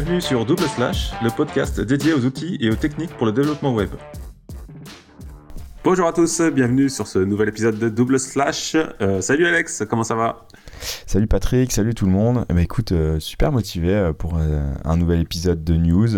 [0.00, 3.74] Bienvenue sur Double Slash, le podcast dédié aux outils et aux techniques pour le développement
[3.74, 3.90] web.
[5.82, 8.76] Bonjour à tous, bienvenue sur ce nouvel épisode de Double Slash.
[8.76, 10.46] Euh, salut Alex, comment ça va?
[11.06, 12.44] Salut Patrick, salut tout le monde.
[12.50, 16.08] Eh ben, écoute, euh, super motivé euh, pour un nouvel épisode de news,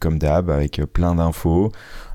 [0.00, 1.72] comme d'hab, avec plein d'infos.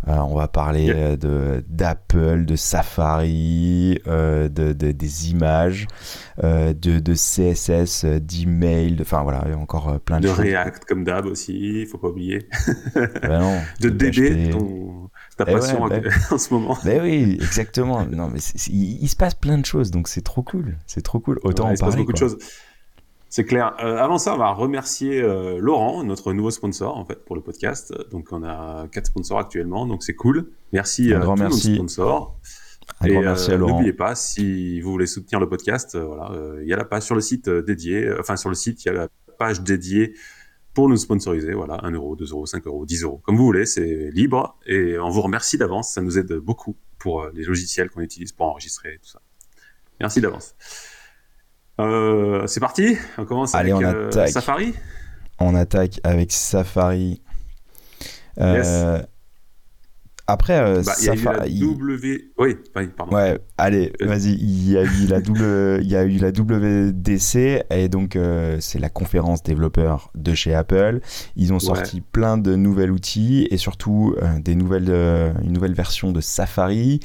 [0.08, 5.88] on va parler de d'Apple, de Safari, de, des images,
[6.42, 10.40] de, de, CSS, d'email, enfin voilà, encore plein de, de choses.
[10.40, 12.48] React comme d'hab aussi, il faut pas oublier.
[12.96, 14.52] Ben non, de DB,
[15.36, 16.78] ta eh passion ben en ce moment.
[16.84, 18.06] Ben oui, exactement.
[18.06, 20.78] Non, mais il, se passe plein de choses, donc c'est trop cool.
[20.88, 21.40] C'est trop cool.
[21.44, 21.78] Autant ouais, en il parler.
[21.78, 22.28] Se passe beaucoup quoi.
[22.28, 22.38] de choses.
[23.30, 23.76] C'est clair.
[23.84, 27.42] Euh, avant ça, on va remercier euh, Laurent, notre nouveau sponsor en fait pour le
[27.42, 27.92] podcast.
[28.12, 30.52] Donc on a quatre sponsors actuellement, donc c'est cool.
[30.72, 31.70] Merci Un à grand tous merci.
[31.70, 32.38] nos sponsors.
[33.02, 33.72] Un Et grand merci euh, à Laurent.
[33.74, 36.86] N'oubliez pas, si vous voulez soutenir le podcast, euh, voilà, euh, il y a la
[36.86, 39.08] page sur le site euh, dédié, euh, enfin sur le site, il y a la
[39.40, 40.14] page dédiée
[40.74, 41.54] pour nous sponsoriser.
[41.54, 44.58] Voilà, 1 euro, 2 euros, 5 euros, 10 euros, comme vous voulez, c'est libre.
[44.66, 48.32] Et on vous remercie d'avance, ça nous aide beaucoup pour euh, les logiciels qu'on utilise
[48.32, 49.22] pour enregistrer tout ça.
[50.00, 50.56] Merci d'avance.
[51.80, 54.28] Euh, c'est parti, on commence Allez, avec on euh.
[54.28, 54.74] Safari.
[55.40, 57.22] On attaque avec Safari.
[58.40, 59.02] Euh,
[60.34, 61.60] Après, euh, Bah, il y a eu la Safari.
[61.60, 62.32] W.
[62.40, 63.16] Oui, oui, pardon.
[63.16, 64.34] Ouais, allez, vas-y.
[64.34, 68.58] Il y a eu la double, il y a eu la WDC et donc euh,
[68.60, 71.00] c'est la conférence développeur de chez Apple.
[71.36, 75.74] Ils ont sorti plein de nouveaux outils et surtout euh, des nouvelles, euh, une nouvelle
[75.76, 77.00] version de Safari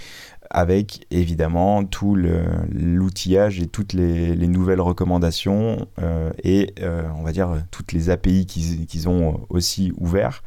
[0.50, 7.32] avec évidemment tout l'outillage et toutes les, les nouvelles recommandations euh, et euh, on va
[7.32, 10.42] dire toutes les API qu'ils ont aussi ouvert.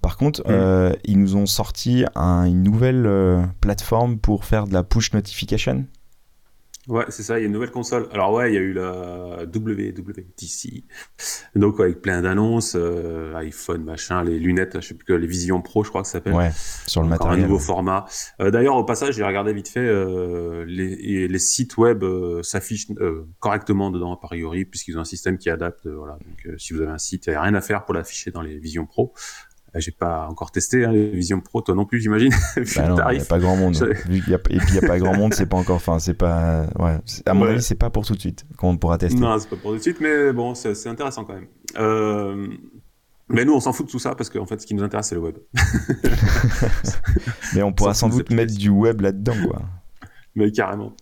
[0.00, 0.50] Par contre, Mm.
[0.50, 5.12] euh, ils nous ont sorti un- une nouvelle euh, plateforme pour faire de la push
[5.12, 5.84] notification.
[6.86, 8.08] Ouais, c'est ça, il y a une nouvelle console.
[8.12, 10.84] Alors ouais, il y a eu la WWDC,
[11.56, 15.62] donc avec plein d'annonces, euh, iPhone, machin, les lunettes, je sais plus que les Vision
[15.62, 16.34] Pro, je crois que ça s'appelle.
[16.34, 16.50] Ouais,
[16.86, 17.48] sur le Encore un matériel.
[17.48, 18.04] nouveau format.
[18.40, 22.88] Euh, D'ailleurs, au passage, j'ai regardé vite fait, euh, les, les sites web euh, s'affichent
[23.00, 25.86] euh, correctement dedans, a priori, puisqu'ils ont un système qui adapte.
[25.86, 26.14] voilà.
[26.14, 28.30] Donc, euh, si vous avez un site, il n'y a rien à faire pour l'afficher
[28.30, 29.14] dans les Vision Pro.
[29.76, 32.30] Euh, j'ai pas encore testé hein, les Vision Pro, toi non plus, j'imagine.
[32.56, 33.74] vu Bah non, il n'y a pas grand monde.
[34.08, 35.76] Y a- et puis il n'y a pas grand monde, c'est pas encore.
[35.76, 36.66] Enfin, c'est pas.
[36.78, 36.98] Ouais.
[37.26, 37.52] À mon Ouais.
[37.52, 39.18] avis, c'est pas pour tout de suite qu'on pourra tester.
[39.20, 41.46] Non, c'est pas pour tout de suite, mais bon, c'est intéressant quand même.
[41.78, 42.48] Euh,
[43.28, 45.08] mais nous, on s'en fout de tout ça parce qu'en fait, ce qui nous intéresse,
[45.08, 45.36] c'est le web.
[47.54, 49.62] Mais on pourra Sans sans doute mettre du web là-dedans, quoi.
[50.34, 50.92] Mais carrément.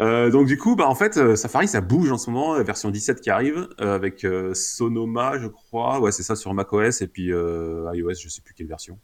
[0.00, 2.62] Euh, donc du coup, bah en fait, euh, Safari, ça bouge en ce moment, la
[2.62, 6.00] version 17 qui arrive euh, avec Sonoma, je crois.
[6.00, 8.98] Ouais, c'est ça sur macOS et puis iOS, je sais plus quelle version.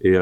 [0.00, 0.14] Et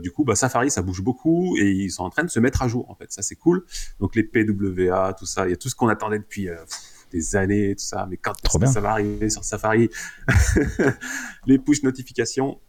[0.00, 2.62] du coup, bah Safari, ça bouge beaucoup et ils sont en train de se mettre
[2.62, 2.90] à jour.
[2.90, 3.64] En fait, ça c'est cool.
[4.00, 6.66] Donc les PWA, tout ça, il y a tout ce qu'on attendait depuis pff,
[7.12, 8.06] des années, tout ça.
[8.10, 9.88] Mais quand que ça va arriver sur Safari?
[11.46, 12.60] Les push notifications.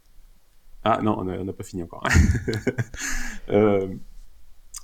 [0.84, 2.06] Ah non, on n'a on n'a pas fini encore.
[3.48, 3.88] euh,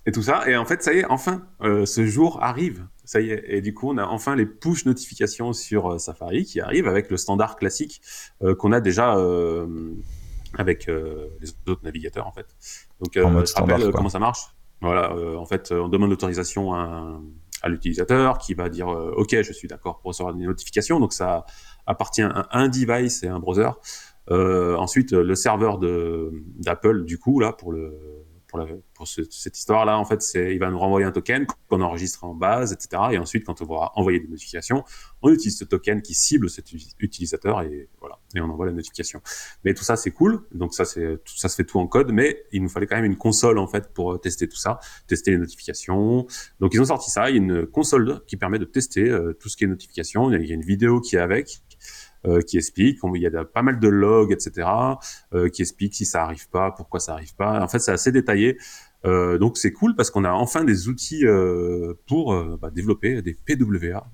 [0.06, 0.48] et tout ça.
[0.48, 2.86] Et en fait, ça y est, enfin, euh, ce jour arrive.
[3.04, 3.44] Ça y est.
[3.46, 7.10] Et du coup, on a enfin les push notifications sur euh, Safari qui arrivent avec
[7.10, 8.00] le standard classique
[8.42, 9.16] euh, qu'on a déjà
[10.58, 12.46] avec les autres navigateurs, en fait.
[13.00, 13.92] Donc, En mode je rappelle, standard, euh, quoi.
[13.92, 14.40] comment ça marche?
[14.80, 15.14] Voilà.
[15.36, 17.20] en fait, on demande l'autorisation à,
[17.62, 20.98] à l'utilisateur qui va dire OK, je suis d'accord pour recevoir des notifications.
[20.98, 21.44] Donc, ça
[21.86, 23.70] appartient à un device et un browser.
[24.30, 28.19] Ensuite, le serveur d'Apple, du coup, là, pour le
[28.50, 31.80] pour, la, pour ce- cette histoire-là, en fait, il va nous renvoyer un token qu'on
[31.80, 33.02] enregistre en base, etc.
[33.12, 34.84] Et ensuite, quand on va envoyer des notifications,
[35.22, 36.66] on utilise ce token qui cible cet
[36.98, 39.22] utilisateur et voilà, et on envoie la notification.
[39.64, 40.42] Mais tout ça, c'est cool.
[40.52, 43.04] Donc ça, c'est ça se fait tout en code, mais il nous fallait quand même
[43.04, 46.26] une console en fait pour euh, tester tout ça, tester les notifications.
[46.58, 47.30] Donc ils ont sorti ça.
[47.30, 50.30] Il y a une console qui permet de tester euh, tout ce qui est notification.
[50.32, 51.60] Il y a une vidéo qui est avec.
[52.26, 54.68] Euh, qui explique, il y a de- pas mal de logs, etc.,
[55.34, 57.62] euh, qui explique si ça arrive pas, pourquoi ça arrive pas.
[57.62, 58.58] En fait, c'est assez détaillé.
[59.06, 61.24] Euh, donc c'est cool parce qu'on a enfin des outils
[62.06, 64.06] pour bah, développer des PWA.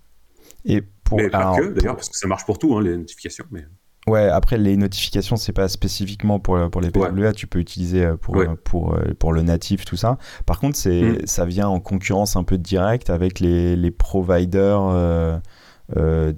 [0.64, 1.19] Et pour.
[1.19, 3.44] mais pas alors, que d'ailleurs, pour- parce que ça marche pour tout, hein, les notifications.
[3.50, 3.64] Mais...
[4.08, 8.36] Ouais, après les notifications, c'est pas spécifiquement pour, pour les PWA, tu peux utiliser pour,
[8.36, 8.46] Ouais.
[8.62, 10.19] pour, pour le natif, tout ça.
[10.46, 11.26] Par contre, c'est Mm.
[11.26, 14.81] ça vient en concurrence un peu directe avec les, les providers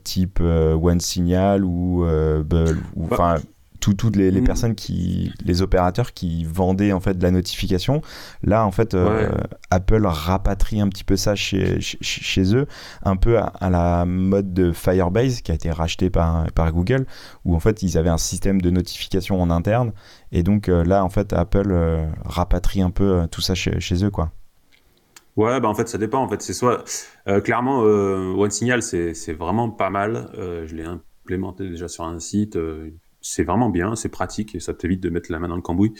[0.05, 2.65] type euh, OneSignal ou euh, Bah.
[3.11, 3.37] enfin
[3.81, 4.45] tout- toutes les, les Mm.
[4.45, 8.03] personnes qui, les opérateurs qui vendaient en fait de la notification.
[8.43, 9.37] Là, en fait, euh, Ouais.
[9.71, 12.67] Apple rapatrie un petit peu ça chez, chez, chez eux,
[13.05, 17.07] un peu à, à la mode de Firebase qui a été racheté par, par Google,
[17.45, 19.93] où en fait ils avaient un système de notification en interne,
[20.33, 23.79] et donc euh, là, en fait, Apple euh, rapatrie un peu euh, tout ça chez,
[23.79, 24.33] chez eux, quoi.
[25.39, 26.21] Ouais, bah en fait, ça dépend.
[26.21, 26.83] En fait, c'est soit
[27.29, 30.33] euh, clairement euh, OneSignal, c'est c'est vraiment pas mal.
[30.37, 32.59] Euh, je l'ai implémenté déjà sur un site,
[33.21, 35.95] c'est vraiment bien, c'est pratique et ça t'évite de mettre la main dans le cambouis.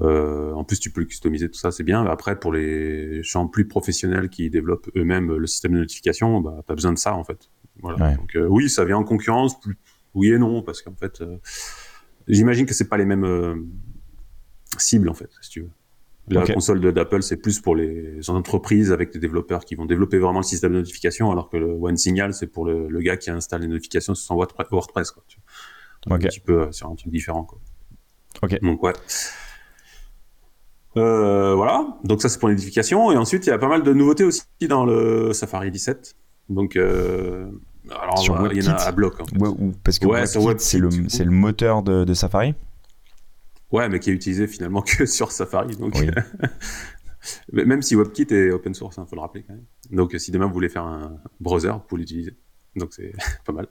[0.00, 2.04] en plus, tu peux customiser tout ça, c'est bien.
[2.04, 6.74] Après, pour les champs plus professionnels qui développent eux-mêmes le système de notification, bah, pas
[6.74, 7.50] besoin de ça en fait.
[7.80, 8.16] Voilà.
[8.16, 9.54] Donc oui, ça vient en concurrence,
[10.14, 11.22] oui et non, parce qu'en fait,
[12.26, 13.68] j'imagine que c'est pas les mêmes
[14.78, 15.70] cibles en fait, si tu veux.
[16.28, 20.38] La console d'Apple, c'est plus pour les entreprises avec des développeurs qui vont développer vraiment
[20.38, 23.62] le système de notification, alors que le One Signal, c'est pour le, gars qui installe
[23.62, 25.10] les notifications sur son WordPress.
[25.10, 25.38] Quoi, tu
[26.06, 27.44] Un petit peu euh, sur un truc différent.
[27.44, 27.58] Quoi.
[28.62, 28.92] Donc, ouais.
[30.96, 33.10] Euh, voilà, donc ça c'est pour les notifications.
[33.12, 36.14] Et ensuite, il y a pas mal de nouveautés aussi dans le Safari 17.
[36.48, 37.46] Donc, euh,
[37.90, 38.14] alors,
[38.52, 39.20] il y en a à bloc.
[39.20, 39.36] En fait.
[39.82, 42.54] parce que ouais, c'est le, le, moteur de, de Safari
[43.72, 45.76] Ouais, mais qui est utilisé finalement que sur Safari.
[45.76, 45.94] Donc,
[47.52, 49.64] même si WebKit est open source, il hein, faut le rappeler quand même.
[49.90, 52.36] Donc, si demain vous voulez faire un browser, vous pouvez l'utiliser.
[52.76, 53.12] Donc, c'est
[53.44, 53.68] pas mal.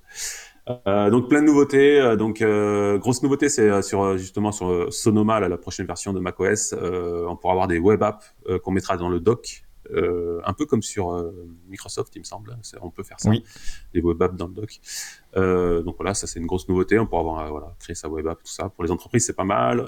[0.87, 1.99] Euh, donc plein de nouveautés.
[1.99, 6.73] Euh, donc euh, grosse nouveauté, c'est sur justement sur Sonoma, la prochaine version de macOS.
[6.73, 10.81] on pourra avoir des web apps qu'on mettra dans le dock euh, un peu comme
[10.81, 11.31] sur euh,
[11.67, 12.57] Microsoft, il me semble.
[12.81, 13.43] On peut faire ça, oui.
[13.93, 14.79] des web apps dans le doc.
[15.35, 16.97] Euh, donc voilà, ça c'est une grosse nouveauté.
[16.99, 18.69] On pourra avoir voilà, créer sa web app, tout ça.
[18.69, 19.81] Pour les entreprises, c'est pas mal.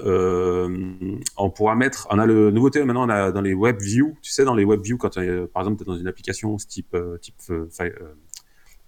[1.36, 4.16] on pourra mettre, on a le nouveauté maintenant, on a dans les web views.
[4.22, 6.96] Tu sais, dans les web views, quand par exemple tu es dans une application type
[7.20, 7.42] type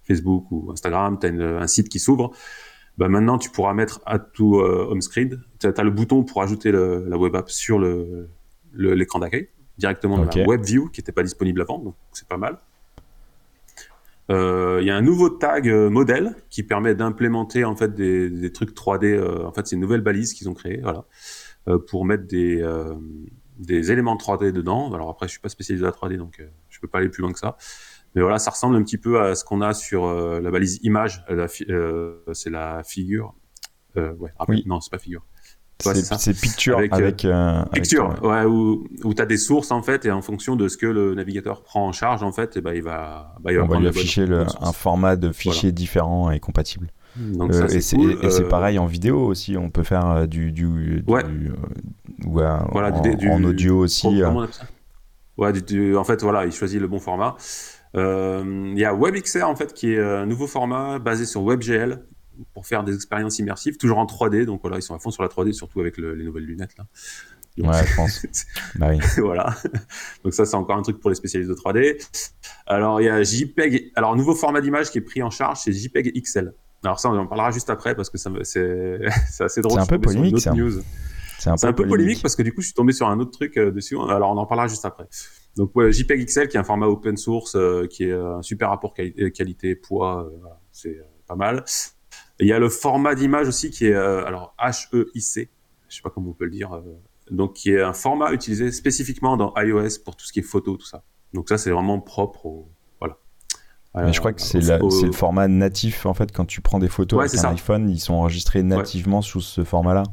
[0.03, 2.31] Facebook ou Instagram, tu as un site qui s'ouvre.
[2.97, 5.41] Bah maintenant, tu pourras mettre à tout home screen.
[5.59, 8.29] Tu as, le bouton pour ajouter la web app sur le
[8.73, 12.59] l'écran d'accueil directement dans la WebView qui n'était pas disponible avant, donc c'est pas mal.
[14.29, 18.51] Euh, il y a un nouveau tag euh, modèle qui permet d'implémenter en fait des,
[18.51, 19.05] trucs 3D.
[19.05, 21.05] Euh, en fait, c'est une nouvelle balise qu'ils ont créée, voilà,
[21.87, 22.63] pour mettre des
[23.57, 24.93] des éléments 3D dedans.
[24.93, 27.21] Alors après, je suis pas spécialisé à la 3D, donc je peux pas aller plus
[27.21, 27.57] loin que ça.
[28.15, 31.25] Mais voilà, ça ressemble un petit peu à ce qu'on a sur la balise image.
[32.33, 33.33] c'est la figure.
[33.95, 34.63] ouais, ah, oui.
[34.65, 35.25] non, c'est pas figure
[35.81, 40.05] c'est Picture avec, euh, euh, Picture, ouais, où, où tu as des sources en fait
[40.05, 42.73] et en fonction de ce que le navigateur prend en charge en fait, et ben
[42.73, 46.91] il va, bah, il va, lui afficher le, un format de fichier différent et compatible.
[47.15, 51.23] Donc euh, et c'est pareil en vidéo aussi, on peut faire du, du, ouais.
[52.25, 54.21] ou voilà, en, du, en, audio aussi.
[55.37, 57.35] Ouais, en fait voilà, il choisit le bon format.
[57.95, 62.03] Il y a WebXR en fait qui est un nouveau format basé sur WebGL
[62.59, 64.43] pour faire des expériences immersives, toujours en 3D.
[64.43, 66.83] Donc voilà, ils sont à fond sur la 3D, surtout avec les nouvelles lunettes là.
[67.57, 68.25] ouais, je pense.
[68.75, 68.99] bah oui.
[69.17, 69.55] voilà.
[70.25, 72.05] Donc ça, c'est encore un truc pour les spécialistes de 3D.
[72.67, 73.93] Alors il y a JPEG.
[73.95, 76.53] Alors nouveau format d'image qui est pris en charge, c'est JPEG XL.
[76.83, 78.99] Alors ça, on en parlera juste après parce que c'est
[79.39, 79.79] assez drôle.
[79.79, 80.51] C'est un peu polémique ça.
[81.39, 83.17] C'est un, peu, un peu polémique parce que du coup, je suis tombé sur un
[83.21, 83.97] autre truc euh, dessus.
[84.09, 85.07] Alors on en parlera juste après.
[85.55, 88.67] Donc ouais, JPEG XL qui est un format open source euh, qui est un super
[88.67, 90.25] rapport qualité poids.
[90.25, 90.97] Euh, c'est
[91.27, 91.63] pas mal.
[92.39, 96.09] Il y a le format d'image aussi qui est euh, alors HEIC, je sais pas
[96.09, 96.81] comment on peut le dire, euh,
[97.31, 100.77] donc qui est un format utilisé spécifiquement dans iOS pour tout ce qui est photo,
[100.77, 101.03] tout ça.
[101.33, 102.69] Donc ça c'est vraiment propre au
[102.99, 103.17] voilà.
[103.95, 107.19] Mais je crois que c'est le format natif en fait quand tu prends des photos
[107.19, 110.03] avec un iPhone, ils sont enregistrés nativement sous ce format-là.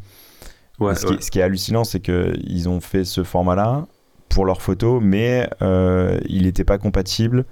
[0.78, 3.86] Ouais, ce, qui, ce, qui, est hallucinant, c'est que ils ont fait ce format-là
[4.28, 7.46] pour leurs photos, mais euh, il n'était pas compatible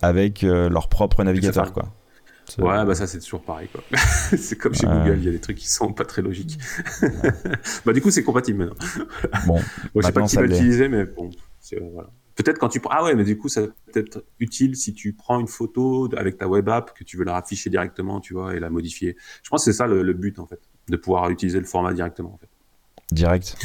[0.00, 1.88] avec leur propre navigateur, quoi.
[2.58, 3.82] Ouais, bah ça c'est toujours pareil quoi.
[4.36, 6.58] c'est comme chez Google, il y a des trucs qui sont pas très logiques.
[7.86, 9.06] bah du coup c'est compatible maintenant.
[9.46, 9.58] Bon,
[9.96, 11.30] je sais pas qui va l'utiliser, mais bon,
[11.92, 12.10] voilà.
[12.34, 15.12] Peut-être quand tu prends, ah ouais, mais du coup ça peut être utile si tu
[15.12, 18.54] prends une photo avec ta web app que tu veux la afficher directement, tu vois,
[18.54, 19.16] et la modifier.
[19.42, 21.92] Je pense que c'est ça le, le, but en fait, de pouvoir utiliser le format
[21.92, 22.48] directement en fait.
[23.12, 23.56] Direct,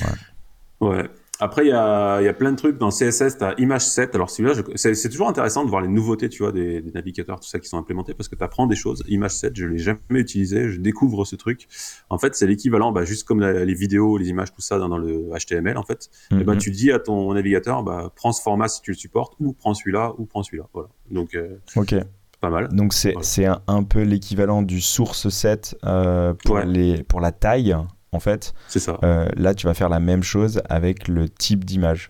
[0.82, 0.88] ouais.
[0.90, 1.10] Ouais.
[1.40, 3.38] Après, il y a, y a, plein de trucs dans CSS.
[3.38, 4.16] Tu as Image 7.
[4.16, 7.48] Alors celui-là, c'est toujours intéressant de voir les nouveautés, tu vois, des, des navigateurs, tout
[7.48, 9.04] ça qui sont implémentés parce que tu apprends des choses.
[9.08, 10.70] Image 7, je l'ai jamais utilisé.
[10.70, 11.68] Je découvre ce truc.
[12.10, 15.30] En fait, c'est l'équivalent, bah, juste comme les vidéos, les images, tout ça dans, le
[15.38, 16.10] HTML, en fait.
[16.32, 19.34] Et ben, tu dis à ton navigateur, bah, prends ce format si tu le supportes,
[19.40, 20.68] ou prends celui-là, ou prends celui-là.
[20.74, 20.90] Voilà.
[21.12, 21.96] Donc, euh, ok.
[22.40, 22.68] Pas mal.
[22.68, 27.76] Donc c'est un, un, peu l'équivalent du source 7 euh, pour, les, pour la taille
[28.12, 28.54] en fait.
[28.68, 29.00] C'est ça.
[29.04, 32.10] Euh, là, tu vas faire la même chose avec le type d'image.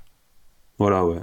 [0.77, 1.19] Voilà, ouais.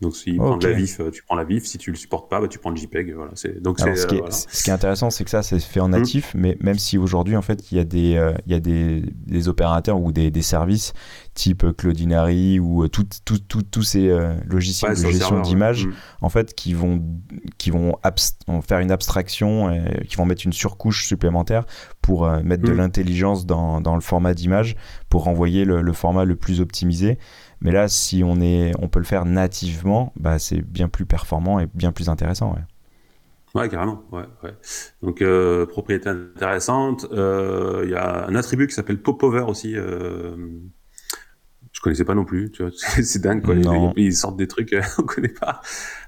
[0.00, 1.64] Donc, si la VIF, euh, tu prends la VIF.
[1.64, 3.14] Si tu le supportes pas, bah, tu prends le JPEG.
[3.14, 3.32] Voilà.
[3.60, 5.92] Donc, ce, qui est, ce, qui est, intéressant, c'est que ça, c'est fait en hmm.
[5.92, 8.60] natif, mais même si aujourd'hui, en fait, il y a des, euh, il y a
[8.60, 10.92] des, des, opérateurs ou des, des, services
[11.34, 14.08] type Cloudinary ou tous ces
[14.46, 15.92] logiciels de gestion d'images, hmm.
[16.22, 17.02] en fait, qui vont,
[17.58, 17.96] qui vont
[18.66, 21.64] faire une abstraction, et qui vont mettre une surcouche supplémentaire
[22.02, 22.76] pour mettre de hmm.
[22.76, 24.76] l'intelligence dans, dans, le format d'image
[25.08, 27.18] pour renvoyer le, le format le plus optimisé.
[27.64, 31.58] Mais là, si on, est, on peut le faire nativement, bah, c'est bien plus performant
[31.58, 32.54] et bien plus intéressant.
[33.54, 34.02] Ouais, carrément.
[34.12, 34.54] Ouais, ouais.
[35.02, 37.06] Donc, euh, propriété intéressante.
[37.12, 39.76] Euh, Il y a un attribut qui s'appelle Popover aussi.
[39.76, 40.36] Euh,
[41.72, 42.50] je connaissais pas non plus.
[42.50, 43.54] Tu vois, c'est dingue quoi.
[43.54, 45.60] Ils, ils sortent des trucs euh, on connaît pas.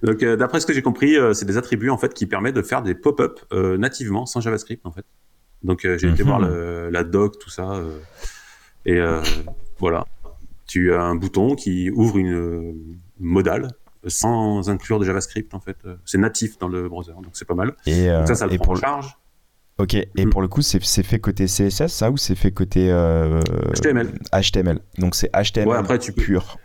[0.03, 2.63] Donc, euh, d'après ce que j'ai compris, c'est des attributs en fait qui permettent de
[2.63, 5.05] faire des pop-up nativement sans JavaScript en fait.
[5.63, 6.29] Donc, j'ai été Mhm.
[6.29, 7.81] voir le, la doc, tout ça,
[8.85, 9.01] et
[9.79, 10.05] voilà.
[10.67, 12.75] Tu as un bouton qui ouvre une
[13.21, 13.69] modale
[14.09, 15.77] sans inclure de JavaScript en fait.
[16.05, 17.75] C'est natif dans le browser, donc c'est pas mal.
[17.87, 18.81] Et, euh, Donc ça, ça le et prend pour en le...
[18.81, 19.17] charge.
[19.79, 20.31] Ok, et Mhm.
[20.31, 23.41] pour le coup, c'est fait côté CSS, ça, ou c'est fait côté euh,
[23.75, 24.11] HTML.
[24.33, 24.81] HTML.
[24.99, 26.59] Donc c'est HTML Ouais, après, tu peux- pur.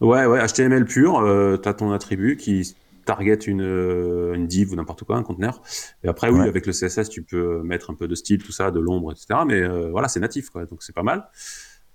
[0.00, 2.74] Ouais, ouais, HTML pur, euh, t'as ton attribut qui
[3.04, 3.60] target une,
[4.34, 5.62] une div ou n'importe quoi, un conteneur.
[6.04, 8.70] Et après, oui, avec le CSS, tu peux mettre un peu de style, tout ça,
[8.72, 9.40] de l'ombre, etc.
[9.46, 10.66] Mais voilà, c'est natif, quoi.
[10.66, 11.28] Donc c'est pas mal.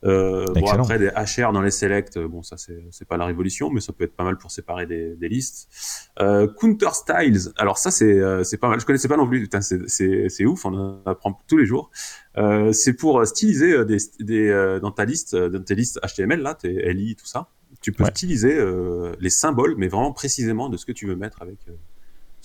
[0.06, 3.26] Euh, bon, après, des HR dans les selects, euh, bon, ça, c'est c'est pas la
[3.26, 5.68] révolution, mais ça peut être pas mal pour séparer des, des listes.
[6.20, 8.80] Euh, Counter Styles, alors ça, c'est euh, c'est pas mal.
[8.80, 9.42] Je connaissais pas non plus.
[9.42, 11.90] Putain, c'est- ouf, on en apprend tous les jours.
[12.38, 16.42] Euh, c'est pour styliser euh, des, des, euh, dans ta liste, dans tes listes HTML,
[16.42, 17.48] là, tes LI, tout ça.
[17.82, 18.12] Tu peux Ouais.
[18.12, 21.58] styliser euh, les symboles, mais vraiment précisément de ce que tu veux mettre avec.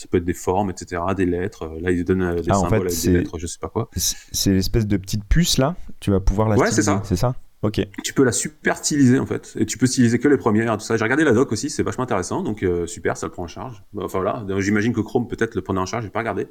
[0.03, 1.63] Ça peut être des formes, etc., des lettres.
[1.65, 3.47] Euh, Là, ils donnent euh, des Ah, en symboles fait, avec c'est- des lettres, je
[3.47, 3.89] sais pas quoi.
[3.97, 7.01] C'est l'espèce de petite puce là, tu vas pouvoir la Ouais, c'est ça.
[7.05, 7.35] C'est ça?
[7.65, 7.81] Ok.
[8.03, 10.85] tu peux la super styliser en fait et tu peux styliser que les premières tout
[10.85, 13.45] ça j'ai regardé la doc aussi c'est vachement intéressant donc euh, super ça le prend
[13.45, 16.19] en charge Bah, enfin voilà j'imagine que Chrome peut-être le prenait en charge j'ai pas
[16.19, 16.49] regardé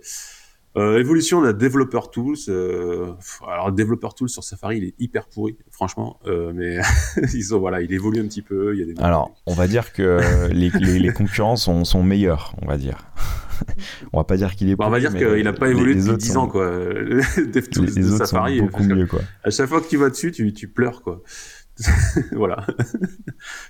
[0.77, 3.11] euh, évolution de la Developer Tools euh,
[3.45, 6.79] alors Developer Tools sur Safari il est hyper pourri franchement euh, mais
[7.33, 9.67] ils ont voilà il évolue un petit peu il y a des Alors, on va
[9.67, 13.05] dire que les, les, les concurrents sont, sont meilleurs, on va dire.
[14.13, 15.93] on va pas dire qu'il est Bon, on va pourri, dire qu'il a pas évolué
[15.93, 18.83] les depuis autres 10 sont- ans quoi DevTools Les, les de autres Safari sont beaucoup
[18.83, 19.19] mieux, quoi.
[19.43, 21.21] à chaque fois que tu vas dessus, tu, tu pleures, quoi.
[22.33, 22.65] voilà.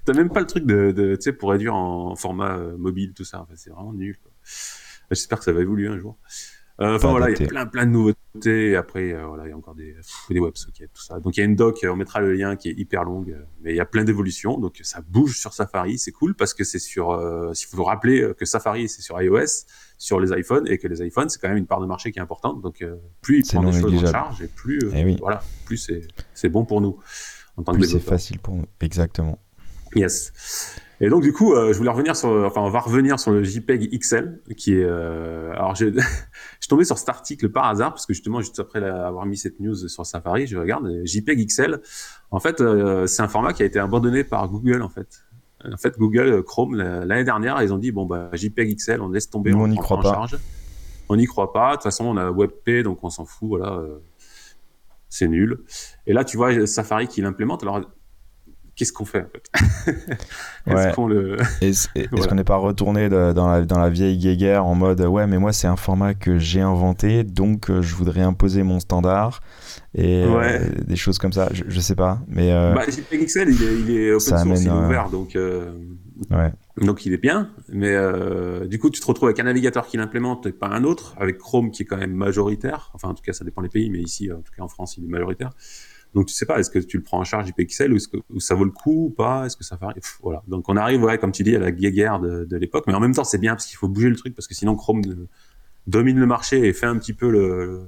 [0.05, 3.13] T'as même pas le truc de, de tu sais, pour réduire en format euh, mobile,
[3.13, 3.41] tout ça.
[3.41, 4.31] Enfin, c'est vraiment nul, quoi.
[5.12, 6.17] J'espère que ça va évoluer un jour.
[6.82, 8.76] Euh, enfin voilà, il y a plein plein de nouveautés.
[8.76, 11.20] Après, euh, voilà, il y a encore des, pff, des WebSockets, tout ça.
[11.20, 13.44] Donc il y a une doc, on mettra le lien qui est hyper longue, euh,
[13.62, 14.58] mais il y a plein d'évolutions.
[14.58, 17.12] Donc ça bouge sur Safari, c'est cool parce que c'est sur.
[17.12, 19.66] Euh, S'il faut vous rappeler que Safari c'est sur iOS,
[19.98, 22.18] sur les iPhones, et que les iPhones c'est quand même une part de marché qui
[22.18, 22.62] est importante.
[22.62, 25.06] Donc euh, plus il C'est prend non des choses en charge, et plus euh, Eh
[25.06, 25.18] oui.
[25.20, 26.98] voilà, plus c'est c'est bon pour nous
[27.58, 28.66] en tant Plus c'est facile pour nous.
[28.80, 29.38] Exactement.
[29.94, 30.32] Yes.
[31.03, 33.43] Et donc du coup, euh, je voulais revenir sur, enfin, on va revenir sur le
[33.43, 36.00] JPEG XL, qui est, euh, alors j'ai, je
[36.60, 39.36] suis tombé sur cet article par hasard parce que justement juste après la- avoir mis
[39.36, 41.81] cette news sur Safari, je regarde JPEG XL.
[42.29, 45.24] En fait, euh, c'est un format qui a été abandonné par Google en fait.
[45.65, 49.01] En fait, Google euh, Chrome la- l'année dernière, ils ont dit bon bah JPEG XL,
[49.01, 50.13] on laisse tomber, Nous, on n'y croit en pas.
[50.13, 50.38] charge.
[51.10, 51.72] On n'y croit pas.
[51.72, 53.50] De toute façon, on a WebP, donc on s'en fout.
[53.50, 53.98] Voilà, euh,
[55.10, 55.60] c'est nul.
[56.08, 57.63] Et là, tu vois Safari qui l'implémente.
[57.63, 57.81] Alors,
[58.82, 59.52] qu'est-ce qu'on fait en fait?
[60.68, 60.92] Est-ce Ouais.
[60.96, 61.38] qu'on le
[62.12, 62.28] Voilà.
[62.28, 65.38] qu'on n'est pas retourné de- dans, la, dans la vieille guéguerre en mode ouais mais
[65.38, 69.42] moi c'est un format que j'ai inventé donc euh, je voudrais imposer mon standard
[69.94, 73.64] et euh, des choses comme ça je, je sais pas mais euh, Bah, XL, il
[73.64, 75.72] est, il est open source, amène, il est ouvert, donc, euh,
[76.32, 77.50] ouais donc il est bien.
[77.70, 77.96] Mais
[78.68, 81.38] du coup, tu te retrouves avec un navigateur qui l'implémente et pas un autre, avec
[81.38, 82.92] Chrome qui est quand même majoritaire.
[82.94, 84.96] Enfin, en tout cas, ça dépend des pays, mais ici, en tout cas en France,
[84.98, 85.50] il est majoritaire.
[86.13, 88.08] Donc tu sais pas, est-ce que tu le prends en charge JPEG XL ou, est-ce
[88.10, 89.46] que, ou ça vaut le coup ou pas?
[89.46, 90.44] Est-ce que ça varie Pff, Voilà.
[90.48, 93.00] Donc on arrive, ouais, comme tu dis, à la guéguerre de, de l'époque, mais en
[93.00, 95.01] même temps, c'est bien parce qu'il faut bouger le truc parce que sinon Chrome
[95.88, 97.84] domine le marché et fait un petit peu le,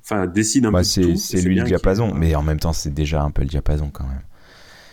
[0.00, 1.16] enfin décide un Bah, peu c'est tout.
[1.16, 4.06] c'est lui le diapason mais en même temps c'est déjà un peu le diapason quand
[4.06, 4.22] même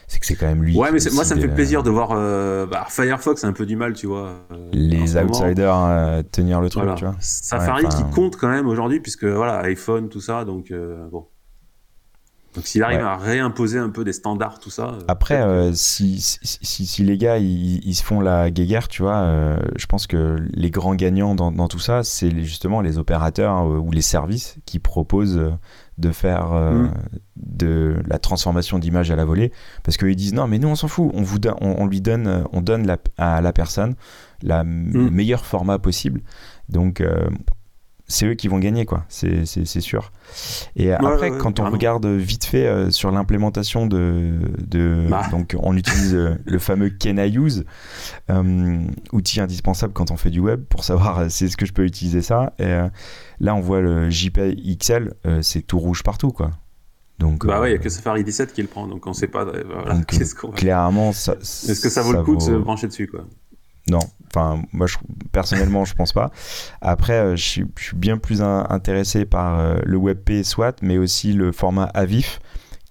[0.08, 2.10] c'est que c'est quand même lui Ouais, mais moi, ça me fait plaisir de voir.
[2.12, 4.46] Euh, bah, Firefox a un peu du mal, tu vois.
[4.52, 6.98] euh, les outsiders euh, tenir le truc Voilà.
[6.98, 10.74] tu vois Safari Ouais, qui compte quand même aujourd'hui, puisque voilà, iPhone, tout ça, donc
[11.12, 11.28] bon.
[12.56, 13.04] Donc s'il arrive Ouais.
[13.06, 14.88] à réimposer un peu des standards, tout ça.
[14.90, 18.90] euh, Après, euh, si, si, si, si les gars ils, ils se font la guéguerre,
[18.90, 22.82] tu vois, euh, je pense que les grands gagnants dans, dans tout ça, c'est justement
[22.82, 25.42] les opérateurs euh, ou les services qui proposent
[25.98, 26.92] de faire Mm.
[27.38, 29.52] de la transformation d'image à la volée,
[29.84, 32.02] parce qu'ils disent non, mais nous on s'en fout, on vous donne, on, on lui
[32.02, 33.96] donne, on donne la- à la personne
[34.42, 35.10] la m- Mm.
[35.12, 36.22] meilleur format possible,
[36.70, 37.02] donc
[38.12, 40.12] c'est eux qui vont gagner quoi, c'est sûr.
[40.76, 44.34] Et après, ouais, quand on regarde vite fait euh, sur l'implémentation de,
[44.66, 45.24] de Bah.
[45.32, 47.66] donc on utilise euh, le fameux Can I Use,
[48.30, 51.86] euh, outil indispensable quand on fait du web pour savoir c'est ce que je peux
[51.86, 52.54] utiliser ça.
[52.60, 52.78] Et
[53.40, 56.52] là, on voit le JPEG XL, euh, c'est tout rouge partout quoi.
[57.20, 59.28] Donc Bah ouais, il y a que Safari 17 qui le prend, donc on sait
[59.28, 59.46] pas.
[59.46, 60.08] Voilà, Donc,
[60.56, 63.26] clairement, Est-ce que ça vaut le coup de se brancher dessus, quoi?
[63.92, 64.98] Non, enfin moi je,
[65.32, 66.32] personnellement je pense pas.
[66.82, 70.82] Après euh, je, suis, je suis bien plus in- intéressé par euh, le WebP soit,
[70.82, 72.40] mais aussi le format AVIF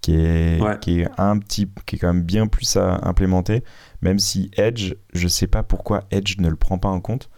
[0.03, 0.79] qui est Ouais.
[0.81, 3.63] qui est un petit qui est quand même bien plus à implémenter.
[4.03, 7.29] Même si Edge, je sais pas pourquoi Edge ne le prend pas en compte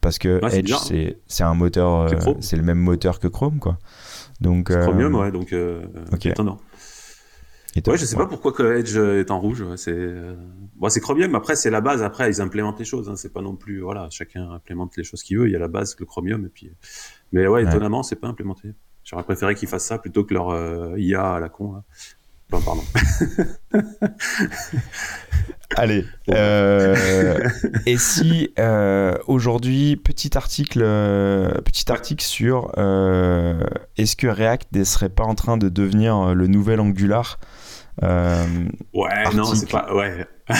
[0.00, 0.74] parce que Edge
[1.26, 3.78] c'est un moteur, c'est le même moteur que Chrome quoi.
[4.40, 5.54] Donc Chromium ouais donc
[6.24, 6.58] étonnant.
[7.86, 9.64] Ouais, je sais pas pourquoi que Edge est en rouge.
[9.76, 10.14] C'est
[10.76, 11.34] bon, c'est Chromium.
[11.34, 12.02] Après, c'est la base.
[12.02, 13.08] Après, ils implémentent les choses.
[13.08, 13.16] Hein.
[13.16, 15.48] C'est pas non plus voilà, chacun implémente les choses qu'il veut.
[15.48, 16.70] Il y a la base, le Chromium, et puis.
[17.32, 18.74] Mais ouais, étonnamment, c'est pas implémenté.
[19.04, 21.72] J'aurais préféré qu'ils fassent ça plutôt que leur euh, IA à la con.
[21.72, 21.82] Là.
[22.50, 22.82] pardon.
[25.76, 26.04] Allez.
[26.30, 27.48] Euh,
[27.86, 30.80] et si euh, aujourd'hui, petit article,
[31.64, 32.70] petit article sur
[33.96, 37.38] est-ce que React ne serait pas en train de devenir le nouvel Angular?
[38.02, 38.44] Euh,
[38.94, 39.94] ouais, non, c'est pas.
[39.94, 40.26] Ouais.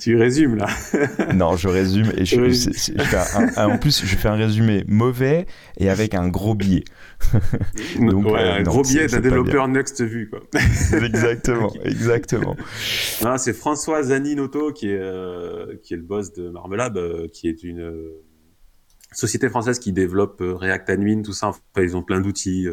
[0.00, 0.66] tu résumes là.
[1.34, 5.46] non, je résume et je, fais un, en plus je fais un résumé mauvais
[5.78, 6.84] et avec un gros biais.
[8.00, 10.40] Donc, ouais, euh, un gros biais d'un développeur Next Vue quoi.
[11.04, 12.56] exactement, exactement.
[13.36, 16.98] c'est François Zaninoto qui est euh, qui est le boss de Marmelab,
[17.32, 17.92] qui est une
[19.12, 21.48] société française qui développe React Admin, tout ça.
[21.48, 22.66] Enfin, ils ont plein d'outils.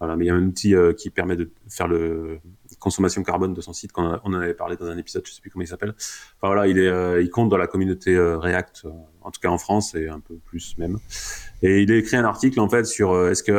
[0.00, 2.38] Voilà, mais il y a un outil euh, qui permet de faire le
[2.78, 3.90] consommation carbone de son site.
[3.90, 5.94] Quand on en avait parlé dans un épisode, je sais plus comment il s'appelle.
[5.96, 8.86] Enfin voilà, il est, euh, il compte dans la communauté euh, React,
[9.22, 10.98] en tout cas en France et un peu plus même.
[11.62, 13.52] Et il a écrit un article en fait sur est-ce que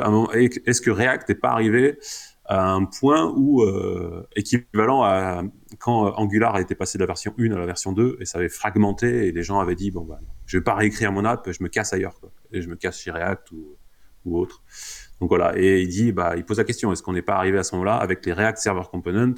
[0.65, 1.99] est-ce que React n'est pas arrivé
[2.45, 3.63] à un point où
[4.35, 5.43] équivalent à
[5.77, 8.49] quand Angular été passé de la version 1 à la version 2 et ça avait
[8.49, 11.61] fragmenté et les gens avaient dit bon bah je vais pas réécrire mon app, je
[11.61, 12.31] me casse ailleurs quoi.
[12.51, 13.75] et je me casse chez React ou
[14.25, 14.63] ou autre.
[15.19, 17.57] Donc voilà, et il dit, bah, il pose la question, est-ce qu'on n'est pas arrivé
[17.57, 19.35] à ce moment-là avec les React Server Components,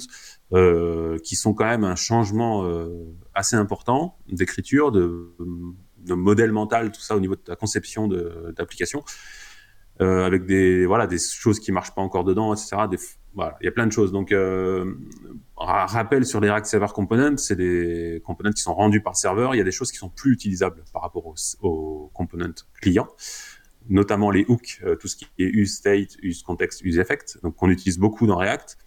[0.52, 2.88] euh, qui sont quand même un changement euh,
[3.34, 5.34] assez important d'écriture, de,
[5.98, 9.02] de, modèle mental, tout ça au niveau de la conception d'application,
[10.00, 12.76] euh, avec des voilà des choses qui marchent pas encore dedans, etc.
[12.88, 12.98] Des,
[13.34, 14.12] voilà, il y a plein de choses.
[14.12, 14.94] Donc, euh,
[15.56, 19.54] rappel sur les React Server Components, c'est des components qui sont rendus par le serveur.
[19.54, 23.08] Il y a des choses qui sont plus utilisables par rapport aux, aux components clients
[23.88, 27.56] notamment les hooks, euh, tout ce qui est use state, use context, use effect, donc
[27.56, 28.78] qu'on utilise beaucoup dans React.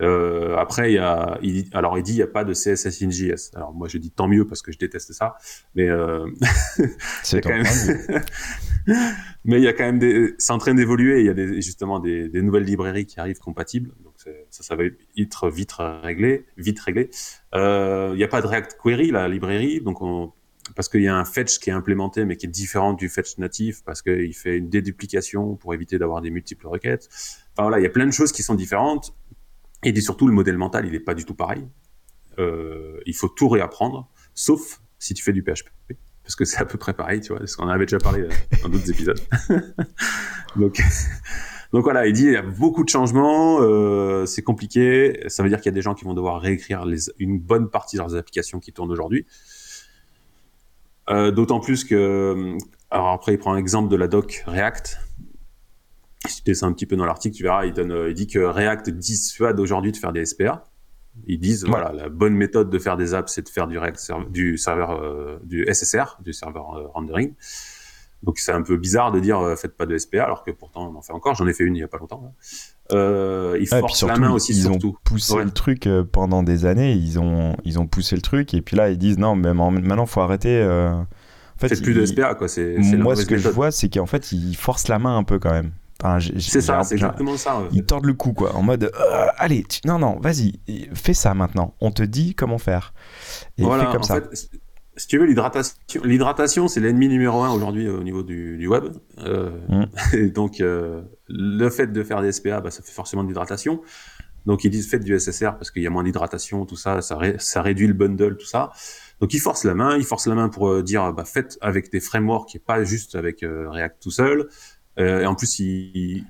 [0.00, 3.02] Euh, après, il y a, il, alors il dit il n'y a pas de CSS
[3.02, 3.54] in JS.
[3.54, 5.36] Alors moi je dis tant mieux parce que je déteste ça,
[5.74, 6.26] mais euh,
[7.22, 7.64] c'est même.
[9.44, 11.20] mais il y a quand même des, c'est en train d'évoluer.
[11.20, 14.76] Il y a des, justement des, des, nouvelles librairies qui arrivent compatibles, donc ça, ça
[14.76, 17.10] va être vite réglé, vite réglé.
[17.54, 20.32] Euh, il n'y a pas de React Query la librairie, donc on,
[20.74, 23.38] parce qu'il y a un fetch qui est implémenté mais qui est différent du fetch
[23.38, 27.08] natif parce qu'il fait une déduplication pour éviter d'avoir des multiples requêtes.
[27.52, 29.14] Enfin voilà, il y a plein de choses qui sont différentes
[29.84, 31.66] et surtout le modèle mental il n'est pas du tout pareil.
[32.38, 35.68] Euh, il faut tout réapprendre, sauf si tu fais du PHP
[36.22, 38.22] parce que c'est à peu près pareil, tu vois, parce qu'on en avait déjà parlé
[38.22, 38.28] euh,
[38.62, 39.20] dans d'autres épisodes.
[40.56, 40.80] donc,
[41.72, 45.58] voilà, il dit il y a beaucoup de changements, euh, c'est compliqué, ça veut dire
[45.58, 46.84] qu'il y a des gens qui vont devoir réécrire
[47.18, 49.26] une bonne partie de leurs applications qui tournent aujourd'hui.
[51.10, 52.56] Euh, d'autant plus que,
[52.90, 54.98] alors après, il prend l'exemple de la doc React.
[56.26, 58.38] Si tu descends un petit peu dans l'article, tu verras, il, donne, il dit que
[58.38, 60.64] React dissuade aujourd'hui de faire des SPA.
[61.26, 64.12] Ils disent, voilà, la bonne méthode de faire des apps, c'est de faire du, React,
[64.30, 67.34] du serveur, euh, du SSR, du serveur euh, rendering.
[68.22, 70.96] Donc c'est un peu bizarre de dire faites pas de SPA alors que pourtant on
[70.96, 71.34] en fait encore.
[71.34, 72.32] J'en ai fait une il y a pas longtemps.
[72.92, 74.88] Euh, ils forcent la main aussi ils surtout.
[74.88, 76.92] ont poussé le truc euh, pendant des années.
[76.92, 80.06] Ils ont ils ont poussé le truc et puis là ils disent non mais maintenant
[80.06, 80.60] faut arrêter.
[80.60, 80.92] Euh...
[80.92, 82.48] En fait, plus de SPA quoi.
[82.48, 85.38] C'est moi ce que je vois c'est qu'en fait ils forcent la main un peu
[85.38, 85.72] quand même.
[86.02, 87.62] Enfin, c'est ça, c'est exactement ça.
[87.70, 90.58] Ils tordent le cou, quoi, en mode euh, allez, non, non, vas-y,
[90.94, 91.74] fais ça maintenant.
[91.80, 92.92] On te dit comment faire.
[93.56, 94.16] Et voilà, fais comme ça.
[94.16, 94.48] Fait,
[94.96, 95.74] si tu veux, l'hydratation,
[96.04, 98.84] l'hydratation, c'est l'ennemi numéro un aujourd'hui euh, au niveau du, du web.
[99.18, 99.86] Euh, mm.
[100.16, 103.80] et donc, euh, le fait de faire des SPA, bah, ça fait forcément de l'hydratation.
[104.44, 107.18] Donc, ils disent faites du SSR parce qu'il y a moins d'hydratation, tout ça, ça,
[107.38, 108.72] ça, réduit le bundle, tout ça.
[109.20, 111.90] Donc, ils forcent la main, ils forcent la main pour euh, dire, bah, faites avec
[111.90, 114.48] des frameworks et pas juste avec euh, React tout seul.
[114.98, 116.26] et en plus, ils,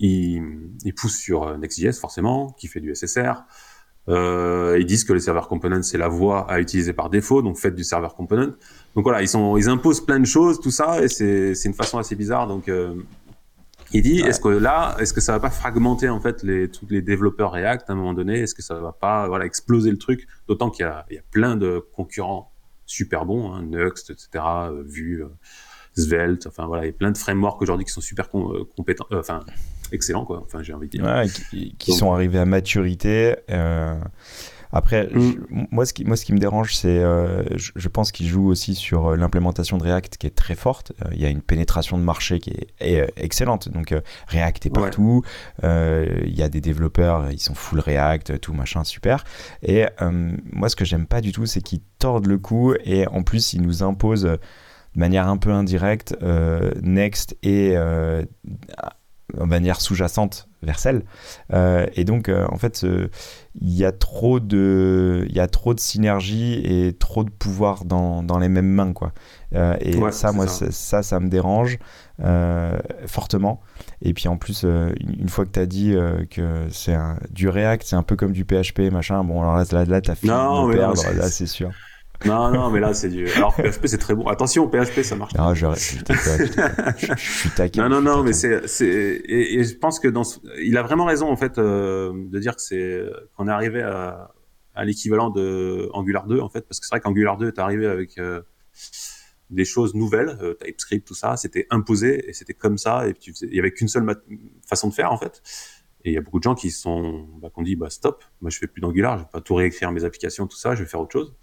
[0.00, 0.42] ils,
[0.84, 3.44] ils poussent sur Next.js forcément, qui fait du SSR.
[4.08, 7.58] Euh, ils disent que le serveur component c'est la voie à utiliser par défaut, donc
[7.58, 8.54] faites du serveur component.
[8.94, 11.74] Donc voilà, ils sont, ils imposent plein de choses, tout ça, et c'est, c'est une
[11.74, 12.46] façon assez bizarre.
[12.46, 12.94] Donc euh,
[13.92, 16.86] il dit, est-ce que là, est-ce que ça va pas fragmenter en fait les tous
[16.88, 18.40] les développeurs React à un moment donné?
[18.40, 20.26] Est-ce que ça va pas voilà exploser le truc?
[20.46, 22.52] D'autant qu'il y a, il y a plein de concurrents
[22.86, 25.22] super bons, hein, Next, etc., euh, Vue,
[25.94, 29.40] Svelte, enfin voilà, il y a plein de frameworks aujourd'hui qui sont super compétents, enfin
[29.92, 30.42] excellent, quoi.
[30.44, 31.24] Enfin, j'ai envie de dire.
[31.78, 33.36] qui, sont arrivés à maturité.
[33.50, 33.98] Euh,
[34.70, 35.66] après, mm.
[35.70, 38.74] moi, ce qui, moi, ce qui me dérange, c'est, euh, je, pense qu'ils jouent aussi
[38.74, 40.92] sur euh, l'implémentation de React qui est très forte.
[41.12, 43.68] Il y a une pénétration de marché qui est, excellente.
[43.68, 43.94] Donc,
[44.28, 45.22] React est partout.
[45.62, 49.24] Il y a des développeurs, ils sont full React, tout machin, super.
[49.62, 49.86] Et
[50.52, 53.52] moi, ce que j'aime pas du tout, c'est qu'ils tordent le cou et en plus,
[53.52, 54.38] ils nous imposent de
[55.00, 56.16] manière un peu indirecte
[56.82, 57.76] Next et
[59.48, 61.04] manière sous-jacente Vercel.
[61.52, 62.84] Euh, et donc, euh, en fait,
[63.60, 67.84] il y a trop de, il y a trop de synergie et trop de pouvoir
[67.84, 69.12] dans, dans les mêmes mains, quoi.
[69.54, 71.02] Euh, et ça, moi, ça.
[71.02, 71.20] ça.
[71.20, 71.78] me dérange
[73.06, 73.60] fortement.
[74.02, 75.94] Et puis en plus, une fois que tu as dit
[76.30, 76.96] que c'est
[77.30, 79.22] du React, c'est un peu comme du PHP, machin.
[79.22, 81.70] Bon, alors là, là, là t'as fini de perdre, là, c'est sûr.
[82.26, 83.28] Non, non, mais là, c'est du.
[83.30, 84.26] Alors, PHP, c'est très bon.
[84.26, 85.34] Attention, PHP, ça marche.
[85.34, 87.88] Non, je, je, je, suis taquin.
[87.88, 90.22] Non, non, non, mais c'est, c'est, et, et, je pense que dans,
[90.60, 93.04] il a vraiment raison, en fait, euh, de dire que c'est,
[93.36, 94.32] qu'on est arrivé à,
[94.74, 97.86] à l'équivalent de Angular 2, en fait, parce que c'est vrai qu'Angular 2 est arrivé
[97.86, 98.42] avec euh,
[99.50, 103.32] des choses nouvelles, euh, TypeScript, tout ça, c'était imposé et c'était comme ça, et tu
[103.42, 104.06] il y avait qu'une seule
[104.66, 105.42] façon de faire, en fait.
[106.04, 108.50] Et il y a beaucoup de gens qui sont, bah, qu'on dit, bah, stop, moi,
[108.50, 110.88] je fais plus d'Angular, je vais pas tout réécrire mes applications, tout ça, je vais
[110.88, 111.34] faire autre chose.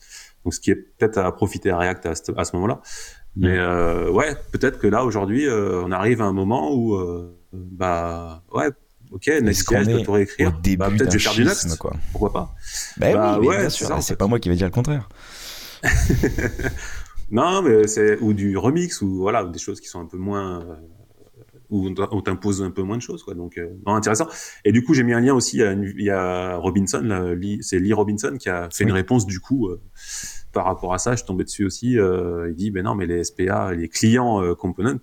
[0.45, 2.81] Donc, ce qui est peut-être à profiter à React à ce, à ce moment-là.
[3.35, 7.37] Mais euh, ouais, peut-être que là aujourd'hui, euh, on arrive à un moment où, euh,
[7.51, 8.69] bah ouais,
[9.11, 10.51] ok, Next.js, je peux tout réécrire.
[10.77, 11.93] Bah, peut-être je vais faire du Next, quoi.
[12.11, 12.55] Pourquoi pas
[12.97, 14.01] bah, bah oui, ouais, bien sûr.
[14.01, 15.09] C'est pas moi qui vais dire le contraire.
[17.31, 20.63] non, mais c'est ou du remix ou voilà, des choses qui sont un peu moins
[21.69, 23.33] où on t'impose un peu moins de choses, quoi.
[23.33, 24.27] Donc, euh, non, intéressant.
[24.63, 25.57] Et du coup, j'ai mis un lien aussi.
[25.57, 29.81] Il y a, Robinson, c'est Lee Robinson qui a fait une réponse du coup euh,
[30.51, 31.11] par rapport à ça.
[31.11, 31.97] Je suis tombé dessus aussi.
[31.97, 34.99] Euh, il dit, ben non, mais les SPA, les clients euh, components,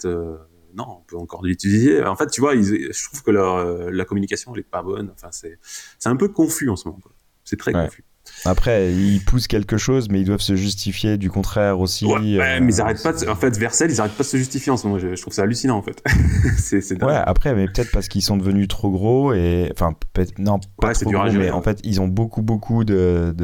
[0.75, 2.03] non, on peut encore l'utiliser.
[2.03, 5.11] En fait, tu vois, je trouve que leur, la communication, elle est pas bonne.
[5.13, 5.59] Enfin, c'est,
[5.99, 7.01] c'est un peu confus en ce moment.
[7.45, 8.05] C'est très confus.
[8.45, 12.07] Après, ils poussent quelque chose, mais ils doivent se justifier du contraire aussi.
[12.07, 13.13] Ouais, euh, mais ils arrêtent pas.
[13.13, 13.29] De...
[13.29, 14.99] En fait, Vercel, ils arrêtent pas de se justifier en ce moment.
[14.99, 16.03] Je, trouve ça hallucinant en fait.
[16.59, 19.95] c'est ouais, après, mais peut-être parce qu'ils sont devenus trop gros et enfin,
[20.39, 23.35] non, pas trop gros, mais en fait, ils ont beaucoup, beaucoup de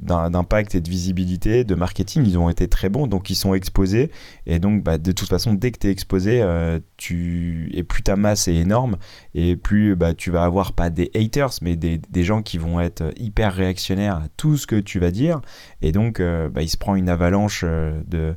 [0.00, 2.24] d'impact et de visibilité, de marketing.
[2.26, 4.10] Ils ont été très bons, donc ils sont exposés.
[4.46, 8.02] Et donc, bah, de toute façon, dès que tu es exposé, euh, tu et plus
[8.02, 8.96] ta masse est énorme
[9.34, 12.80] et plus bah, tu vas avoir pas des haters, mais des, des gens qui vont
[12.80, 15.40] être hyper réactionnaires tout ce que tu vas dire,
[15.80, 18.34] et donc euh, bah, il se prend une avalanche euh, de,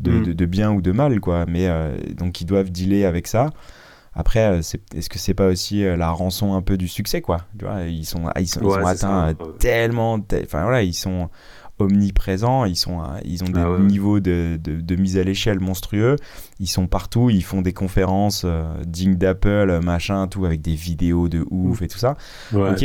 [0.00, 0.22] mm.
[0.24, 1.46] de, de, bien ou de mal, quoi.
[1.46, 3.50] Mais euh, donc ils doivent dealer avec ça.
[4.14, 7.46] Après, est-ce que c'est pas aussi la rançon un peu du succès, quoi?
[7.58, 11.30] Tu vois, ils sont, ils sont, ils sont atteints tellement, enfin voilà, ils sont
[11.82, 16.16] omniprésents, ils, sont, ils ont des ah niveaux de, de, mise à l'échelle monstrueux,
[16.60, 18.46] ils sont partout, ils font des conférences
[18.86, 22.16] dignes d'Apple, machin, tout, avec des vidéos de ouf et tout ça.
[22.54, 22.84] ok,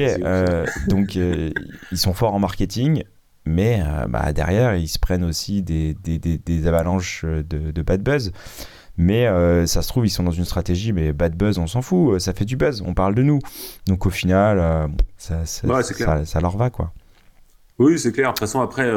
[0.88, 1.54] donc ils
[1.98, 3.04] sont forts en marketing,
[3.48, 8.04] mais euh, bah, derrière, ils se prennent aussi des, des, des, avalanches de, de, bad
[8.04, 8.32] buzz.
[8.98, 11.82] Mais euh, ça se trouve, ils sont dans une stratégie, mais bad buzz, on s'en
[11.82, 13.40] fout, ça fait du buzz, on parle de nous.
[13.88, 16.92] Donc au final, euh, ça, ça, ça, leur va, quoi.
[17.80, 18.30] Oui, c'est clair.
[18.30, 18.92] De toute façon, après,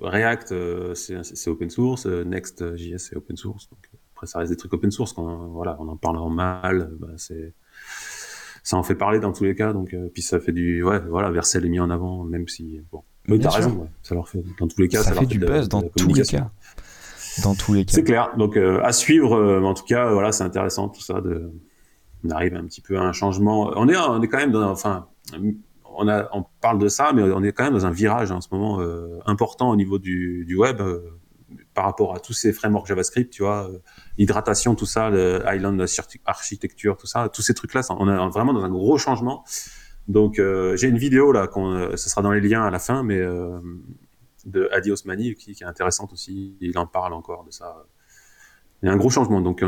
[0.00, 3.68] React, c'est open source, Next.js, c'est open source.
[3.70, 5.12] Donc, après, ça reste des trucs open source.
[5.12, 7.54] Quand, voilà, on en parle en mal, bah, c'est
[8.62, 9.72] ça en fait parler dans tous les cas.
[9.72, 13.02] Donc, puis ça fait du, ouais, voilà, Vercel est mis en avant, même si, bon,
[13.28, 15.68] mais t'as raison, ça leur fait, dans tous les cas, ça, ça fait du buzz
[15.68, 16.50] dans tous les cas.
[17.42, 17.92] Dans tous les cas.
[17.94, 18.34] C'est clair.
[18.36, 21.50] Donc, euh, à suivre, euh, en tout cas, voilà, c'est intéressant tout ça de,
[22.24, 23.72] on arrive un petit peu à un changement.
[23.76, 25.08] On est, on est quand même dans, enfin,
[25.96, 28.80] on parle de ça, mais on est quand même dans un virage en ce moment
[28.80, 30.82] euh, important au niveau du, web
[31.72, 33.68] par rapport à tous ces frameworks JavaScript, tu vois,
[34.18, 35.84] l'hydratation, tout ça, le Island
[36.24, 39.44] Architecture, tout ça, tous ces trucs-là, on est vraiment dans un gros changement.
[40.08, 43.02] Donc euh, j'ai une vidéo là, euh, ce sera dans les liens à la fin,
[43.02, 43.58] mais euh,
[44.44, 46.56] de Adi Osmani qui, est intéressante aussi.
[46.60, 47.84] Il en parle encore de ça.
[48.82, 49.40] Il y a un gros changement.
[49.40, 49.64] Donc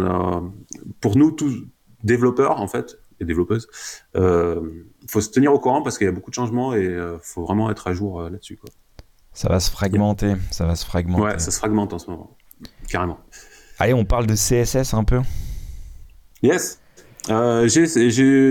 [1.00, 1.64] pour nous tous
[2.04, 3.68] développeurs en fait et développeuses,
[4.16, 7.18] euh, faut se tenir au courant parce qu'il y a beaucoup de changements et euh,
[7.20, 8.70] faut vraiment être à jour là-dessus quoi.
[9.32, 11.22] Ça va se fragmenter, ça va se fragmenter.
[11.22, 12.36] Ouais, ça se fragmente en ce moment,
[12.88, 13.18] carrément.
[13.78, 15.20] Allez, on parle de CSS un peu.
[16.42, 16.80] Yes.
[17.28, 17.86] Euh, j'ai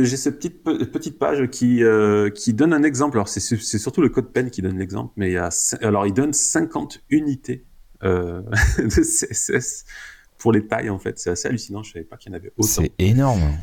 [0.05, 3.17] cette petite, petite page qui, euh, qui donne un exemple.
[3.17, 5.49] Alors, c'est surtout le code pen qui donne l'exemple, mais il y a,
[5.81, 7.65] alors, il donne 50 unités
[8.03, 8.41] euh,
[8.77, 9.85] de CSS
[10.37, 11.17] pour les tailles, en fait.
[11.19, 11.83] C'est assez hallucinant.
[11.83, 12.67] Je savais pas qu'il y en avait autant.
[12.67, 13.57] C'est énorme.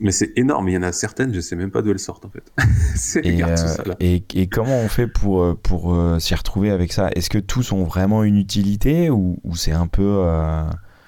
[0.00, 0.68] Mais c'est énorme.
[0.68, 2.52] Il y en a certaines, je sais même pas d'où elles sortent, en fait.
[3.24, 3.82] et, euh, ça.
[4.00, 7.10] Et, et, comment on fait pour, euh, pour euh, s'y retrouver avec ça?
[7.14, 10.24] Est-ce que tous ont vraiment une utilité ou, ou c'est un peu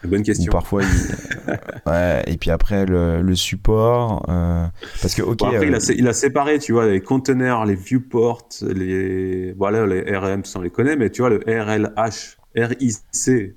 [0.06, 0.50] bonne question.
[0.50, 0.82] Parfois,
[1.86, 4.66] ouais, et puis après le, le support, euh,
[5.02, 5.42] parce que ok.
[5.42, 9.86] après, il, a, euh, il, a, séparé, tu vois, les conteneurs, les viewports, les, voilà,
[9.86, 12.96] les RM, on les connaît, mais tu vois le RLH, RIC,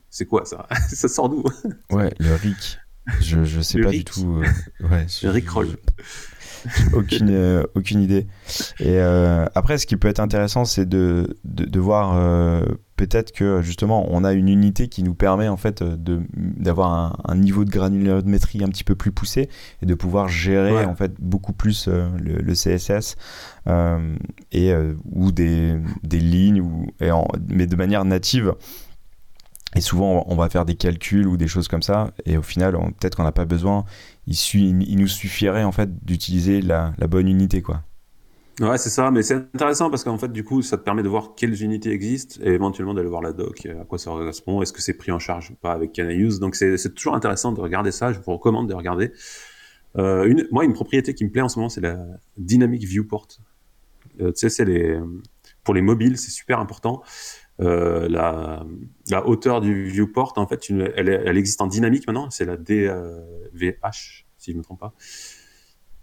[0.09, 0.67] c'est quoi ça?
[0.89, 1.43] Ça sort d'où?
[1.91, 2.79] Ouais, le RIC.
[3.21, 4.41] Je je sais pas du tout.
[4.43, 5.05] Euh, ouais.
[5.23, 5.67] Le Rickroll.
[6.93, 8.27] aucune, euh, aucune idée.
[8.79, 12.63] Et euh, après, ce qui peut être intéressant, c'est de, de, de, voir euh,
[12.95, 17.35] peut-être que justement, on a une unité qui nous permet en fait d'avoir un, un,
[17.35, 19.49] niveau de granulométrie un petit peu plus poussé
[19.81, 20.85] et de pouvoir gérer ouais.
[20.85, 23.15] en fait beaucoup plus le, le, CSS
[24.51, 24.73] et
[25.11, 28.55] ou des, des lignes ou et en, mais de manière native.
[29.75, 32.73] Et souvent, on va faire des calculs ou des choses comme ça, et au final,
[32.99, 33.85] peut-être qu'on n'a pas besoin.
[34.25, 37.83] Il, nous suffirait en fait d'utiliser la, bonne unité, quoi.
[38.59, 41.07] Ouais, c'est ça, mais c'est intéressant parce qu'en fait, du coup, ça te permet de
[41.07, 44.73] voir quelles unités existent et éventuellement d'aller voir la doc, à quoi ça correspond, est-ce
[44.73, 46.41] que c'est pris en charge ou pas avec Canause.
[46.41, 48.11] Donc, c'est toujours intéressant de regarder ça.
[48.11, 49.13] Je vous recommande de regarder.
[49.97, 51.99] Euh, moi, une propriété qui me plaît en ce moment, c'est la
[52.37, 53.27] Dynamic Viewport.
[54.19, 54.99] Euh, tu sais, c'est
[55.63, 57.01] pour les mobiles, c'est super important.
[57.61, 58.65] Euh, la,
[59.09, 62.29] la, hauteur du viewport, en fait, une, elle, elle, existe en dynamique maintenant.
[62.29, 64.93] C'est la DVH, si je ne me trompe pas.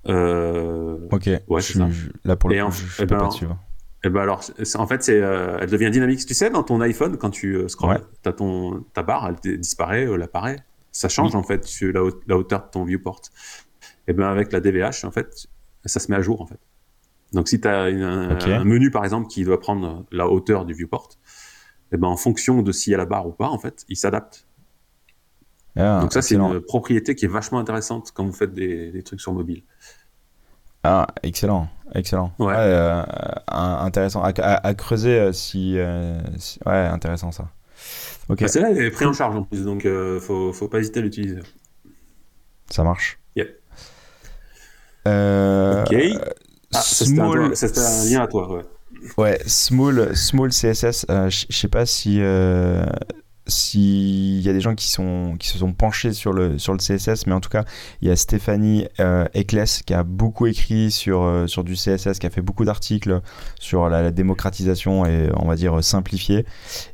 [0.08, 1.30] Euh, ok.
[1.48, 1.88] Ouais, c'est ça.
[2.24, 3.46] là pour le coup, je, je ben, pas dessus.
[4.04, 4.42] Eh ben alors,
[4.74, 6.24] en fait, c'est, euh, elle devient dynamique.
[6.26, 8.32] Tu sais, dans ton iPhone, quand tu ouais.
[8.36, 10.58] ton ta barre, elle disparaît, elle apparaît.
[10.92, 11.40] Ça change oui.
[11.40, 13.20] en fait sur la, la, hauteur de ton viewport.
[14.08, 15.48] Et eh ben avec la DVH, en fait,
[15.84, 16.60] ça se met à jour en fait.
[17.32, 18.54] Donc si tu as un, okay.
[18.54, 21.10] un, menu par exemple qui doit prendre la hauteur du viewport,
[21.96, 23.96] et ben en fonction de s'il y a la barre ou pas, en fait, il
[23.96, 24.46] s'adapte.
[25.78, 29.02] Ah, Donc ça, c'est une propriété qui est vachement intéressante quand vous faites des, des
[29.02, 29.62] trucs sur mobile.
[30.85, 32.32] Ah, excellent, excellent.
[32.38, 32.48] Ouais.
[32.48, 33.02] ouais euh,
[33.48, 34.22] intéressant.
[34.22, 37.48] À, à, à creuser euh, si, euh, si, Ouais, intéressant ça.
[38.28, 38.40] Ok.
[38.40, 40.78] Bah, c'est là, elle est pris en charge en plus, donc euh, faut, faut pas
[40.78, 41.40] hésiter à l'utiliser.
[42.70, 43.18] Ça marche.
[43.37, 43.59] Yep.
[45.09, 45.94] Euh, ok.
[46.74, 47.56] Ah, small...
[47.56, 48.64] C'était un, un, lien à toi, ouais.
[49.16, 51.06] Ouais, small, small CSS.
[51.10, 52.84] Euh, je sais pas si euh,
[53.48, 56.78] s'il y a des gens qui sont qui se sont penchés sur le sur le
[56.78, 57.64] CSS, mais en tout cas,
[58.00, 62.18] il y a Stéphanie euh, Eccles qui a beaucoup écrit sur euh, sur du CSS,
[62.18, 63.20] qui a fait beaucoup d'articles
[63.60, 66.44] sur la, la, démocratisation et on va dire simplifié.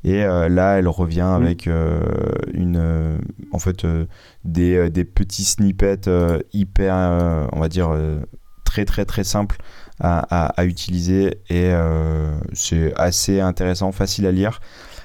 [0.05, 1.43] Et euh, là, elle revient mmh.
[1.43, 2.03] avec euh,
[2.53, 3.19] une
[3.53, 3.87] en fait
[4.45, 6.11] des des petits snippets
[6.53, 7.97] hyper, on va dire
[8.65, 9.59] très très très simples
[10.03, 14.61] à, à, à utiliser et euh, c'est assez intéressant, facile à lire.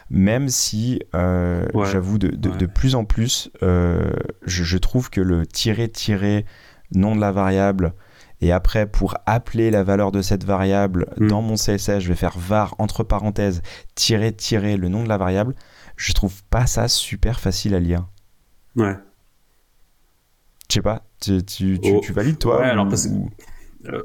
[0.09, 1.85] Même si euh, ouais.
[1.91, 2.57] j'avoue de, de, ouais.
[2.57, 4.11] de, plus en plus, euh,
[4.45, 6.45] je, je, trouve que le tirer-tirer
[6.95, 7.93] nom de la variable
[8.39, 11.27] et après pour appeler la valeur de cette variable mm.
[11.27, 13.61] dans mon CSS, je vais faire var entre parenthèses
[13.95, 15.53] tirer-tirer le nom de la variable.
[15.95, 18.07] Je trouve pas ça super facile à lire.
[18.75, 18.95] Ouais.
[20.69, 21.99] Je sais pas, tu, tu, tu, oh.
[22.01, 22.71] tu, valides toi Ouais, ou...
[22.71, 23.13] alors parce que.
[23.89, 24.03] Euh,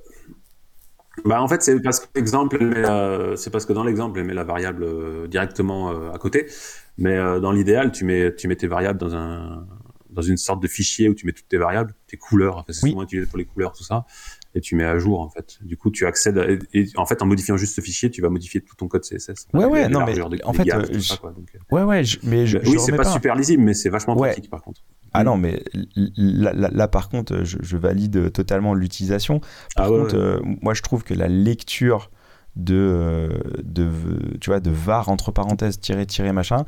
[1.25, 4.35] bah en fait c'est parce que l'exemple euh, c'est parce que dans l'exemple elle met
[4.35, 6.47] la variable euh, directement euh, à côté,
[6.99, 9.67] mais euh, dans l'idéal tu mets tu mets tes variables dans un
[10.11, 12.85] dans une sorte de fichier où tu mets toutes tes variables, tes couleurs, enfin, c'est
[12.85, 12.91] oui.
[12.91, 14.05] souvent utilisé pour les couleurs tout ça,
[14.55, 15.59] et tu mets à jour en fait.
[15.63, 18.21] Du coup tu accèdes à, et, et, en fait en modifiant juste ce fichier tu
[18.21, 19.49] vas modifier tout ton code CSS.
[19.55, 20.69] Ouais ouais non mais de, en fait
[21.01, 23.75] ça, quoi, donc, ouais ouais je, mais je, oui c'est pas, pas, super lisible mais
[23.75, 24.33] c'est vachement ouais.
[24.33, 24.83] pratique par contre.
[25.15, 25.63] Ah non, mais
[26.17, 29.41] là, là, là par contre, je, je, valide totalement l'utilisation.
[29.77, 30.23] Par ah contre, ouais.
[30.23, 32.11] Euh, moi, je trouve que la lecture
[32.57, 33.29] de, euh,
[33.63, 33.89] de,
[34.41, 36.65] tu vois, de var entre parenthèses, tirer, tirer, machin,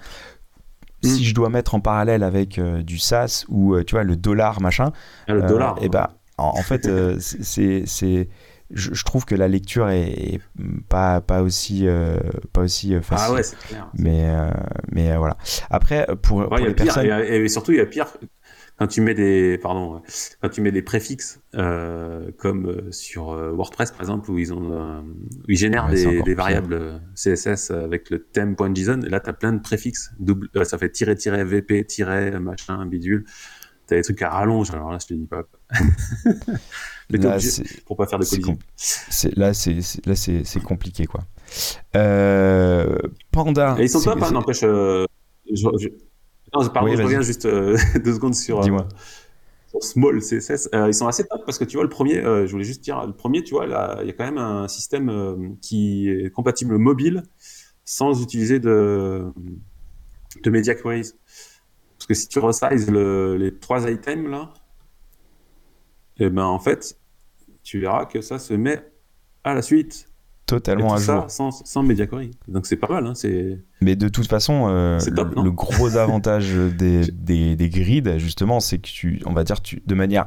[1.02, 1.08] mm.
[1.08, 4.60] si je dois mettre en parallèle avec euh, du SAS ou, tu vois, le dollar,
[4.60, 4.92] machin,
[5.26, 6.88] ah, le dollar, et eh ben, en, en fait,
[7.20, 8.28] c'est
[8.70, 10.40] je, je, trouve que la lecture est, est
[10.88, 12.18] pas pas aussi euh,
[12.52, 13.26] pas aussi facile.
[13.30, 13.88] Ah ouais, c'est clair.
[13.94, 14.50] Mais euh,
[14.90, 15.36] mais voilà.
[15.70, 17.06] Après pour, ouais, pour les pire, personnes...
[17.06, 18.06] et, surtout il y a pire
[18.76, 20.02] quand tu mets des pardon
[20.40, 25.46] quand tu mets des préfixes euh, comme sur WordPress par exemple où ils ont où
[25.48, 29.52] ils génèrent ouais, des, des variables CSS avec le theme.json et là tu as plein
[29.52, 33.24] de préfixes double ça fait tirer tirer vp tirer machin bidule
[33.86, 35.44] t'as des trucs à rallonge alors là je te dis pas
[37.10, 37.36] Mais là,
[37.86, 38.58] pour pas faire de collision.
[39.36, 41.20] Là, c'est là c'est compliqué quoi.
[41.96, 42.98] Euh,
[43.30, 43.76] Panda.
[43.78, 44.62] Et ils sont pas, pas n'empêche.
[44.62, 45.06] Euh,
[45.52, 45.88] je, je...
[46.54, 48.60] Non, pardon, oui, je reviens juste euh, deux secondes sur.
[48.60, 48.86] Dis-moi.
[49.68, 52.46] sur Small CSS, euh, ils sont assez top parce que tu vois le premier, euh,
[52.46, 54.68] je voulais juste dire, le premier, tu vois, là, il y a quand même un
[54.68, 57.22] système euh, qui est compatible mobile
[57.84, 59.24] sans utiliser de
[60.42, 61.12] de media queries.
[61.98, 64.52] Parce que si tu resize le, les trois items là,
[66.18, 66.98] et eh ben en fait,
[67.62, 68.84] tu verras que ça se met
[69.42, 70.08] à la suite.
[70.46, 71.24] Totalement à jour.
[71.28, 72.32] sans, sans media query.
[72.48, 73.06] Donc c'est pas mal.
[73.06, 73.14] Hein,
[73.80, 78.60] Mais de toute façon, euh, top, le, le, gros avantage des, des, des, grids, justement,
[78.60, 80.26] c'est que tu, on va dire, tu, de, manière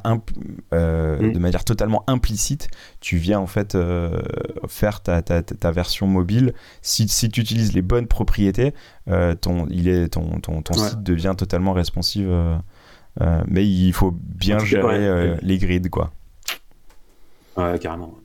[0.73, 1.33] euh, mm.
[1.33, 4.19] de manière totalement implicite, tu viens en fait euh,
[4.67, 6.55] faire ta, ta, ta, version mobile.
[6.81, 8.73] Si, si tu utilises les bonnes propriétés,
[9.41, 10.89] ton, il est, ton, ton, ton ouais.
[10.89, 12.27] site devient totalement responsive.
[13.47, 16.09] Mais il faut bien gérer les grids, quoi.
[17.55, 18.15] Ouais, carrément.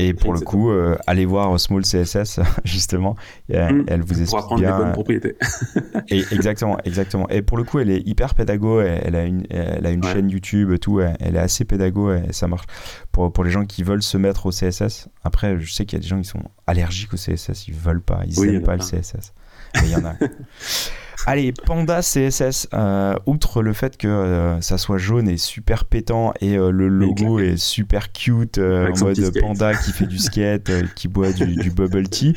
[0.00, 3.16] Et pour le coup, euh, allez voir Small CSS justement.
[3.48, 4.02] Elle, mm.
[4.02, 4.76] vous explique bien.
[4.76, 5.36] Des bonnes propriétés.
[6.08, 7.28] et exactement, exactement.
[7.30, 8.80] Et pour le coup, elle est hyper pédago.
[8.80, 11.00] Elle, a une, elle a une chaîne YouTube, tout.
[11.00, 12.66] Elle, est assez pédago et ça marche
[13.10, 15.08] pour pour les gens qui veulent se mettre au CSS.
[15.24, 18.02] Après, je sais qu'il y a des gens qui sont allergiques au CSS, ils veulent
[18.02, 19.32] pas, ils n'aiment pas le CSS.
[19.74, 20.14] Mais il y en a.
[21.26, 26.32] Allez, Panda CSS, euh, outre le fait que euh, ça soit jaune et super pétant
[26.40, 31.08] et euh, le logo est super cute en mode panda qui fait du skate, qui
[31.08, 32.34] boit du, bubble tea,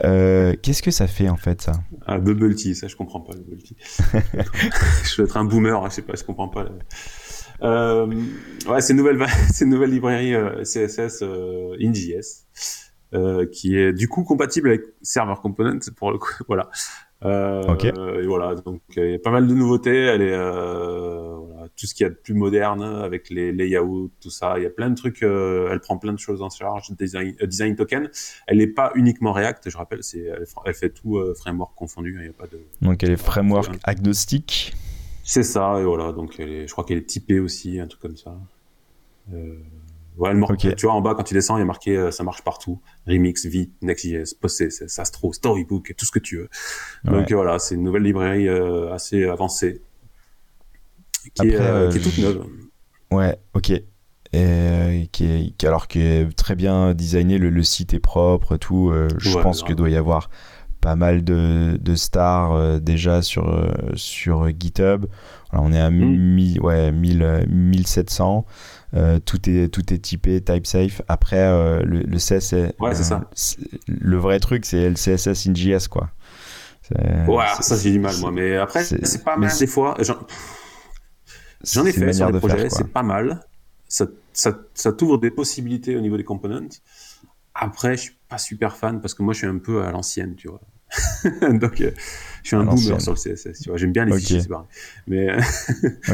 [0.00, 1.72] qu'est-ce que ça fait en fait ça?
[2.06, 3.76] Ah, bubble tea, ça je comprends pas, bubble tea.
[5.04, 6.64] je vais être un boomer, je sais pas, je comprends pas.
[7.62, 11.22] ouais, c'est une nouvelle, c'est une nouvelle librairie CSS
[11.80, 12.46] InJS.
[13.52, 16.70] qui est du coup compatible avec Server Component pour le coup, voilà.
[17.24, 19.96] Euh, et voilà, donc il y a pas mal de nouveautés.
[19.96, 24.10] Elle est euh, voilà, tout ce qu'il y a de plus moderne avec les layouts,
[24.20, 24.54] tout ça.
[24.58, 25.22] Il y a plein de trucs.
[25.22, 26.90] Euh, elle prend plein de choses en charge.
[26.98, 28.10] Design, design token.
[28.46, 29.70] Elle n'est pas uniquement React.
[29.70, 30.26] Je rappelle, c'est
[30.64, 32.16] elle, fait tout framework confondu.
[32.20, 32.60] Il y a pas de.
[32.82, 34.74] Donc elle est framework agnostique.
[35.22, 35.80] C'est ça.
[35.80, 36.12] Et voilà.
[36.12, 38.36] Donc elle est, je crois qu'elle est typée aussi, un truc comme ça.
[39.32, 39.54] Euh,
[40.16, 42.22] Ouais, le Tu vois, en bas, quand tu descends, il y a marqué euh, ça
[42.22, 42.80] marche partout.
[43.06, 46.48] Remix, Vite, Next.js, PostCSS, Astro, Storybook, tout ce que tu veux.
[47.04, 49.82] Donc voilà, c'est une nouvelle librairie euh, assez avancée
[51.34, 52.46] qui, est, euh, qui, est, toute neuve.
[53.10, 53.72] Ouais, ok.
[54.32, 58.92] Et, qui est, alors qui est très bien designé, le, site est propre, tout.
[59.18, 60.28] je pense qu'il doit y avoir
[60.80, 65.06] pas mal de, de stars déjà sur, sur GitHub.
[65.50, 66.58] Alors, on est à mm.
[66.62, 68.44] ouais, 1000, 1700.
[68.94, 71.02] Euh, tout est tout est typé type safe.
[71.08, 73.28] Après euh, le, le, CSS, ouais, c'est ça.
[73.88, 76.10] Le vrai truc, c'est le CSS in JS quoi.
[77.26, 79.96] Ouais, ça j'ai du mal moi, mais après c'est pas mal des fois.
[81.72, 83.40] J'en ai fait sur des projets, c'est pas mal.
[83.88, 86.68] Ça, ça, ça t'ouvre des possibilités au niveau des components.
[87.54, 90.34] Après, je suis pas super fan parce que moi je suis un peu à l'ancienne,
[90.34, 90.60] tu vois.
[91.52, 91.92] Donc, euh,
[92.44, 93.62] je suis un boomer sur le CSS.
[93.62, 94.66] Tu vois, j'aime bien les fichiers, c'est pareil.
[95.06, 95.28] Mais,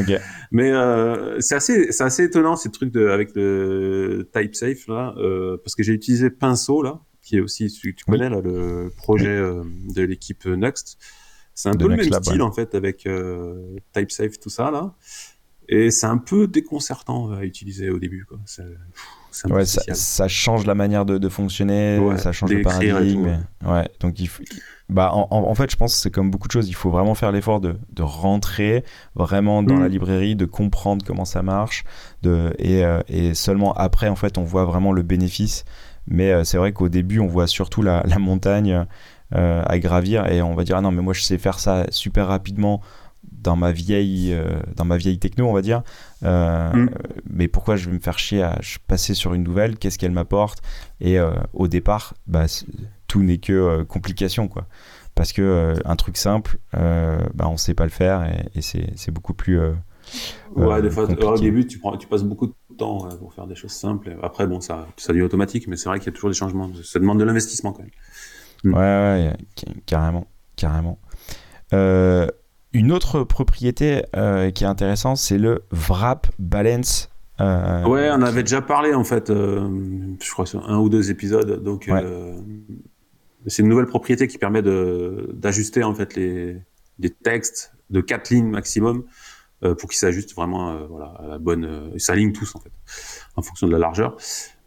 [0.51, 5.13] mais euh, c'est assez, c'est assez étonnant ces trucs de, avec le type safe là,
[5.17, 9.27] euh, parce que j'ai utilisé Pinceau là, qui est aussi, tu, connais là le projet
[9.27, 9.63] euh,
[9.93, 10.97] de l'équipe Next.
[11.53, 14.95] C'est un peu le même style en fait avec euh, type safe tout ça là,
[15.67, 18.39] et c'est un peu déconcertant à utiliser au début quoi.
[19.49, 23.45] Ouais, ça, ça, change la manière de, de fonctionner, ça change le paradigme.
[23.65, 24.43] Ouais, donc il faut,
[24.91, 26.67] bah, en, en, fait, je pense que c'est comme beaucoup de choses.
[26.67, 28.83] Il faut vraiment faire l'effort de, de, rentrer
[29.15, 29.91] vraiment dans la mm.
[29.91, 31.85] librairie, de comprendre comment ça marche,
[32.23, 35.63] de, et, euh, et, seulement après, en fait, on voit vraiment le bénéfice.
[36.07, 38.85] Mais euh, c'est vrai qu'au début, on voit surtout la, la montagne
[39.33, 41.85] euh, à gravir et on va dire ah non, mais moi je sais faire ça
[41.89, 42.81] super rapidement
[43.31, 45.83] dans ma vieille euh, dans ma vieille techno on va dire
[46.23, 46.89] euh, mm.
[47.29, 50.61] mais pourquoi je vais me faire chier à passer sur une nouvelle qu'est-ce qu'elle m'apporte?
[50.99, 52.45] Et euh, au départ bah,
[53.11, 54.67] tout n'est que complication quoi
[55.15, 58.23] parce que un truc simple bah, on sait pas le faire
[58.55, 59.59] et, c'est beaucoup plus
[60.55, 63.55] ouais des fois au début tu prends tu passes beaucoup de temps pour faire des
[63.55, 66.29] choses simples après bon ça ça devient automatique mais c'est vrai qu'il y a toujours
[66.29, 67.91] des changements ça demande de l'investissement quand même
[68.63, 68.73] mm.
[68.73, 70.99] ouais, ouais carrément carrément
[71.73, 72.27] euh,
[72.73, 77.09] une autre propriété euh, qui est intéressante, c'est le wrap balance.
[77.39, 79.67] Euh, ouais, on avait déjà parlé en fait, euh,
[80.21, 81.63] je crois sur un ou deux épisodes.
[81.63, 81.89] Donc,
[83.47, 86.57] c'est une nouvelle propriété qui permet d'ajuster en fait les,
[86.99, 89.03] les, textes de quatre lignes maximum
[89.61, 91.91] pour qu'ils s'ajustent vraiment voilà, à la bonne.
[91.93, 92.71] ils s'alignent tous en fait,
[93.35, 94.17] en fonction de la largeur.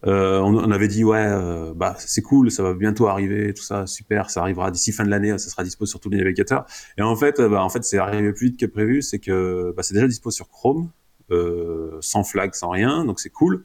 [0.07, 3.87] Euh, on, avait dit ouais, euh, bah c'est cool, ça va bientôt arriver, tout ça,
[3.87, 6.67] super, ça arrivera d'ici fin de l'année, ça sera dispo sur tous les navigateurs.
[6.99, 9.83] Et en fait, bah en fait c'est arrivé plus vite que prévu, c'est que bah,
[9.83, 10.91] c'est déjà dispo sur Chrome,
[11.31, 13.65] euh, sans flag, sans rien, donc c'est cool.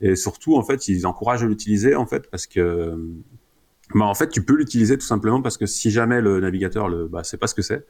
[0.00, 2.96] Et surtout en fait, ils encouragent à l'utiliser en fait parce que
[3.94, 7.08] bah en fait tu peux l'utiliser tout simplement parce que si jamais le navigateur le
[7.08, 7.86] bah sait pas ce que c'est,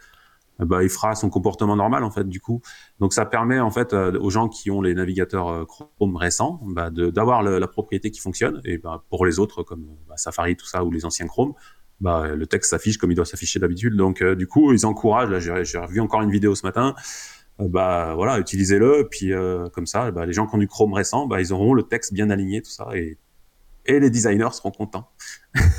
[0.61, 2.61] euh, bah, il fera son comportement normal en fait du coup.
[2.99, 6.61] Donc ça permet en fait euh, aux gens qui ont les navigateurs euh, Chrome récents
[6.65, 10.67] bah, d'avoir la propriété qui fonctionne et bah, pour les autres comme bah, Safari tout
[10.67, 11.55] ça ou les anciens Chrome,
[12.01, 13.97] bah, le texte s'affiche comme il doit s'afficher d'habitude.
[13.97, 15.31] Donc du coup ils encouragent.
[15.31, 16.95] Là j'ai revu encore une vidéo ce matin.
[17.59, 19.33] bah voilà utilisez-le puis
[19.73, 22.31] comme ça bah, les gens qui ont du Chrome récent ils auront le texte bien
[22.31, 23.19] aligné tout ça et
[23.91, 25.11] et les designers seront contents.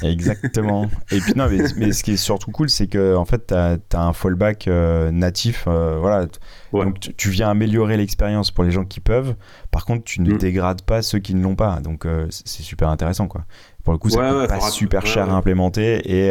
[0.02, 0.90] Exactement.
[1.12, 3.80] Et puis non, mais, ce qui est surtout cool, c'est que en fait, tu as,
[3.94, 5.66] un fallback euh, natif.
[5.68, 6.28] Euh, voilà.
[6.74, 9.36] Donc tu, viens améliorer l'expérience pour les gens qui peuvent.
[9.72, 10.38] Par contre, tu ne mm.
[10.38, 11.80] dégrades pas ceux qui ne l'ont pas.
[11.80, 13.46] Donc euh, c'est super intéressant, quoi.
[13.84, 16.28] Pour le coup, ça coûte pas super cher à implémenter et,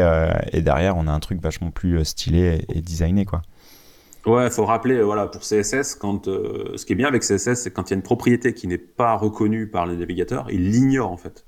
[0.53, 3.43] et, derrière, on a un truc vachement plus stylé et, designé, quoi.
[4.27, 7.89] Ouais, faut rappeler, voilà, pour CSS, quand ce qui est bien avec CSS, c'est quand
[7.89, 11.17] il y a une propriété qui n'est pas reconnue par le navigateur, il l'ignore en
[11.17, 11.47] fait.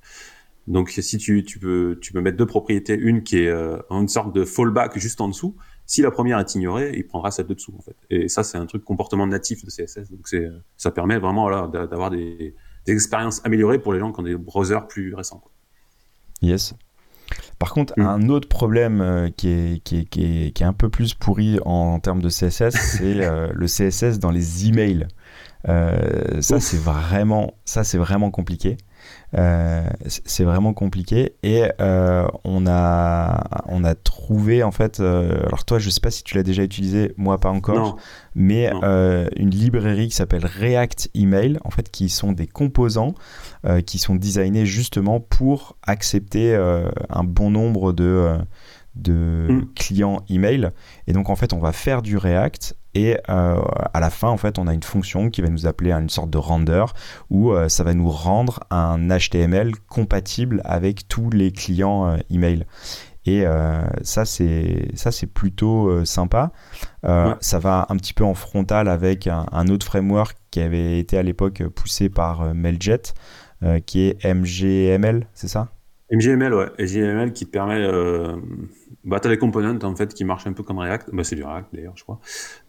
[0.68, 4.08] Donc si tu, tu, peux, tu peux mettre deux propriétés, une qui est euh, une
[4.08, 5.56] sorte de fallback juste en dessous,
[5.86, 7.96] si la première est ignorée, il prendra celle de dessous en fait.
[8.10, 11.66] Et ça c'est un truc comportement natif de CSS, donc c'est ça permet vraiment voilà,
[11.66, 12.54] d'avoir des,
[12.86, 15.38] des, expériences améliorées pour les gens qui ont des browsers plus récents.
[15.38, 15.50] Quoi.
[16.42, 16.74] Yes.
[17.62, 18.02] Par contre, mm.
[18.02, 21.14] un autre problème euh, qui, est, qui, est, qui, est, qui, est, un peu plus
[21.14, 25.06] pourri en, termes de CSS, c'est euh, le CSS dans les emails.
[25.68, 28.78] Euh, ça, c'est vraiment, ça, c'est vraiment compliqué.
[29.34, 31.34] Euh, c'est vraiment compliqué.
[31.42, 36.10] Et euh, on a on a trouvé en fait euh, alors toi je sais pas
[36.10, 37.96] si tu l'as déjà utilisé moi pas encore
[38.34, 43.14] mais une librairie qui s'appelle React Email en fait qui sont des composants
[43.86, 48.36] qui sont designés justement pour accepter un bon nombre de
[48.94, 49.66] de mm.
[49.74, 50.70] clients email.
[51.06, 53.60] Et donc en fait on va faire du React et euh,
[53.94, 56.10] à la fin, en fait, on a une fonction qui va nous appeler à une
[56.10, 56.84] sorte de render
[57.30, 62.66] où euh, ça va nous rendre un HTML compatible avec tous les clients euh, email.
[63.24, 63.44] Et
[64.02, 66.50] ça, c'est ça, c'est plutôt sympa.
[67.04, 71.22] Ça va un petit peu en frontal avec un, autre framework qui avait été à
[71.22, 73.00] l'époque poussé par Mailjet,
[73.86, 75.68] qui est MGML, c'est ça?
[76.10, 76.66] MGML, ouais.
[76.80, 77.86] MGML qui permet
[79.04, 81.36] bah, tu as des components en fait qui marchent un peu comme React, bah, c'est
[81.36, 82.20] du React d'ailleurs, je crois,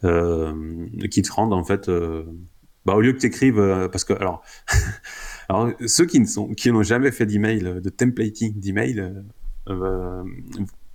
[0.04, 2.24] euh, qui te rendent en fait, euh,
[2.86, 4.44] bah, au lieu que tu écrives, euh, parce que alors,
[5.50, 9.14] alors ceux qui ne sont, qui n'ont jamais fait d'email, de templating d'email,
[9.70, 10.24] euh,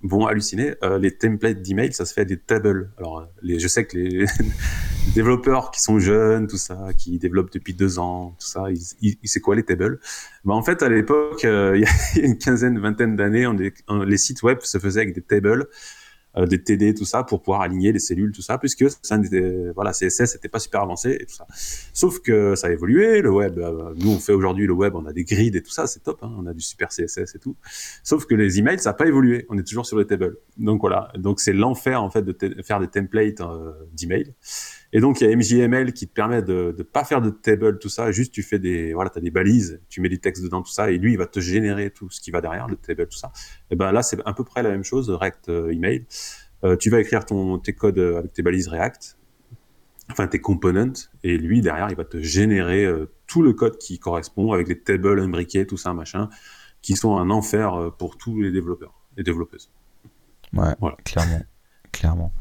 [0.02, 0.74] vont halluciner.
[0.82, 2.90] Euh, les templates d'email, ça se fait des tables.
[2.98, 4.26] Alors, les, je sais que les,
[5.14, 9.28] développeurs qui sont jeunes, tout ça, qui développent depuis deux ans, tout ça, ils, ils,
[9.28, 9.98] c'est quoi les tables?
[10.44, 11.76] Bah, En fait, à l'époque, euh,
[12.14, 13.48] il y a une quinzaine, vingtaine d'années,
[14.06, 15.64] les sites web se faisaient avec des tables euh,
[16.46, 19.18] des TD, tout ça, pour pouvoir aligner les cellules, tout ça, puisque ça
[19.74, 21.46] voilà, CSS n'était pas super avancé et tout ça.
[21.92, 25.06] Sauf que ça a évolué, le web, euh, nous on fait aujourd'hui le web, on
[25.06, 27.38] a des grids et tout ça, c'est top, hein, on a du super CSS et
[27.38, 27.56] tout.
[28.02, 30.36] Sauf que les emails, ça n'a pas évolué, on est toujours sur les tables.
[30.56, 34.34] Donc voilà, donc c'est l'enfer en fait de faire des templates euh, d'emails.
[34.92, 37.78] Et donc, il y a MJML qui te permet de ne pas faire de table,
[37.78, 38.10] tout ça.
[38.10, 40.90] Juste, tu fais des, voilà, as des balises, tu mets du texte dedans, tout ça,
[40.90, 43.30] et lui, il va te générer tout ce qui va derrière, le table, tout ça.
[43.70, 46.06] Et ben là, c'est à peu près la même chose, React euh, Email.
[46.64, 49.18] Euh, tu vas écrire ton, tes codes avec tes balises React,
[50.10, 53.98] enfin tes components, et lui, derrière, il va te générer euh, tout le code qui
[53.98, 56.30] correspond avec les tables imbriqués, tout ça, machin,
[56.80, 59.70] qui sont un enfer pour tous les développeurs et développeuses.
[60.54, 60.96] Ouais, voilà.
[61.04, 61.40] clairement.
[61.92, 62.32] clairement.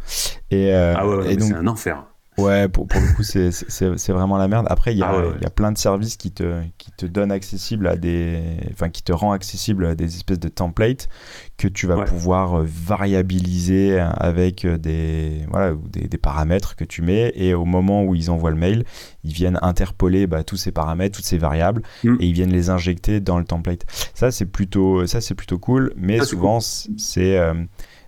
[0.49, 1.49] Et, ah ouais, donc...
[1.49, 2.07] c'est un enfer.
[2.37, 4.67] Ouais, pour, pour le coup, c'est vraiment la merde.
[4.69, 7.31] Après, il y, a, ah y a plein de services qui te, qui te donnent
[7.31, 8.39] accessible à des.
[8.71, 11.09] Enfin, qui te rend accessible à des espèces de templates
[11.57, 17.01] que tu vas pouvoir euh, variabiliser avec euh, des, voilà, des, des, paramètres que tu
[17.01, 17.31] mets.
[17.35, 18.83] Et au moment où ils envoient le mail,
[19.23, 22.17] ils viennent interpoler bah, tous ces paramètres, toutes ces variables, mm.
[22.19, 23.85] et ils viennent les injecter dans le template.
[24.13, 27.37] Ça, c'est plutôt, ça, plutôt cool, mais souvent, c'est.
[27.37, 27.53] Euh,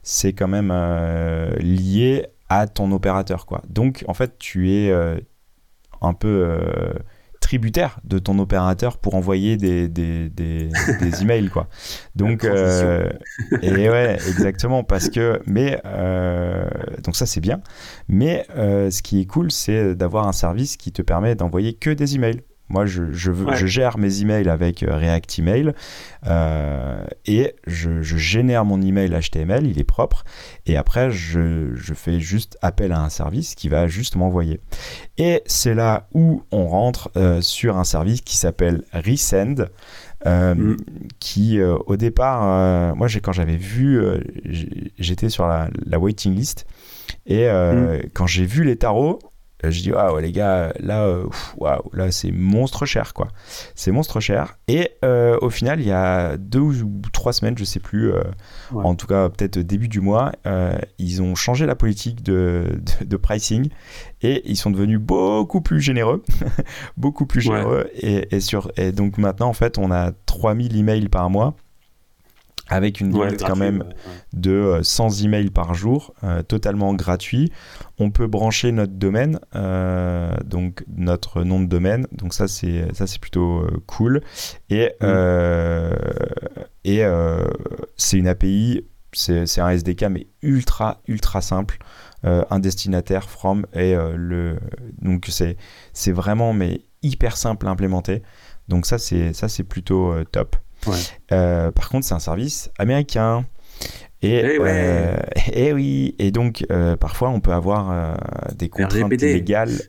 [0.01, 0.73] c'est quand même
[1.59, 3.45] lié à ton opérateur.
[3.45, 3.61] Quoi.
[3.69, 5.17] Donc, en fait, tu es euh,
[6.01, 6.93] un peu euh,
[7.39, 10.69] tributaire de ton opérateur pour envoyer des, des, des,
[10.99, 11.49] des emails.
[11.49, 11.67] Quoi.
[12.15, 13.09] Donc, euh,
[13.61, 14.83] et ouais, exactement.
[14.83, 15.81] Parce que, mais,
[17.03, 17.61] donc ça, c'est bien.
[18.07, 22.15] Mais ce qui est cool, c'est d'avoir un service qui te permet d'envoyer que des
[22.15, 22.41] emails.
[22.69, 25.73] Moi, je, je, je, gère mes emails avec euh, React Email
[26.27, 30.23] euh, et je, je, génère mon email HTML, il est propre,
[30.67, 34.59] et après, je, fais juste appel à un service qui va juste m'envoyer.
[35.17, 39.65] Et c'est là où on rentre euh, sur un service qui s'appelle Resend.
[40.25, 40.75] Mm.
[41.19, 44.01] qui au départ, moi quand j'avais vu,
[44.97, 46.65] j'étais sur la, la, waiting list
[47.25, 48.09] et mm.
[48.13, 49.19] quand j'ai vu les tarots,
[49.63, 51.25] je dis ouais les gars là euh,
[51.57, 53.27] waouh là c'est monstre cher quoi.
[53.75, 54.57] C'est monstre cher.
[54.67, 58.23] Et euh, au final il y a deux ou trois semaines je sais plus euh,
[58.73, 60.31] en tout cas peut-être début du mois
[60.97, 63.69] ils ont changé la politique de, de, pricing
[64.21, 66.23] et ils sont devenus beaucoup plus généreux
[66.97, 67.89] beaucoup plus généreux.
[67.95, 71.55] Et, et, sur et donc maintenant en fait on a 3000 emails par mois
[72.69, 73.83] avec une limite quand même
[74.33, 77.51] de 100 euh, emails par jour, euh, totalement gratuit.
[77.97, 82.07] On peut brancher notre domaine, euh, donc notre nom de domaine.
[82.11, 84.21] Donc ça c'est ça c'est plutôt cool.
[84.69, 85.95] Et mm.
[86.85, 87.03] et
[87.97, 91.79] c'est une API, c'est un SDK mais ultra ultra simple.
[92.23, 94.57] un destinataire from et le
[95.01, 95.57] donc c'est
[95.93, 98.21] c'est vraiment mais hyper simple à implémenter.
[98.67, 100.55] Donc ça c'est ça c'est plutôt top.
[101.31, 103.45] Euh, par contre, c'est un service américain.
[104.21, 106.65] Et, eh, et, oui, et donc
[106.99, 108.17] parfois on peut avoir
[108.53, 109.79] des contraintes légales,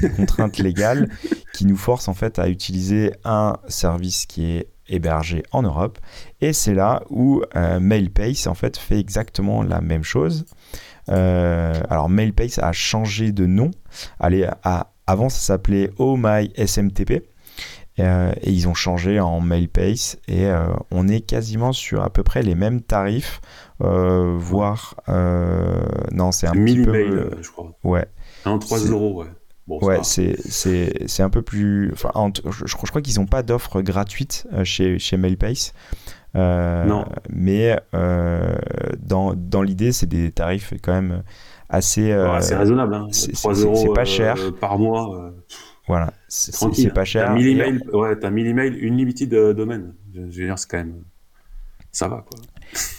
[0.00, 1.08] des contraintes légales
[1.52, 5.98] qui nous forcent en fait à utiliser un service qui est hébergé en Europe.
[6.40, 10.44] Et c'est là où MailPace en fait fait exactement la même chose.
[11.08, 13.70] Euh, alors MailPace a changé de nom.
[14.20, 14.48] Allez,
[15.06, 17.24] avant ça s'appelait Oh My SMTP.
[17.98, 22.22] Euh, et ils ont changé en MailPace et euh, on est quasiment sur à peu
[22.22, 23.40] près les mêmes tarifs,
[23.80, 27.72] voire non c'est un petit peu, je crois.
[27.84, 28.06] Ouais.
[28.44, 29.24] Un 3 euros,
[29.68, 29.84] ouais.
[29.84, 31.92] ouais, c'est un peu plus.
[31.92, 35.74] Enfin, je, je, crois qu'ils n'ont pas d'offre gratuite chez, chez MailPace.
[36.34, 37.04] Euh, non.
[37.30, 38.54] Mais euh,
[38.98, 41.22] dans, dans l'idée, c'est des tarifs quand même
[41.68, 42.10] assez.
[42.10, 42.94] Euh, c'est raisonnable.
[42.94, 43.08] Hein.
[43.32, 44.36] 3 euros c'est pas cher.
[44.60, 45.32] par mois.
[45.88, 47.26] Voilà, c'est pas cher.
[47.26, 49.94] T'as 1000 emails, ouais, as 1000 emails, une limited domaine.
[50.14, 51.02] Je veux dire, c'est quand même.
[51.90, 52.40] Ça va, quoi.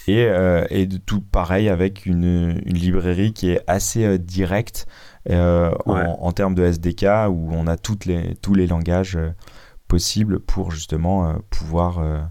[0.06, 0.28] Et,
[0.70, 4.86] et de tout pareil avec une, une librairie qui est assez directe
[5.28, 9.18] en, en, termes de SDK où on a toutes les, tous les langages
[9.88, 12.30] possibles pour justement pouvoir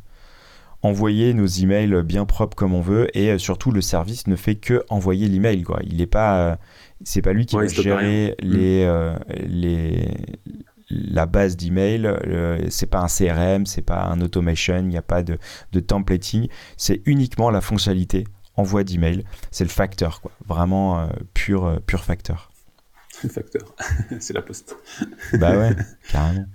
[0.83, 4.55] envoyer nos emails bien propres comme on veut et euh, surtout le service ne fait
[4.55, 5.79] que envoyer l'email quoi.
[5.83, 6.55] Il est pas euh,
[7.03, 8.89] c'est pas lui qui va gérer les, mm.
[8.89, 10.07] euh, les
[10.89, 12.07] la base d'email,
[12.69, 15.39] c'est pas un CRM, c'est pas un automation, il n'y a pas de,
[15.71, 18.25] de templating, c'est uniquement la fonctionnalité
[18.57, 22.51] envoi d'email, c'est le facteur quoi, vraiment pur pur facteur.
[23.23, 23.75] Le facteur,
[24.19, 24.75] c'est la poste.
[25.39, 25.75] bah ouais,
[26.11, 26.45] carrément.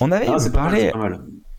[0.00, 0.92] On avait ah, parlé.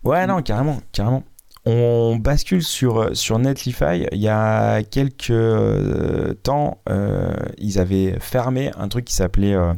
[0.04, 1.24] Ouais, non, carrément, carrément.
[1.66, 4.08] On bascule sur, sur Netlify.
[4.14, 9.74] Il y a quelques euh, temps, euh, ils avaient fermé un truc qui s'appelait euh,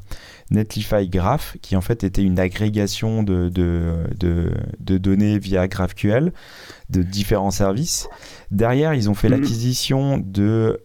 [0.51, 6.31] Netlify Graph, qui en fait était une agrégation de, de, données via GraphQL
[6.91, 8.07] de différents services.
[8.51, 9.39] Derrière, ils ont fait mhm.
[9.39, 10.79] l'acquisition de,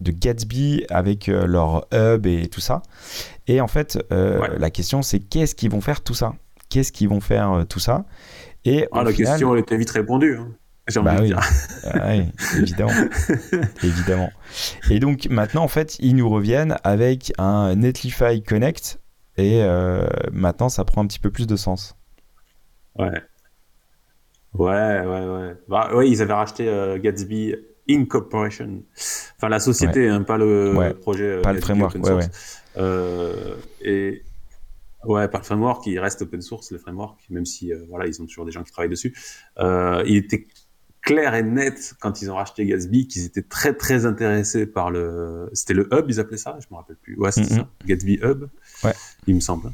[0.00, 2.82] de Gatsby avec leur hub et tout ça.
[3.48, 6.34] Et en fait, la question c'est qu'est-ce qu'ils vont faire tout ça?
[6.68, 8.04] Qu'est-ce qu'ils vont faire tout ça?
[8.64, 10.36] Et ah, la question, elle était vite répondue.
[10.36, 10.52] Hein.
[10.88, 11.40] J'ai envie bah de dire.
[11.94, 12.14] Ah
[12.58, 12.92] évidemment.
[13.82, 14.30] évidemment.
[14.90, 18.98] Et donc maintenant, en fait, ils nous reviennent avec un Netlify Connect.
[19.38, 21.96] Et euh, maintenant, ça prend un petit peu plus de sens.
[22.98, 23.22] Ouais.
[24.54, 25.56] Ouais, ouais, ouais.
[25.68, 27.54] Bah, ouais, ils avaient racheté euh, Gatsby
[27.88, 28.82] Incorporation.
[29.36, 31.40] Enfin, la société, hein, pas le projet.
[31.40, 32.26] Pas le framework, ouais, ouais.
[32.76, 34.22] Euh, et
[35.04, 38.22] Ouais, par le framework, il reste open source, le framework, même si euh, voilà, ils
[38.22, 39.16] ont toujours des gens qui travaillent dessus.
[39.58, 40.46] Euh, il était
[41.00, 45.50] clair et net quand ils ont racheté Gatsby qu'ils étaient très très intéressés par le.
[45.52, 47.16] C'était le hub, ils appelaient ça, je me rappelle plus.
[47.18, 48.44] Ouais, c'est ça, Gatsby Hub.
[48.84, 48.94] Ouais.
[49.26, 49.72] Il me semble.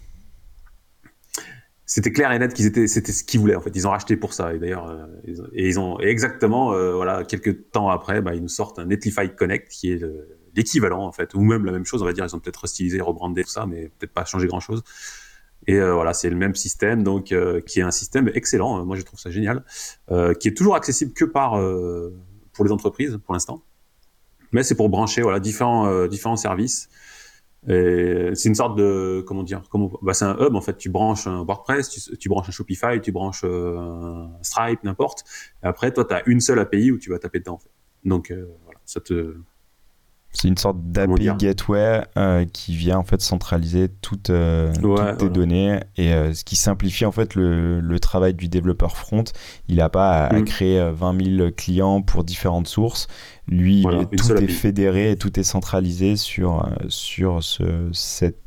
[1.85, 3.75] C'était clair et net qu'ils étaient, c'était ce qu'ils voulaient en fait.
[3.75, 5.07] Ils ont racheté pour ça et d'ailleurs, euh,
[5.55, 8.87] et ils ont et exactement, euh, voilà, quelques temps après, bah, ils nous sortent un
[8.87, 10.05] Netlify Connect qui est
[10.59, 12.27] l'équivalent en fait, ou même la même chose, on va dire.
[12.27, 14.83] Ils ont peut-être restylisé, rebrandé tout ça, mais peut-être pas changé grand chose.
[15.67, 18.85] Et euh, voilà, c'est le même système, donc euh, qui est un système excellent.
[18.85, 19.65] Moi, je trouve ça génial,
[20.11, 21.53] euh, qui est toujours accessible que par
[22.53, 23.63] pour les entreprises pour l'instant,
[24.53, 26.89] mais c'est pour brancher voilà différents différents services.
[27.67, 30.77] C'est une sorte de comment dire, comment, bah, c'est un hub en fait.
[30.79, 35.25] Tu branches un WordPress, tu, branches un Shopify, tu branches un Stripe, n'importe.
[35.63, 37.61] Après, toi, tu as une seule API où tu vas taper dedans.
[38.05, 38.33] Donc
[38.65, 39.37] voilà, ça te
[40.33, 44.73] c'est une sorte d'API gateway euh, qui vient en fait centraliser toutes, euh,
[45.19, 49.25] tes données et euh, ce qui simplifie en fait le, le, travail du développeur front.
[49.69, 50.45] Il n'a pas à, mm.
[50.45, 53.09] créer 20 000 clients pour différentes sources.
[53.49, 58.39] Lui, tout est fédéré et tout est centralisé sur, sur ce, cette,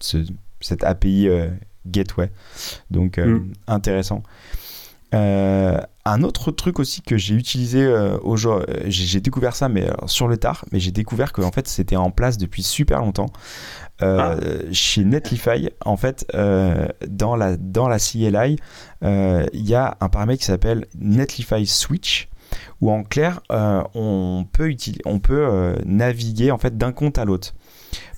[0.00, 0.18] ce,
[0.60, 1.28] cette API
[1.86, 2.30] gateway.
[2.90, 3.52] Donc mm.
[3.66, 4.22] intéressant.
[5.12, 9.88] Euh, un autre truc aussi que j'ai utilisé euh, aujourd'hui, euh, j'ai découvert ça mais
[10.06, 13.30] sur le tard, mais j'ai découvert que en fait c'était en place depuis super longtemps
[14.00, 14.36] ah.
[14.72, 15.70] chez Netlify.
[15.84, 18.56] En fait, dans la dans la CLI,
[19.02, 22.28] il y a un paramètre qui s'appelle Netlify Switch
[22.80, 27.54] où en clair on peut on peut naviguer en fait d'un compte à l'autre.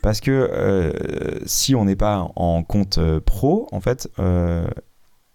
[0.02, 4.08] Parce que si on n'est pas en compte pro, en fait,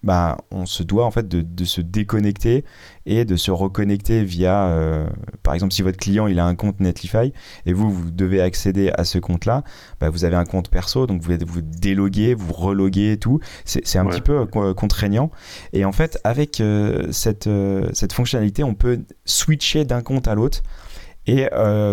[0.03, 2.63] bah, on se doit en fait de, se déconnecter
[3.05, 5.07] et de se reconnecter via, euh,
[5.43, 7.33] par exemple, si votre client il a un compte Netlify
[7.65, 9.63] et vous vous devez accéder à ce compte-là,
[9.99, 13.39] bah, vous avez un compte perso, donc vous vous déloguer, vous reloguer et tout.
[13.65, 15.31] C'est un petit peu euh, contraignant.
[15.73, 17.49] Et en fait, avec euh, cette,
[17.93, 20.61] cette fonctionnalité, on peut switcher d'un compte à l'autre.
[21.29, 21.49] Et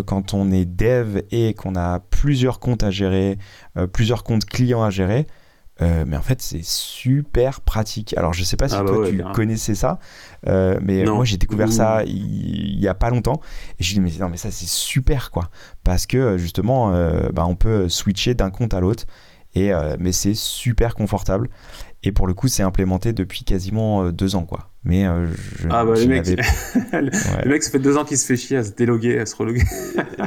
[0.07, 3.37] quand on est dev et qu'on a plusieurs comptes à gérer,
[3.93, 5.27] plusieurs comptes clients à gérer,
[5.81, 8.17] mais en fait, c'est super pratique.
[8.17, 9.99] Alors, je sais pas si ah bah toi, tu connaissais ça,
[10.47, 13.41] mais moi, j'ai découvert ça il, y a pas longtemps.
[13.79, 15.51] Et je me mais non, mais ça, c'est super, quoi.
[15.83, 16.91] Parce que, justement,
[17.33, 19.05] bah, on peut switcher d'un compte à l'autre.
[19.55, 21.49] Et, mais c'est super confortable.
[22.03, 24.71] Et pour le coup, c'est implémenté depuis quasiment deux ans, quoi.
[24.85, 25.27] Mais euh,
[25.59, 28.59] je, ah bah le mec, le mec, ça fait deux ans qu'il se fait chier
[28.59, 29.63] à se déloguer, à se reloguer.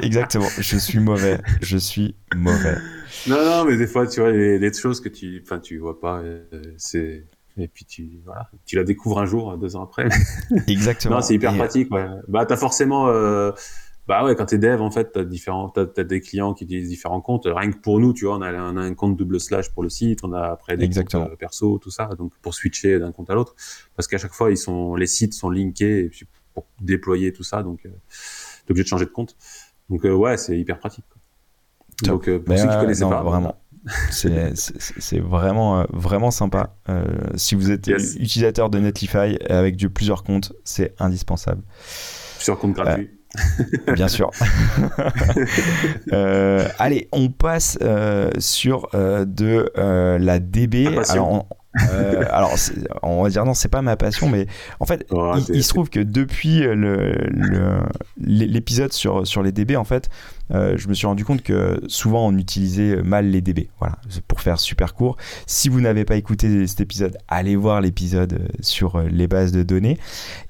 [0.02, 0.48] Exactement.
[0.58, 1.39] Je suis mauvais.
[1.62, 2.76] Je suis mauvais.
[3.26, 5.99] Non, non, mais des fois, tu vois, les, les choses que tu, enfin, tu vois
[5.99, 6.43] pas, euh,
[6.78, 7.26] c'est
[7.59, 10.07] et puis tu, voilà, tu la découvres un jour, deux ans après.
[10.68, 11.15] Exactement.
[11.15, 11.91] non, c'est hyper pratique.
[11.91, 12.07] Ouais.
[12.28, 13.07] Bah, t'as forcément.
[13.07, 13.51] Euh,
[14.07, 16.88] bah ouais, quand t'es dev, en fait, t'as différents, t'as, as des clients qui utilisent
[16.88, 17.45] différents comptes.
[17.45, 19.84] Rien que pour nous, tu vois, on a, on a un compte double slash pour
[19.84, 23.11] le site, on a après des comptes euh, perso, tout ça, donc pour switcher d'un
[23.11, 23.53] compte à l'autre,
[23.97, 27.43] parce qu'à chaque fois, ils sont, les sites sont linkés et puis pour déployer tout
[27.43, 27.89] ça, donc euh,
[28.65, 29.36] t'es obligé de changer de compte.
[29.89, 31.05] Donc euh, ouais, c'est hyper pratique.
[31.09, 31.16] Quoi.
[32.04, 33.56] Donc euh, pour ceux qui connaissaient pas, vraiment.
[34.10, 36.76] c'est vraiment vraiment sympa.
[36.89, 41.62] Euh, si vous êtes utilisateur de Netlify avec du, plusieurs comptes, c'est indispensable.
[42.38, 43.10] Plusieurs comptes gratuits.
[43.93, 44.32] Bien sûr.
[46.14, 50.88] euh, allez, on passe euh, sur euh, de euh, la DB.
[51.10, 51.45] Alors, on,
[51.91, 52.56] euh, alors,
[53.04, 54.48] on va dire non, c'est pas ma passion, mais
[54.80, 55.06] en fait,
[55.50, 56.64] il, se trouve que depuis
[58.18, 60.10] l'épisode le, sur, sur les DB, en fait,
[60.52, 63.70] euh, je me suis rendu compte que souvent on utilisait mal les DB.
[63.80, 65.18] Voilà, pour faire super court.
[65.45, 69.52] Si vous n'avez pas écouté cet épisode, allez voir l'épisode euh, sur euh, les bases
[69.52, 69.98] de données.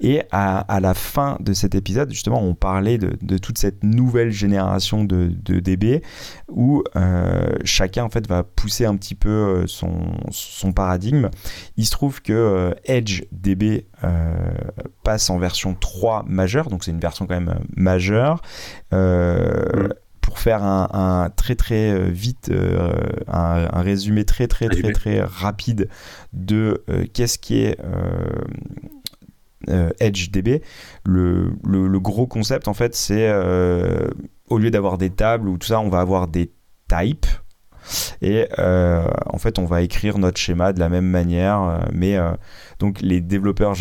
[0.00, 5.04] Et à, la fin de cet épisode, justement, on parlait de, toute cette nouvelle génération
[5.04, 6.02] de, DB
[6.48, 11.30] où euh, chacun en fait va pousser un petit peu son, paradigme.
[11.76, 13.86] Il se trouve que Edge DB
[15.02, 18.42] passe en version 3 majeure, donc c'est une version quand même majeure.
[18.92, 19.94] Euh, mm.
[20.20, 22.92] Pour faire un, très très euh, vite, euh,
[23.28, 25.88] un, résumé très très très très rapide
[26.34, 26.84] de
[27.14, 27.78] qu'est-ce qui est
[29.66, 30.62] EdgeDB,
[31.06, 33.32] le, le, le, gros concept en fait c'est
[34.50, 36.52] au lieu d'avoir des tables ou tout ça, on va avoir des
[36.88, 37.26] types.
[38.22, 42.16] Et en fait, on va écrire notre schéma de la même manière, mais
[42.78, 43.74] donc les développeurs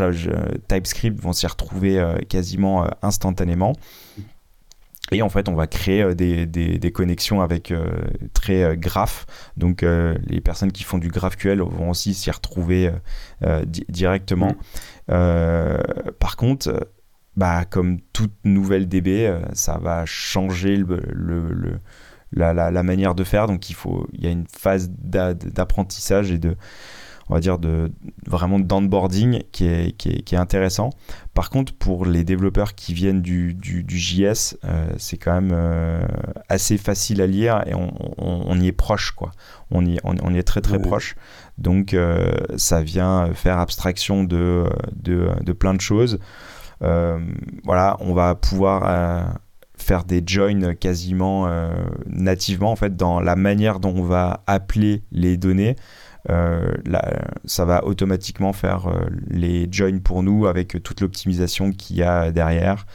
[0.68, 3.74] TypeScript vont s'y retrouver quasiment instantanément.
[5.12, 7.88] Et en fait, on va créer euh, des, des, connexions avec euh,
[8.34, 9.26] très euh, graph.
[9.56, 12.92] Donc, les personnes qui font du GraphQL vont aussi s'y retrouver
[13.90, 14.56] directement.
[15.08, 16.12] Mm.
[16.20, 16.90] par contre,
[17.36, 21.80] bah, comme toute nouvelle DB, ça va changer le, le,
[22.32, 23.48] la, la, la, manière de faire.
[23.48, 26.56] Donc, il, faut, il y a une phase d'apprentissage et de
[27.30, 27.92] on va dire, de
[28.26, 30.92] vraiment d'onboarding qui est, qui, est, qui est, intéressant.
[31.34, 36.06] Par contre, pour les développeurs qui viennent du, du, JS, euh, c'est quand même euh,
[36.48, 39.32] assez facile à lire et on, on, y est proche, quoi.
[39.72, 41.16] On y, on, y est très très proche.
[41.58, 44.66] Donc, euh, ça vient faire abstraction de,
[44.96, 46.20] de, de plein de choses.
[46.80, 49.38] voilà, on va pouvoir
[49.78, 51.50] faire des joins quasiment
[52.08, 55.76] nativement en fait dans la manière dont on va appeler les données.
[56.30, 56.76] Euh,
[57.46, 62.32] ça va automatiquement faire euh, les joins pour nous avec toute l'optimisation qu'il y a
[62.32, 62.86] derrière.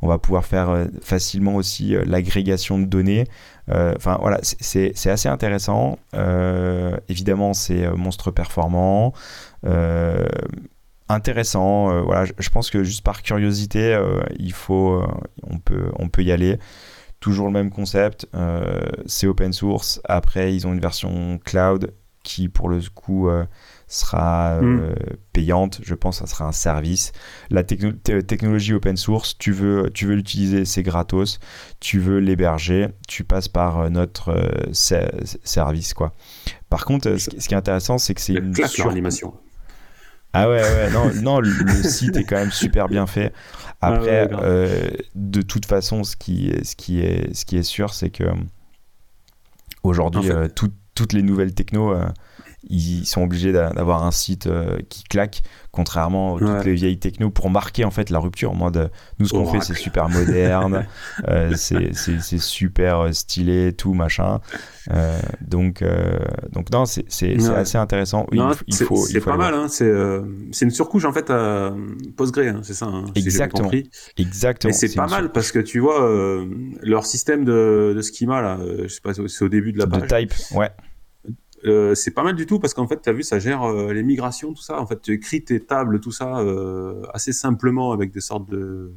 [0.00, 3.26] On va pouvoir faire euh, facilement aussi l'agrégation de données.
[3.70, 5.98] Enfin voilà, c'est assez intéressant.
[7.08, 9.12] évidemment, c'est monstre performant
[11.08, 12.02] intéressant.
[12.04, 14.00] voilà, je, pense que juste par curiosité,
[14.38, 15.02] il faut,
[15.42, 16.58] on peut, on peut y aller.
[17.20, 18.26] Toujours le même concept.
[19.06, 20.00] c'est open source.
[20.04, 21.92] Après, ils ont une version cloud
[22.28, 23.46] qui pour le coup euh,
[23.86, 24.94] sera euh, hmm.
[25.32, 25.80] payante.
[25.82, 27.12] Je pense que ça sera un service.
[27.50, 31.40] La technologie open source, tu veux, tu veux l'utiliser, c'est gratos.
[31.80, 34.36] Tu veux l'héberger, tu passes par euh, notre
[34.72, 35.94] service.
[35.94, 36.14] quoi.
[36.68, 38.92] Par contre, ce, qui est intéressant, c'est que c'est une sur...
[40.38, 41.50] Ah ouais, ouais, non, non le,
[41.82, 43.32] site est quand même super bien fait.
[43.80, 44.28] Après,
[45.14, 48.24] de toute façon, ce qui, ce qui, est, ce qui est sûr, c'est que
[49.82, 52.08] aujourd'hui, tout toutes les nouvelles techno, euh,
[52.64, 57.30] ils sont obligés d'avoir un site euh, qui claque, contrairement à toutes les vieilles techno,
[57.30, 58.50] pour marquer en fait la rupture.
[58.50, 60.86] En mode, nous ce qu'on fait c'est super moderne,
[61.28, 64.40] euh, c'est super stylé, tout machin.
[65.40, 65.84] donc,
[66.52, 67.06] donc non, c'est
[67.54, 68.26] assez intéressant.
[68.68, 71.72] c'est pas mal, hein, c'est une surcouche en fait à
[72.16, 72.86] Postgre, hein, c'est ça.
[72.86, 73.70] Hein, Exactement.
[74.16, 74.70] Exactement.
[74.70, 76.44] Et c'est pas mal parce que tu vois
[76.82, 80.02] leur système de, de schema là, je sais pas, c'est au début de la page.
[80.02, 80.70] De type, ouais.
[81.64, 83.92] Euh, c'est pas mal du tout parce qu'en fait, tu as vu, ça gère euh,
[83.92, 84.80] les migrations, tout ça.
[84.80, 88.92] En fait, tu écris tes tables, tout ça, euh, assez simplement avec des sortes de,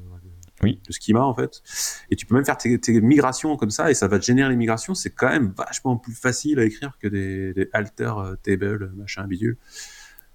[0.63, 0.79] oui.
[0.89, 1.61] schema en fait.
[2.09, 4.55] Et tu peux même faire tes, migrations comme ça et ça va te générer les
[4.55, 4.93] migrations.
[4.93, 9.57] C'est quand même vachement plus facile à écrire que des, des alter table, machin, bidule.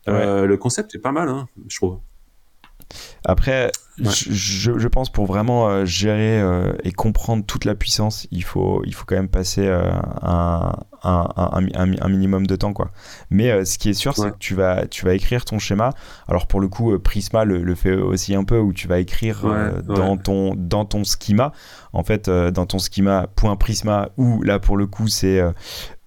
[0.07, 2.01] Le concept est pas mal, hein, je trouve.
[3.25, 8.45] Après, je, je, pense pour vraiment euh, gérer euh, et comprendre toute la puissance, il
[8.45, 9.91] faut, il faut quand même passer euh,
[10.23, 10.73] un,
[11.03, 12.73] un, un, un, minimum de temps.
[12.73, 12.91] Quoi.
[13.31, 15.91] Mais ce qui est sûr, c'est que tu vas, tu vas écrire ton schéma.
[16.29, 19.45] Alors pour le coup, Prisma le, le fait aussi un peu, où tu vas écrire
[19.85, 21.53] dans, ton, dans ton schema.
[21.93, 23.29] En fait, dans ton schema
[23.59, 25.41] .prisma, où là pour le coup, c'est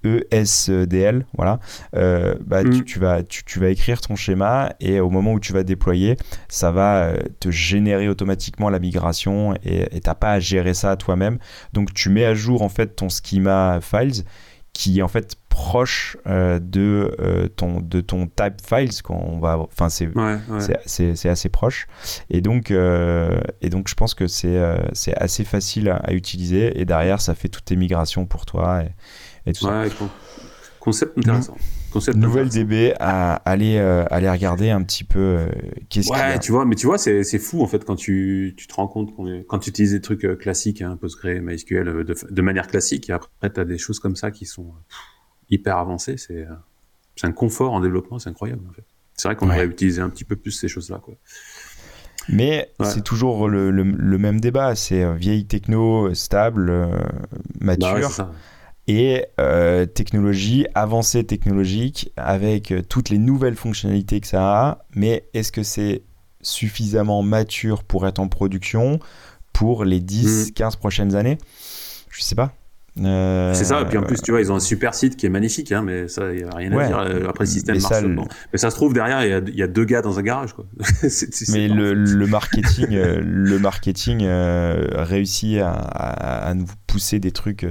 [0.03, 1.59] ESDL, voilà,
[1.95, 2.83] euh, bah, mm.
[2.83, 6.71] tu, vas, tu, vas écrire ton schéma et au moment où tu vas déployer, ça
[6.71, 11.37] va euh, te générer automatiquement la migration et tu n'as pas à gérer ça toi-même.
[11.73, 14.23] Donc tu mets à jour en fait ton schema files
[14.71, 18.91] qui est en fait proche euh, de, ton, de ton type files
[19.41, 21.87] va enfin c'est assez proche
[22.29, 24.61] et donc et donc je pense que c'est
[24.93, 28.91] c'est assez facile à, utiliser et derrière ça fait toutes tes migrations pour toi et,
[30.79, 31.57] Concept intéressant.
[31.91, 35.47] Concept Nouvelle DB à aller, euh, aller regarder un petit peu euh,
[35.89, 38.73] qu'est-ce ouais, tu vois, mais tu vois, c'est, fou en fait quand tu, tu te
[38.73, 39.13] rends compte
[39.47, 43.13] quand tu utilises des trucs euh, classiques, hein, PostgreSQL, MySQL de, de, manière classique, et
[43.13, 44.73] après tu as des choses comme ça qui sont
[45.49, 46.47] hyper avancées, c'est,
[47.23, 48.85] un confort en développement, c'est incroyable en fait.
[49.15, 51.01] C'est vrai qu'on aurait utilisé un petit peu plus ces choses-là.
[51.03, 51.15] Quoi.
[52.29, 56.87] Mais c'est toujours le, le, même débat, c'est vieille techno, stable,
[57.59, 58.09] mature.
[58.17, 58.31] Bah
[58.89, 65.29] et euh, technologie, avancée technologique avec euh, toutes les nouvelles fonctionnalités que ça a, mais
[65.35, 66.01] est-ce que c'est
[66.41, 68.99] suffisamment mature pour être en production
[69.53, 70.79] pour les 10-15 mm.
[70.79, 71.37] prochaines années?
[72.09, 72.51] Je sais pas.
[73.05, 75.25] Euh, c'est ça, et puis en plus, tu vois, ils ont un super site qui
[75.25, 76.99] est magnifique, hein, mais ça, il n'y a rien à dire.
[76.99, 77.93] Euh, après, le système mais marche.
[77.93, 80.53] Ça, Mais ça se trouve, derrière, il y, a, deux gars dans un garage.
[80.53, 80.65] Quoi.
[81.49, 87.65] mais le, marketing, euh, le marketing réussit à, nous pousser des trucs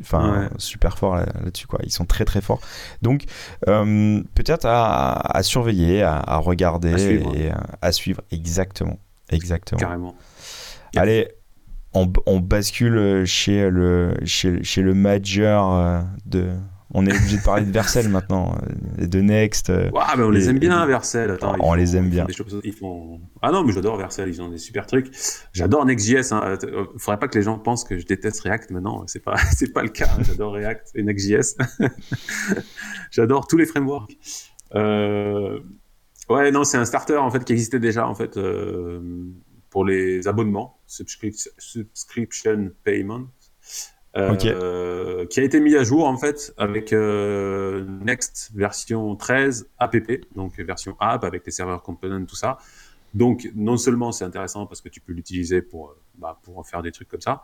[0.00, 1.66] enfin super forts là-dessus.
[1.66, 1.78] quoi.
[1.84, 2.60] Ils sont très très forts.
[3.02, 3.24] Donc,
[3.64, 7.50] peut-être à, surveiller, à, regarder et
[7.82, 8.22] à suivre.
[8.30, 8.98] Exactement.
[9.30, 9.78] Exactement.
[9.78, 10.14] Carrément.
[10.94, 11.28] Allez,
[12.26, 16.50] on, bascule chez le, chez, chez le major euh, de.
[16.94, 18.56] On est obligé de parler de Vercel maintenant,
[19.00, 19.70] euh, de Next.
[19.70, 21.36] Euh, mais on les aime bien, Vercel.
[21.42, 22.26] on les aime bien.
[22.62, 23.20] ils font...
[23.42, 25.10] Ah non, mais j'adore Vercel, ils ont des super trucs.
[25.52, 26.32] J'adore Next.js.
[26.32, 26.56] Hein.
[26.96, 29.04] Faudrait pas que les gens pensent que je déteste React maintenant.
[29.08, 30.10] C'est pas, c'est pas le cas.
[30.20, 31.56] J'adore React et Next.js.
[33.10, 34.16] j'adore tous les frameworks.
[36.28, 38.36] Ouais, non, c'est un starter en fait qui existait déjà en fait
[39.76, 43.26] pour les abonnements, subscription payment,
[44.16, 49.94] euh, qui a été mis à jour en fait avec euh, Next version 13 app,
[50.34, 52.56] donc version app avec les serveurs components, tout ça.
[53.12, 56.80] Donc non seulement c'est intéressant parce que tu peux l'utiliser pour euh, bah, pour faire
[56.80, 57.42] des trucs comme ça,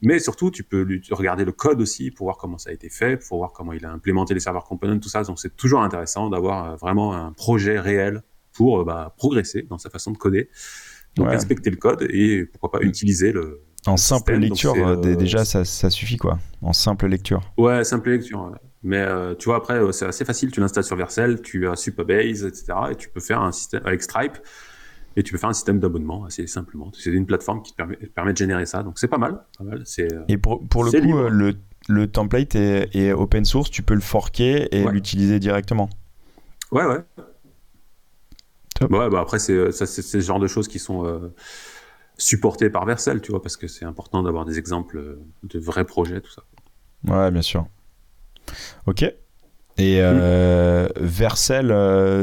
[0.00, 3.18] mais surtout tu peux regarder le code aussi pour voir comment ça a été fait,
[3.18, 5.22] pour voir comment il a implémenté les serveurs components, tout ça.
[5.24, 8.22] Donc c'est toujours intéressant d'avoir vraiment un projet réel
[8.54, 10.48] pour bah, progresser dans sa façon de coder.
[11.16, 13.62] Donc respecter le code et pourquoi pas utiliser le.
[13.86, 16.38] En simple lecture, euh, déjà ça, ça, suffit quoi.
[16.62, 17.42] En simple lecture.
[17.58, 18.52] Ouais, simple lecture.
[18.82, 20.50] Mais euh, tu vois, après, euh, c'est assez facile.
[20.50, 22.72] Tu l'installes sur Vercel, tu as Supabase, etc.
[22.92, 24.38] Et tu peux faire un système avec Stripe.
[25.16, 26.90] Et tu peux faire un système d'abonnement assez simplement.
[26.92, 28.82] C'est une plateforme qui te permet, permet, de générer ça.
[28.82, 29.40] Donc c'est pas mal.
[29.58, 29.84] Pas mal.
[30.28, 31.54] Et pour, pour le coup, le,
[31.88, 33.70] le, template est, est, open source.
[33.70, 35.88] Tu peux le forker et l'utiliser directement.
[36.72, 36.98] Ouais, ouais.
[38.80, 41.32] Ouais, bah après, c'est ce genre de choses qui sont euh,
[42.18, 45.84] supportées par Vercel, tu vois, parce que c'est important d'avoir des exemples euh, de vrais
[45.84, 46.42] projets, tout ça.
[47.06, 47.66] Ouais, bien sûr.
[48.86, 49.02] Ok.
[49.76, 51.66] Et euh, Vercel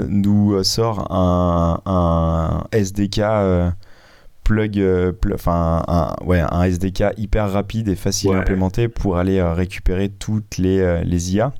[0.08, 3.22] nous sort un, un SDK
[4.44, 4.84] plug,
[5.34, 10.58] enfin un, ouais, un SDK hyper rapide et facile à implémenter pour aller récupérer toutes
[10.58, 11.54] les, les IA.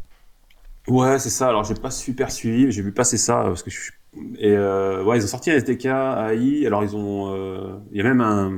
[0.88, 1.50] Ouais, c'est ça.
[1.50, 3.94] Alors, j'ai pas super suivi, j'ai vu passer ça parce que je suis
[4.38, 6.66] et euh, ouais, ils ont sorti un SDK AI.
[6.66, 8.52] Alors ils ont, euh, il y a même un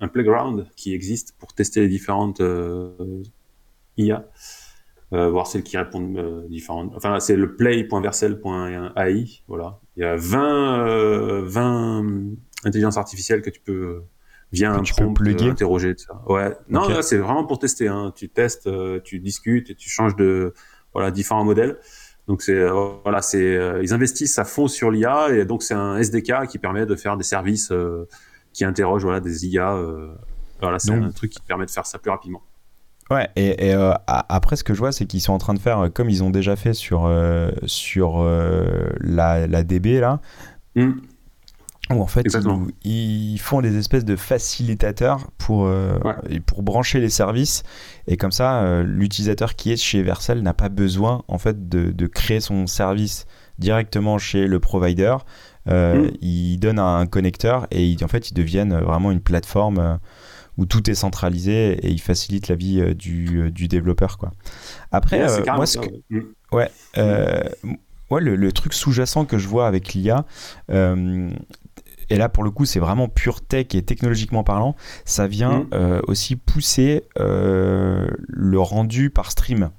[0.00, 3.22] un playground qui existe pour tester les différentes euh,
[3.96, 4.26] IA,
[5.12, 6.92] euh, voir celles qui répondent euh, différentes.
[6.94, 9.24] Enfin, c'est le play.versel.ai.
[9.48, 12.04] Voilà, il y a 20 20
[12.64, 14.02] intelligences artificielles que tu peux
[14.52, 15.94] via un prompt interroger.
[15.96, 16.22] Ça.
[16.26, 17.88] Ouais, non, c'est vraiment pour tester.
[17.88, 18.12] Hein.
[18.14, 18.68] Tu testes,
[19.02, 20.52] tu discutes et tu changes de
[20.92, 21.78] voilà différents modèles.
[22.28, 22.72] Donc c'est euh,
[23.04, 26.58] voilà, c'est euh, ils investissent à fond sur l'IA et donc c'est un SDK qui
[26.58, 28.08] permet de faire des services euh,
[28.52, 29.76] qui interrogent voilà des IA.
[30.60, 32.42] voilà, c'est un truc qui permet de faire ça plus rapidement.
[33.08, 33.72] Ouais, et,
[34.08, 36.30] après ce que je vois, c'est qu'ils sont en train de faire comme ils ont
[36.30, 37.08] déjà fait sur,
[37.66, 40.20] sur la, la, DB là.
[40.74, 40.94] Hmm.
[41.90, 42.26] Où en fait
[42.84, 45.98] ils, font des espèces de facilitateurs pour, euh,
[46.46, 47.62] pour brancher les services.
[48.06, 51.90] Et comme ça euh, l'utilisateur qui est chez Vercel n'a pas besoin en fait de,
[51.90, 53.26] de, créer son service
[53.58, 55.16] directement chez le provider.
[55.68, 56.10] Euh, mm.
[56.22, 59.98] il donne un, connecteur et en fait ils deviennent vraiment une plateforme
[60.58, 64.32] où tout est centralisé et il facilite la vie du, du développeur quoi.
[64.90, 65.88] Après moi ce que...
[66.52, 66.70] Ouais.
[68.08, 70.26] Ouais, le, le, truc sous-jacent que je vois avec l'IA,
[72.10, 75.68] et là pour le coup c'est vraiment pure tech et technologiquement parlant, ça vient mm.
[75.74, 79.70] euh, aussi pousser euh, le rendu par stream.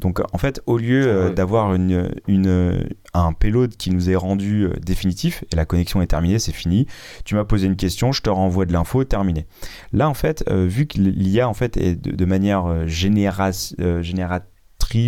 [0.00, 4.68] Donc en fait, au lieu euh, d'avoir une, une, un payload qui nous est rendu
[4.82, 6.86] définitif et la connexion est terminée, c'est fini,
[7.24, 9.46] tu m'as posé une question, je te renvoie de l'info, terminé.
[9.92, 14.44] Là en fait, vu que l'IA en fait est de, manière génératrice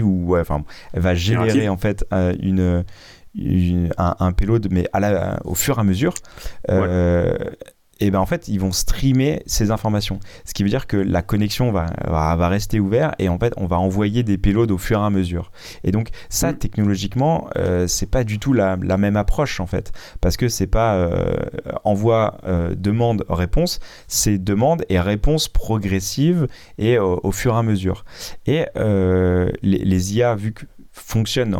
[0.03, 2.85] ou enfin, elle va générer en fait une
[3.99, 6.15] un, payload, mais à la, au fur et à mesure.
[6.71, 7.37] Euh,
[7.99, 10.21] et ben en fait ils vont streamer ces informations.
[10.45, 13.65] Ce qui veut dire que la connexion va, va, rester ouverte et en fait on
[13.67, 15.51] va envoyer des payloads au fur et à mesure.
[15.83, 16.59] Et donc ça mm.
[16.59, 19.93] technologiquement euh, c'est pas du tout la, la, même approche en fait.
[20.21, 21.37] Parce que c'est pas euh,
[21.85, 22.39] envoi
[22.77, 23.81] demande réponse.
[24.09, 28.05] C'est demande et réponse progressive et au fur et à mesure.
[28.45, 30.67] Et les, les IA vu que
[31.07, 31.57] fonctionne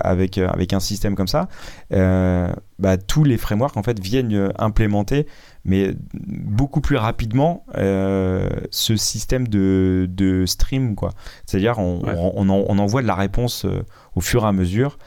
[0.00, 1.48] avec, euh, avec un système comme ça,
[1.92, 5.26] euh, bah, tous les frameworks en fait viennent euh, implémenter,
[5.66, 10.96] mais beaucoup plus rapidement, ce système de, de stream.
[11.44, 13.66] C'est-à-dire on, on, on, envoie de la réponse
[14.14, 14.98] au fur et à mesure.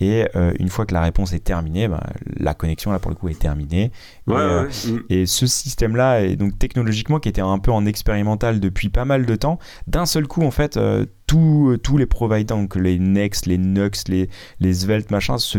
[0.00, 2.00] Et euh, une fois que la réponse est terminée, ben,
[2.38, 3.92] la connexion là pour le coup est terminée.
[4.28, 4.68] Euh,
[5.08, 9.26] et, ce système-là, est donc technologiquement qui était un peu en expérimental depuis pas mal
[9.26, 13.58] de temps, d'un seul coup en fait, euh, tous les providers, donc les Next, les
[13.58, 14.28] Nux, les,
[14.60, 15.58] les Svelte, machin, se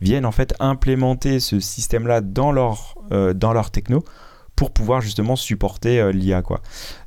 [0.00, 2.96] viennent en fait implémenter ce système-là dans leur,
[3.34, 4.04] dans leur techno
[4.58, 6.62] pour pouvoir justement supporter euh, l'IA quoi.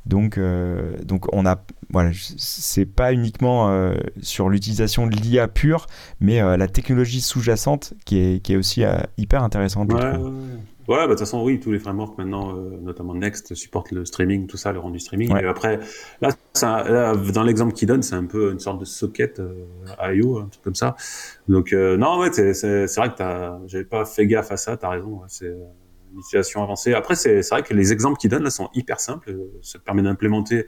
[0.06, 3.92] Donc euh, donc on a voilà, c'est pas uniquement euh,
[4.22, 5.86] sur l'utilisation de l'IA pure,
[6.20, 8.82] mais la technologie sous-jacente qui est, qui est aussi
[9.18, 9.92] hyper intéressante.
[9.92, 10.16] Ouais, ouais,
[10.88, 14.56] bah, de toute façon, oui, tous les frameworks maintenant, notamment Next, supportent le streaming, tout
[14.56, 15.36] ça, le rendu streaming.
[15.36, 15.80] Et après,
[16.22, 19.42] là, ça, dans l'exemple qu'il donne, c'est un peu une sorte de socket
[20.02, 20.96] IO, un truc comme ça.
[21.46, 23.22] Donc, non, ouais, c'est vrai que
[23.66, 25.20] j'avais pas fait gaffe à ça, t'as raison.
[25.28, 25.54] C'est
[26.14, 26.94] une situation avancée.
[26.94, 29.36] Après, c'est vrai que les exemples qu'ils donnent là sont hyper simples.
[29.62, 30.66] Ça permet d'implémenter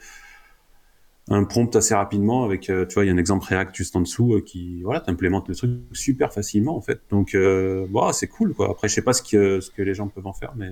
[1.28, 3.97] un prompt assez rapidement avec, euh, tu vois, il y a un exemple React juste
[3.97, 7.01] en dessous euh, qui, voilà, t'implémente le truc super facilement en fait.
[7.11, 8.70] Donc, euh, c'est cool quoi.
[8.70, 10.70] Après, je sais pas ce que, ce que les gens peuvent en faire, mais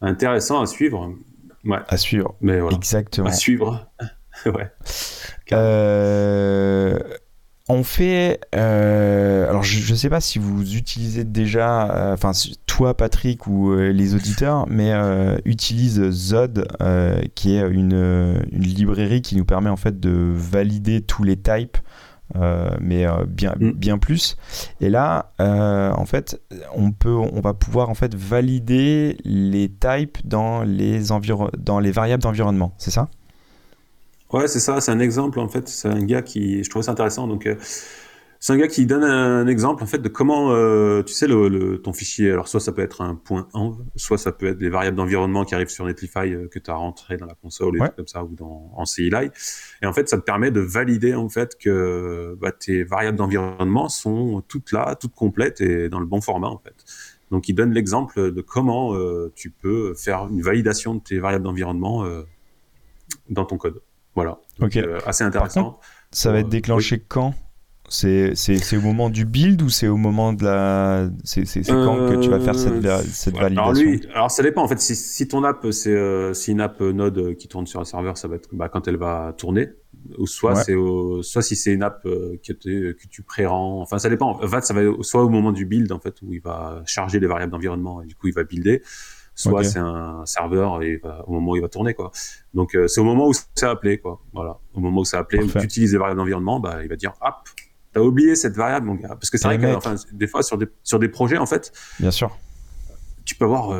[0.00, 1.14] intéressant à suivre.
[1.64, 1.78] Ouais.
[1.88, 2.34] À suivre.
[2.40, 2.76] Mais voilà.
[2.76, 3.28] Exactement.
[3.28, 3.88] À suivre.
[4.46, 4.72] ouais.
[5.52, 6.98] Euh
[7.70, 8.40] on fait.
[8.54, 12.32] Euh, alors, je ne sais pas si vous utilisez déjà, euh, enfin,
[12.66, 14.92] toi, Patrick, ou euh, les auditeurs, mais
[15.44, 16.66] utilise Zod,
[17.34, 21.78] qui est une, librairie qui nous permet en fait de valider tous les types.
[22.80, 23.72] mais bien, mm.
[23.72, 24.36] bien plus.
[24.80, 26.40] Et là, en fait,
[26.74, 31.00] on peut, on va pouvoir en fait valider les types dans les
[31.58, 32.74] dans les variables d'environnement.
[32.78, 33.08] C'est ça?
[34.32, 35.68] Ouais, c'est ça, c'est un exemple en fait.
[35.68, 37.26] C'est un gars qui, je trouve ça intéressant.
[37.26, 37.56] Donc, euh,
[38.38, 41.78] c'est un gars qui donne un exemple en fait de comment, euh, tu sais, le,
[41.82, 42.30] ton fichier.
[42.30, 45.44] Alors, soit ça peut être un point env, soit ça peut être des variables d'environnement
[45.44, 48.22] qui arrivent sur Netlify euh, que tu as rentré dans la console, ou comme ça,
[48.22, 49.30] ou dans en CLI.
[49.82, 53.88] Et en fait, ça te permet de valider en fait que bah, tes variables d'environnement
[53.88, 56.74] sont toutes là, toutes complètes et dans le bon format en fait.
[57.32, 58.94] Donc, il donne l'exemple de comment
[59.34, 62.04] tu peux faire une validation de tes variables d'environnement
[63.28, 63.80] dans ton code.
[64.22, 64.38] Voilà.
[64.60, 64.76] ok.
[64.76, 65.78] Euh, assez intéressant.
[66.10, 67.34] ça va être déclenché quand?
[67.88, 68.36] C'est,
[68.76, 71.08] au moment du build ou c'est au moment de la.
[71.24, 74.62] C'est, quand que tu vas faire cette, euh, cette validation alors, lui, alors ça dépend
[74.62, 74.80] en fait.
[74.80, 78.16] Si, si ton app, c'est, euh, si une app Node qui tourne sur un serveur,
[78.16, 79.70] ça va être bah, quand elle va tourner.
[80.18, 80.76] Ou soit, c'est
[81.22, 83.80] soit si c'est une app que, que tu pré-rends.
[83.80, 84.40] Enfin, ça dépend.
[84.40, 87.18] En fait, ça va soit au moment du build en fait où il va charger
[87.18, 88.82] les variables d'environnement et du coup il va builder
[89.40, 92.10] soit c'est un serveur et au moment où il va tourner quoi.
[92.54, 94.20] Donc euh, c'est au moment où c'est appelé quoi.
[94.32, 96.96] Voilà, au moment où c'est appelé, où tu utilises les variables d'environnement, bah il va
[96.96, 97.48] dire hop,
[97.92, 99.08] t'as oublié cette variable mon gars.
[99.08, 101.72] Parce que c'est vrai que enfin, des fois sur des sur des projets en fait.
[101.98, 102.36] Bien sûr.
[103.24, 103.70] Tu peux avoir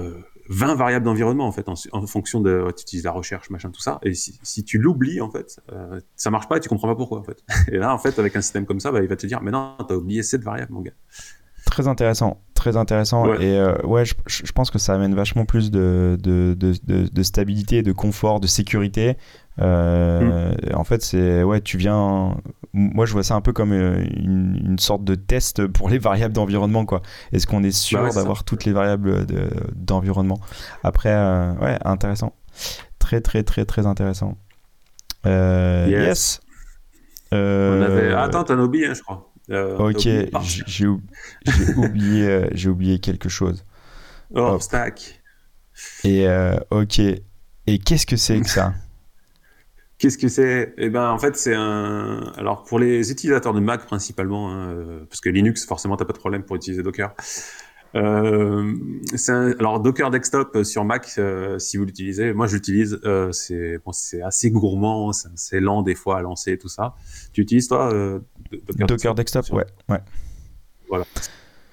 [0.48, 3.80] 20 euh, variables d'environnement en fait en, fonction de tu utilises la recherche machin tout
[3.80, 6.86] ça et si, si tu l'oublies en fait euh, ça marche pas et tu comprends
[6.86, 7.42] pas pourquoi en fait
[7.72, 9.50] et là en fait avec un système comme ça bah, il va te dire mais
[9.50, 10.92] non t'as oublié cette variable mon gars
[11.70, 15.70] très intéressant très intéressant et euh, ouais je, je, pense que ça amène vachement plus
[15.70, 16.74] de, de, de,
[17.08, 19.16] de, stabilité de confort de sécurité
[19.60, 22.36] Euh, en fait, c'est ouais, tu viens.
[22.72, 26.32] Moi, je vois ça un peu comme euh, une, sorte de test pour les variables
[26.32, 27.02] d'environnement, quoi.
[27.32, 29.26] Est-ce qu'on est sûr bah d'avoir toutes les variables
[29.74, 30.40] d'environnement?
[30.82, 31.14] Après,
[31.60, 32.32] ouais, intéressant,
[32.98, 34.38] très très très très intéressant.
[35.26, 36.40] yes.
[37.32, 38.14] On avait...
[38.14, 39.29] Attends, t'en oublié, hein, je crois.
[39.50, 40.08] Ok,
[40.66, 40.86] j'ai
[41.76, 43.64] oublié, j'ai oublié quelque chose.
[44.34, 45.20] Oh, stack.
[46.04, 46.26] Et
[46.70, 48.74] ok, et qu'est-ce que c'est que ça?
[50.00, 50.72] Qu'est-ce que c'est?
[50.78, 52.32] Eh ben, en fait, c'est un.
[52.38, 56.14] Alors, pour les utilisateurs de Mac principalement, hein, euh, parce que Linux, forcément, t'as pas
[56.14, 57.14] de problème pour utiliser Docker.
[57.94, 58.74] Euh,
[59.28, 59.52] un...
[59.58, 62.98] Alors, Docker Desktop sur Mac, euh, si vous l'utilisez, moi je l'utilise.
[63.04, 66.94] Euh, c'est bon, c'est assez gourmand, c'est lent des fois à lancer tout ça.
[67.34, 67.92] Tu utilises toi
[68.50, 70.00] Docker, Docker, Desktop, ouais, ouais.
[70.88, 71.04] Voilà.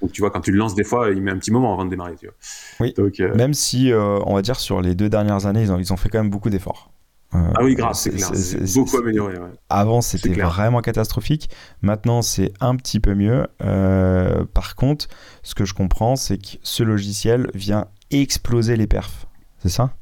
[0.02, 1.86] Donc tu vois, quand tu le lances des fois, il met un petit moment avant
[1.86, 2.16] de démarrer.
[2.20, 2.36] Tu vois.
[2.80, 2.94] Oui.
[2.94, 5.98] Donc, même si, on va dire, sur les deux dernières années, ils ont, ils ont
[5.98, 6.92] fait quand même beaucoup d'efforts.
[7.36, 8.30] Euh, ah oui, grave, c'est clair.
[8.34, 9.36] C'est beaucoup amélioré.
[9.70, 11.50] Avant, c'était vraiment catastrophique.
[11.82, 13.48] Maintenant, c'est un petit peu mieux.
[13.64, 15.08] Euh, par contre,
[15.44, 19.28] ce que je comprends, c'est que ce logiciel vient exploser les perfs.
[19.60, 19.94] C'est ça?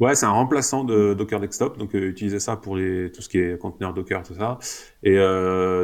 [0.00, 3.28] Ouais, c'est un remplaçant de Docker Desktop, donc euh, utiliser ça pour les, tout ce
[3.28, 4.58] qui est conteneur Docker, tout ça.
[5.02, 5.16] Et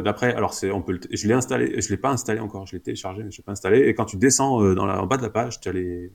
[0.03, 2.81] d'après, alors c'est, on peut, je l'ai installé, je l'ai pas installé encore, je l'ai
[2.81, 3.79] téléchargé, mais je l'ai pas installé.
[3.87, 6.11] Et quand tu descends dans la, en bas de la page, tu as les,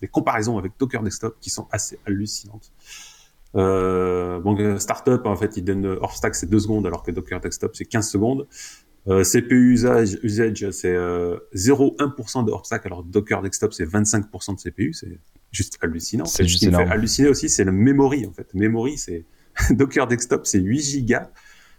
[0.00, 2.72] les comparaisons avec Docker Desktop qui sont assez hallucinantes.
[3.56, 7.40] Euh, euh, startup, en fait, il donne hors stack c'est 2 secondes, alors que Docker
[7.40, 8.46] Desktop, c'est 15 secondes.
[9.06, 14.56] Euh, CPU usage, usage c'est euh, 0,1% de hors stack, alors Docker Desktop, c'est 25%
[14.56, 14.94] de CPU.
[14.94, 15.18] C'est
[15.52, 16.24] juste hallucinant.
[16.24, 18.52] C'est juste ce qui me fait halluciner aussi, c'est le memory, en fait.
[18.54, 19.24] Memory, c'est
[19.70, 21.30] Docker Desktop, c'est 8 gigas.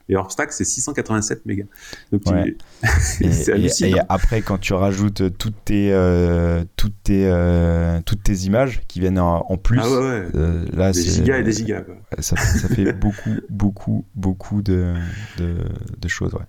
[0.07, 1.65] Et hors stack, c'est 687 mégas.
[2.11, 2.21] Donc,
[2.99, 3.97] c'est hallucinant.
[3.97, 8.99] Et après, quand tu rajoutes toutes tes, euh, toutes tes, euh, toutes tes images qui
[8.99, 11.83] viennent en, plus, ah ouais, euh, là, des gigas et des gigas.
[12.19, 14.93] Ça, ça fait beaucoup, beaucoup, beaucoup de,
[15.39, 15.55] de,
[15.97, 16.35] de choses.
[16.35, 16.45] Ouais.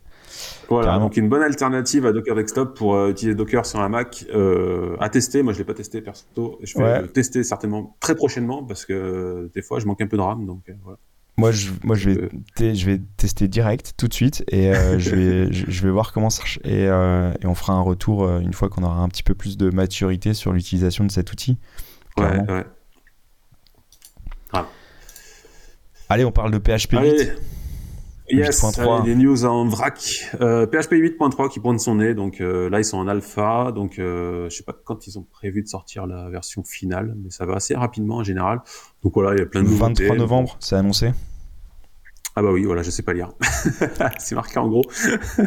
[0.69, 4.25] Voilà, donc une bonne alternative à Docker Desktop pour utiliser Docker sur un Mac
[5.01, 5.43] à tester.
[5.43, 6.25] Moi, je l'ai pas testé perso.
[6.63, 10.17] Je vais le tester certainement très prochainement parce que des fois, je manque un peu
[10.17, 10.47] de RAM.
[10.47, 10.99] Donc voilà.
[11.39, 15.11] Moi, je, moi je, vais je vais tester direct tout de suite et euh, je,
[15.15, 18.41] vais, je, vais voir comment ça marche et, euh, et on fera un retour euh,
[18.41, 21.59] une fois qu'on aura un petit peu plus de maturité sur l'utilisation de cet outil.
[22.17, 22.65] Ouais, ouais.
[24.53, 24.67] Ah.
[26.09, 27.33] Allez, on parle de PHP 8.
[28.29, 29.99] Yes, allez, des news en vrac.
[30.33, 34.65] PHP 8.3 qui pointe son nez, donc là ils sont en alpha, donc je sais
[34.65, 38.17] pas quand ils ont prévu de sortir la version finale, mais ça va assez rapidement
[38.17, 38.61] en général.
[39.03, 41.13] Donc voilà, il y a plein de 23 novembre, c'est annoncé.
[42.39, 43.33] Ah bah oui, voilà, je sais pas lire.
[44.19, 44.85] c'est marqué en gros.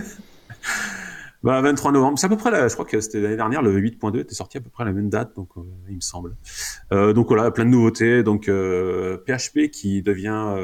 [1.43, 3.79] bah 23 novembre, c'est à peu près là, je crois que c'était l'année dernière, le
[3.79, 6.35] 8.2 était sorti à peu près à la même date, donc euh, il me semble.
[6.91, 8.23] Euh, donc voilà, plein de nouveautés.
[8.23, 10.55] Donc PHP euh, qui devient,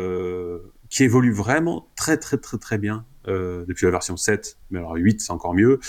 [0.96, 5.20] qui évolue vraiment très très très très bien depuis la version 7, mais alors 8
[5.20, 5.80] c'est encore mieux.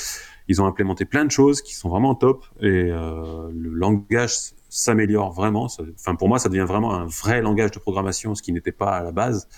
[0.48, 5.68] Ils ont implémenté plein de choses qui sont vraiment top et le langage s'améliore vraiment.
[5.94, 8.96] enfin, pour moi, ça devient vraiment un vrai langage de programmation, ce qui n'était pas
[8.96, 9.48] à la base.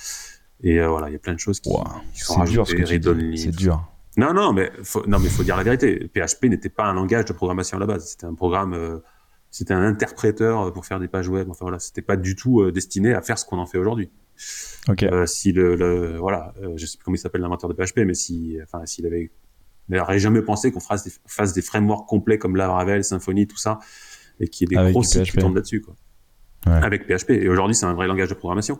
[0.63, 1.71] Et euh, voilà, il y a plein de choses qui,
[2.15, 2.85] sont rajoutées.
[3.37, 3.85] C'est dur.
[4.17, 6.11] Non, non, mais faut, non, mais faut dire la vérité.
[6.13, 8.11] PHP n'était pas un langage de programmation à la base.
[8.11, 8.99] C'était un programme, euh,
[9.51, 11.49] c'était un interpréteur pour faire des pages web.
[11.51, 14.11] Enfin voilà, c'était pas du tout euh, destiné à faire ce qu'on en fait aujourd'hui.
[14.89, 15.05] Ok.
[15.27, 18.87] si le, voilà, je sais plus comment il s'appelle l'inventeur de PHP, mais si, enfin,
[18.87, 19.31] s'il avait,
[19.89, 23.79] n'aurait jamais pensé qu'on fasse des, fasse des frameworks complets comme Laravel, Symfony, tout ça,
[24.41, 25.95] et qui est des gros sites qui tournent là-dessus, quoi.
[26.67, 27.31] Avec PHP.
[27.31, 28.79] Et aujourd'hui, c'est un vrai langage de programmation.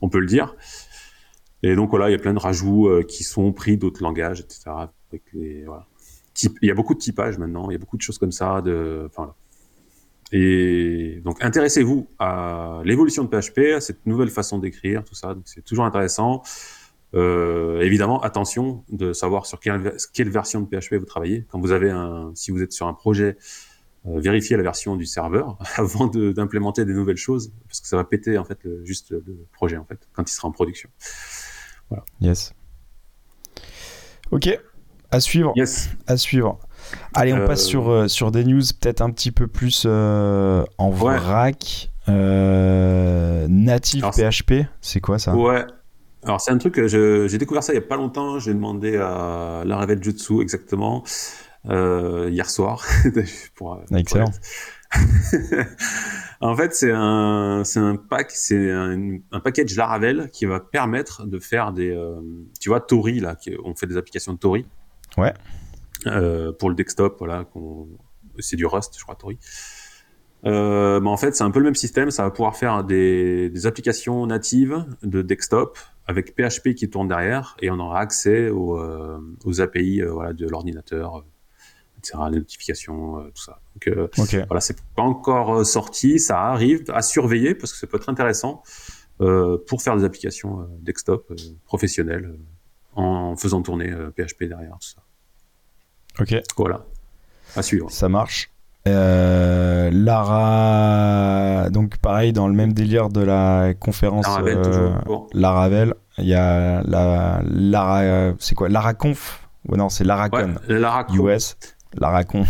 [0.00, 0.54] On peut le dire.
[1.62, 4.40] Et donc, voilà, il y a plein de rajouts euh, qui sont pris d'autres langages,
[4.40, 4.70] etc.
[5.10, 5.86] Avec les, voilà.
[6.34, 7.68] Type, il y a beaucoup de typage maintenant.
[7.70, 8.60] Il y a beaucoup de choses comme ça.
[8.62, 9.34] De, enfin,
[10.32, 15.36] Et donc, intéressez-vous à l'évolution de PHP, à cette nouvelle façon d'écrire, tout ça.
[15.44, 16.42] C'est toujours intéressant.
[17.14, 21.46] Euh, évidemment, attention de savoir sur quelle, quelle, version de PHP vous travaillez.
[21.48, 23.36] Quand vous avez un, si vous êtes sur un projet
[24.08, 28.04] euh, vérifier la version du serveur avant d'implémenter des nouvelles choses, parce que ça va
[28.04, 30.90] péter en fait le, juste le, projet en fait quand il sera en production.
[31.88, 32.04] Voilà.
[32.20, 32.52] Yes.
[34.32, 34.48] Ok,
[35.10, 35.52] à suivre.
[35.56, 35.90] Yes.
[36.06, 36.58] À suivre.
[37.14, 40.90] Allez, on passe euh, sur, euh, sur des news peut-être un petit peu plus en
[40.90, 41.90] vrac.
[43.48, 45.34] native PHP, c'est quoi ça?
[45.34, 45.64] Ouais.
[46.24, 48.38] Alors c'est un truc que j'ai découvert ça il y a pas longtemps.
[48.38, 51.04] J'ai demandé à Laravel Jutsu exactement
[51.68, 52.84] euh, hier soir.
[53.54, 54.30] pour, euh, Excellent.
[56.40, 61.38] en fait, c'est un, un pack, c'est un, un, package Laravel qui va permettre de
[61.38, 62.20] faire des, euh,
[62.60, 64.66] tu vois, Tori là, qui, on fait des applications de Tori.
[65.16, 65.34] Ouais.
[66.06, 67.44] Euh, pour le desktop, voilà,
[68.38, 69.38] c'est du Rust, je crois, Tori.
[70.44, 72.10] euh, bah, en fait, c'est un peu le même système.
[72.10, 77.56] Ça va pouvoir faire des, des, applications natives de desktop avec PHP qui tourne derrière
[77.60, 81.24] et on aura accès aux, euh, aux API euh, voilà, de l'ordinateur,
[81.98, 83.60] etc., les notifications, tout ça.
[83.74, 84.06] Donc
[84.46, 86.18] voilà, c'est pas encore sorti.
[86.20, 88.62] Ça arrive à surveiller parce que ça peut être intéressant
[89.18, 91.32] pour faire des applications desktop
[91.64, 92.38] professionnelles
[92.94, 95.05] en faisant tourner PHP derrière, tout ça.
[96.20, 96.34] Ok.
[96.56, 96.84] Voilà.
[97.56, 97.90] À suivre.
[97.90, 98.50] Ça marche.
[98.86, 104.90] Euh, Lara, donc pareil dans le même délire de la conférence Laravel, euh,
[105.32, 108.68] Laravel, il y a la Lara, c'est quoi?
[108.94, 109.40] Conf?
[109.68, 111.14] Ou non c'est LaraCon, ouais, Laracon.
[111.14, 111.56] US,
[111.98, 112.44] LaraCon.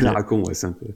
[0.00, 0.86] Laracon, ouais, c'est un peu.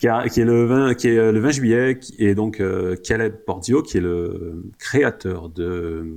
[0.00, 3.98] Qui, est le 20, qui est le 20 juillet, et donc euh, Caleb Pordio, qui
[3.98, 6.16] est le créateur de,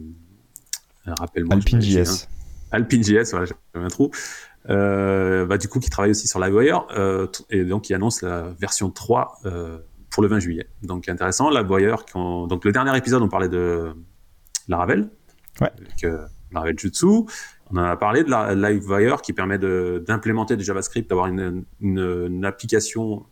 [1.06, 2.28] rappelle-moi, AlpineJS.
[2.72, 7.28] AlpineJS, voilà, j'ai un trou euh, bah, du coup qui travaille aussi sur Livewire euh,
[7.49, 9.80] et donc il annonce la version 3 euh,
[10.10, 10.68] pour le 20 juillet.
[10.84, 12.47] Donc intéressant, Livewire, quand...
[12.47, 13.93] donc le dernier épisode on parlait de
[14.68, 15.10] Laravel,
[15.62, 15.72] ouais.
[15.78, 17.05] avec euh, Laravel Jutsu.
[17.72, 22.26] On en a parlé de la Livewire qui permet d'implémenter du JavaScript, d'avoir une, une,
[22.28, 23.26] une, application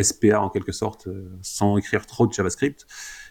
[0.00, 2.86] SPA en quelque sorte euh, sans écrire trop de JavaScript.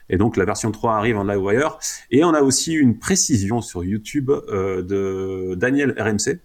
[0.09, 1.77] Et donc la version 3 arrive en Livewire.
[2.11, 6.37] Et on a aussi une précision sur YouTube euh, de Daniel RMC, euh,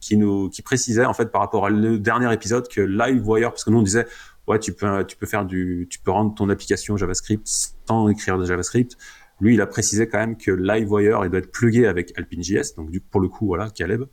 [0.00, 3.70] qui nous qui précisait en fait par rapport le dernier épisode que Livewire parce que
[3.70, 4.06] nous on disait
[4.48, 7.46] ouais tu peux tu peux faire du tu peux rendre ton application JavaScript
[7.86, 8.96] sans écrire de JavaScript.
[9.40, 12.90] Lui il a précisé quand même que Livewire il doit être plugué avec AlpineJS donc
[12.90, 14.04] du pour le coup voilà Caleb.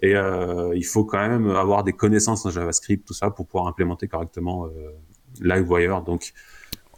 [0.00, 3.66] Et euh, il faut quand même avoir des connaissances en JavaScript tout ça pour pouvoir
[3.66, 4.70] implémenter correctement euh,
[5.40, 6.02] Livewire.
[6.02, 6.32] Donc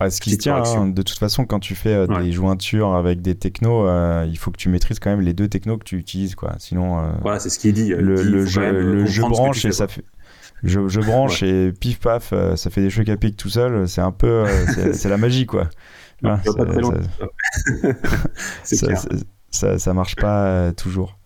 [0.08, 3.22] ce qui se tient, hein, de toute façon, quand tu fais euh, des jointures avec
[3.22, 5.96] des technos, euh, il faut que tu maîtrises quand même les deux technos que tu
[5.96, 6.54] utilises, quoi.
[6.58, 7.90] Sinon, euh, voilà, c'est ce qu'il dit.
[7.90, 10.04] Le, le, jeu, le jeu branche et ça fait.
[10.62, 13.88] Je, je branche et pif paf, ça fait des chocs à pic tout seul.
[13.88, 14.44] C'est un peu,
[14.92, 15.68] c'est la magie, quoi.
[16.22, 16.40] ça,
[18.64, 18.86] ça,
[19.50, 21.18] ça, ça, marche pas toujours.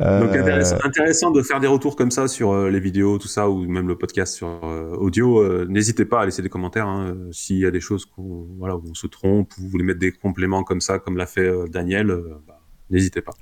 [0.00, 3.28] Donc intéressant, euh, intéressant, de faire des retours comme ça sur euh, les vidéos, tout
[3.28, 5.66] ça, ou même le podcast sur euh, audio.
[5.66, 8.82] N'hésitez pas à laisser des commentaires hein, s'il y a des choses qu'on voilà, où
[8.90, 12.16] on se trompe, ou vous voulez mettre des compléments comme ça, comme l'a fait Daniel.
[12.46, 13.32] Bah, N'hésitez pas.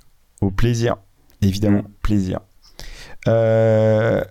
[0.41, 0.97] Au plaisir,
[1.41, 1.93] évidemment, mm.
[2.03, 2.41] plaisir.
[3.27, 4.23] Euh,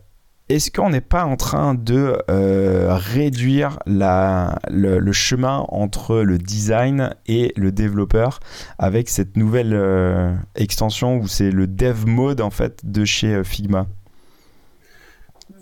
[0.49, 7.13] est-ce qu'on n'est pas en train de euh, réduire la, le, chemin entre le design
[7.27, 8.39] et le développeur
[8.77, 13.43] avec cette nouvelle euh, extension où c'est le dev mode en fait de chez euh,
[13.43, 13.87] Figma?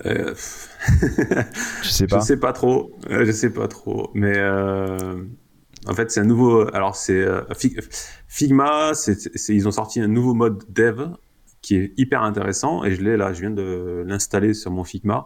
[0.05, 0.35] Euh...
[1.81, 2.19] Je sais pas.
[2.19, 2.91] Je sais pas trop.
[3.09, 4.11] je sais pas trop.
[4.13, 4.39] Mais
[5.87, 6.67] en fait, c'est un nouveau.
[6.75, 7.25] Alors, c'est
[8.27, 8.91] Figma.
[9.49, 11.07] Ils ont sorti un nouveau mode dev
[11.65, 15.25] qui est hyper intéressant et je l'ai là, je viens de l'installer sur mon Figma,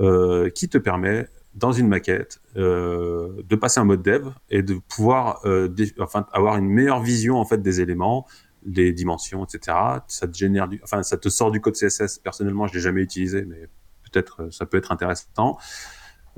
[0.00, 4.78] euh, qui te permet dans une maquette euh, de passer en mode dev et de
[4.88, 5.68] pouvoir euh,
[5.98, 8.26] enfin avoir une meilleure vision en fait des éléments,
[8.64, 9.76] des dimensions, etc.
[10.08, 12.20] Ça te génère du, enfin ça te sort du code CSS.
[12.20, 13.68] Personnellement, je l'ai jamais utilisé, mais
[14.10, 15.58] peut-être ça peut être intéressant.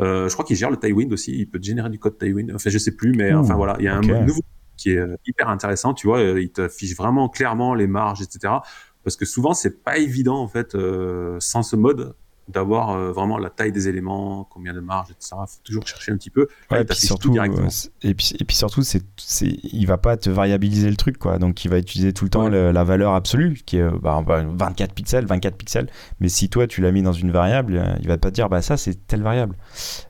[0.00, 1.32] Je crois qu'il gère le Tailwind aussi.
[1.38, 2.52] Il peut te générer du code Tailwind.
[2.56, 4.42] Enfin, je sais plus, mais enfin voilà, il y a un nouveau
[4.76, 5.94] qui est hyper intéressant.
[5.94, 8.54] Tu vois, il t'affiche vraiment clairement les marges, etc
[9.08, 12.14] parce que souvent c'est pas évident en fait euh, sans ce mode
[12.46, 15.36] d'avoir euh, vraiment la taille des éléments, combien de marge, etc.
[15.46, 16.46] Faut toujours chercher un petit peu.
[16.70, 17.68] et, puis surtout, euh,
[18.02, 21.38] et, puis, et puis surtout, c'est, c'est, il va pas te variabiliser le truc, quoi.
[21.38, 25.26] Donc, il va utiliser tout le temps la valeur absolue, qui est bah, 24 pixels,
[25.26, 25.88] 24 pixels.
[26.20, 28.62] Mais si toi, tu l'as mis dans une variable, il va pas te dire, bah
[28.62, 29.56] ça, c'est telle variable.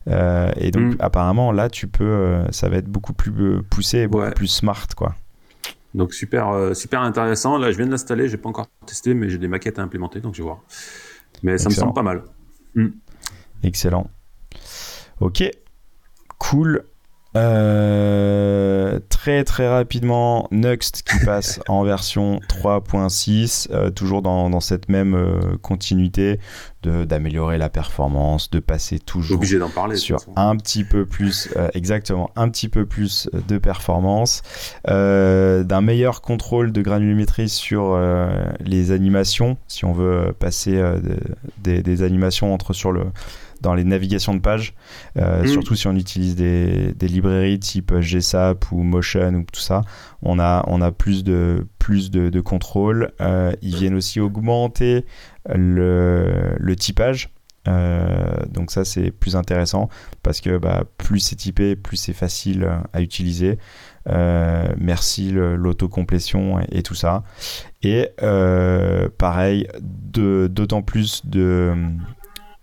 [0.07, 0.97] et donc, mm.
[1.01, 5.17] apparemment, là, tu peux, ça va être beaucoup plus poussé, beaucoup plus smart, quoi.
[5.95, 7.59] Donc super, euh, super intéressant.
[7.59, 10.21] Là, je viens de l'installer, j'ai pas encore testé, mais j'ai des maquettes à implémenter,
[10.21, 10.61] donc je vais voir.
[11.43, 12.23] Mais ça me semble pas mal.
[13.63, 14.11] Excellent.
[15.21, 15.43] Ok,
[16.39, 16.85] cool.
[17.37, 24.89] Euh, très très rapidement, Nuxt qui passe en version 3.6, euh, toujours dans, dans, cette
[24.89, 26.41] même euh, continuité
[26.83, 32.31] d'améliorer la performance, de passer toujours obligé d'en parler sur un petit peu plus, exactement,
[32.37, 34.43] un petit peu plus de performance,
[34.87, 38.01] d'un meilleur contrôle de granulométrie sur
[38.61, 40.81] les animations, si on veut passer
[41.59, 43.07] des, des animations entre sur le
[43.61, 44.75] dans les navigations de pages,
[45.17, 45.49] euh, mm.
[45.49, 49.83] surtout si on utilise des, des, librairies type GSAP ou Motion ou tout ça,
[50.23, 53.13] on a, on a plus de, plus de, de contrôle.
[53.21, 55.05] Euh, ils viennent aussi augmenter
[55.49, 57.31] le, le typage.
[57.67, 59.89] Euh, donc ça c'est plus intéressant
[60.23, 63.59] parce que bah, plus c'est typé, plus c'est facile à utiliser.
[64.09, 67.25] Euh, merci l'autocomplétion et, et, tout ça.
[67.83, 71.75] Et euh, pareil, d'autant plus de,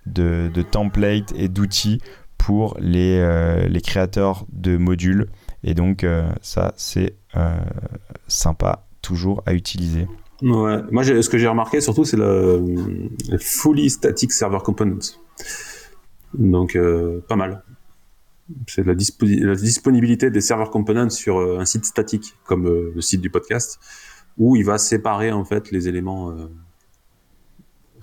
[0.05, 2.01] de, templates et d'outils
[2.37, 5.27] pour les, les créateurs de modules.
[5.63, 6.05] Et donc,
[6.41, 7.15] ça, c'est
[8.27, 10.07] sympa toujours à utiliser.
[10.41, 10.81] Ouais.
[10.91, 12.61] Moi, ce que j'ai remarqué surtout, c'est le,
[13.39, 15.15] fully static server components.
[16.33, 17.63] Donc, euh, pas mal.
[18.67, 23.01] C'est la, la, disponibilité des server components sur euh, un site statique, comme euh, le
[23.01, 23.79] site du podcast,
[24.37, 26.35] où il va séparer en fait les éléments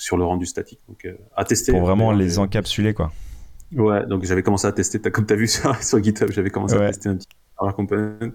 [0.02, 0.80] sur le rendu statique.
[0.88, 1.06] Donc,
[1.36, 1.72] à tester.
[1.72, 3.12] Pour vraiment les encapsuler, quoi.
[3.74, 4.04] Ouais.
[4.06, 4.98] Donc, j'avais commencé à tester.
[4.98, 8.32] Comme tu as vu sur, sur GitHub, j'avais commencé à tester un petit server component.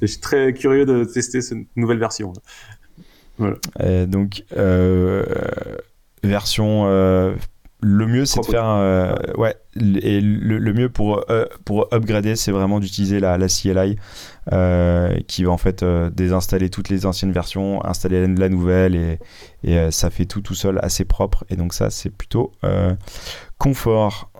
[0.00, 2.32] Et je suis très curieux de tester cette nouvelle version.
[3.80, 5.24] Euh, donc, euh,
[6.22, 7.34] version euh,
[7.80, 11.24] le mieux c'est de faire ouais et le, mieux pour
[11.64, 13.96] pour upgrader c'est vraiment d'utiliser la, la CLI
[15.26, 19.18] qui va en fait désinstaller toutes les anciennes versions installer la nouvelle et,
[19.62, 21.44] et ça fait tout tout seul assez propre.
[21.50, 22.50] Et donc ça c'est plutôt
[23.58, 24.30] confort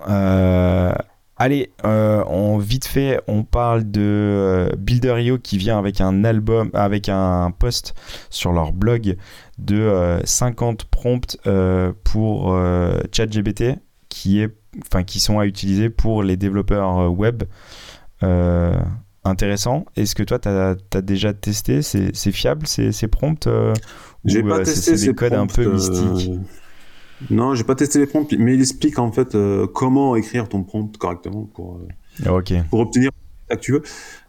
[1.40, 6.70] Allez, euh, on, vite fait, on parle de euh, Builder.io qui vient avec un album,
[6.74, 7.94] avec un post
[8.28, 9.16] sur leur blog
[9.58, 11.38] de 50 euh, prompts
[12.02, 12.60] pour
[13.12, 13.78] ChatGPT
[14.08, 14.52] qui est,
[14.84, 17.44] enfin, qui sont à utiliser pour les développeurs web.
[19.24, 19.84] intéressant.
[19.94, 21.82] Est-ce que toi, tu as, déjà testé?
[21.82, 23.48] C'est fiable ces, prompts
[24.24, 26.32] J'ai pas testé ces codes un peu mystiques?
[27.30, 30.62] Non, j'ai pas testé les prompts, mais il explique en fait euh, comment écrire ton
[30.62, 31.80] prompt correctement pour,
[32.24, 33.10] euh, pour obtenir
[33.50, 33.82] ce que tu veux.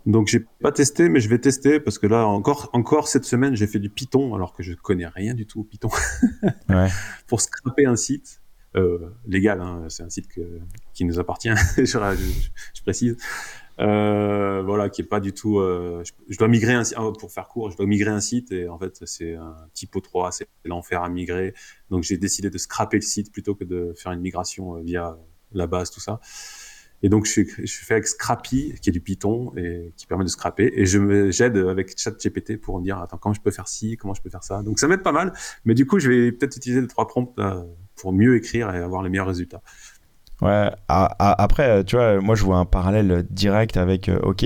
[0.06, 3.56] Donc j'ai pas testé, mais je vais tester parce que là encore, encore cette semaine,
[3.56, 5.90] j'ai fait du Python alors que je connais rien du tout au Python
[6.70, 6.88] ouais.
[7.28, 8.42] pour scraper un site.
[8.76, 10.42] Euh, légal, hein, c'est un site que,
[10.94, 13.18] qui nous appartient, je, je, précise.
[13.80, 15.60] Euh, voilà, qui est pas du tout.
[15.60, 18.68] Euh, je, dois migrer un oh, pour faire court, je dois migrer un site et
[18.68, 21.54] en fait c'est un typo 3, c'est l'enfer à migrer.
[21.90, 25.18] Donc j'ai décidé de scraper le site plutôt que de faire une migration euh, via
[25.54, 26.20] la base, tout ça.
[27.02, 30.30] Et donc je, je fais avec Scrappy, qui est du Python et qui permet de
[30.30, 30.70] scraper.
[30.76, 34.14] Et je j'aide avec ChatGPT pour me dire attends comment je peux faire ci, comment
[34.14, 34.62] je peux faire ça.
[34.62, 35.32] Donc ça m'aide pas mal.
[35.64, 37.40] Mais du coup je vais peut-être utiliser les trois prompts
[37.96, 39.62] pour mieux écrire et avoir les meilleurs résultats.
[40.42, 44.46] Ouais, après, tu vois, moi je vois un parallèle direct avec, euh, ok,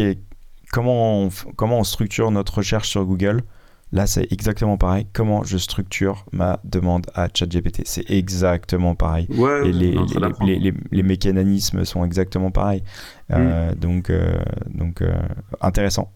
[0.71, 3.43] comment on, comment on structure notre recherche sur Google
[3.91, 5.05] Là, c'est exactement pareil.
[5.13, 9.27] Comment je structure ma demande à ChatGPT C'est exactement pareil.
[9.29, 12.83] Ouais, Et les, les, les, les, mécanismes sont exactement pareils.
[13.29, 13.75] Euh, mm.
[13.75, 14.33] donc, euh,
[14.73, 15.03] donc
[15.61, 16.11] intéressant.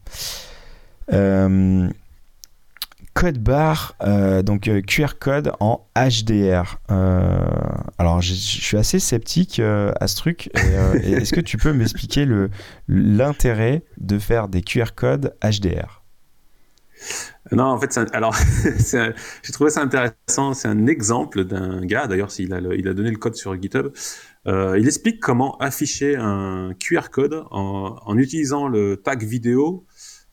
[3.18, 6.78] Code bar, euh, donc euh, QR code en HDR.
[6.92, 7.40] Euh,
[7.98, 10.52] alors, je suis assez sceptique à ce truc.
[10.54, 12.28] Est-ce que tu peux m'expliquer
[12.88, 16.04] l'intérêt de faire des QR codes HDR
[17.52, 18.36] non, en fait, alors
[19.44, 20.54] j'ai trouvé ça intéressant.
[20.54, 22.06] C'est un exemple d'un gars.
[22.06, 23.94] D'ailleurs, il a, il a donné le code sur GitHub.
[24.46, 29.86] il explique comment afficher un QR code en, en utilisant le tag vidéo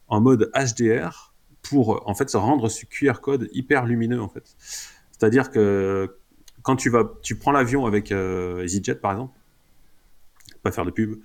[0.09, 1.34] en mode HDR
[1.65, 4.55] pour en fait se rendre ce QR code hyper lumineux en fait.
[5.11, 6.17] C'est-à-dire que
[6.63, 9.39] quand tu vas, tu prends l'avion avec euh, EasyJet par exemple,
[10.63, 11.17] pas faire de pub,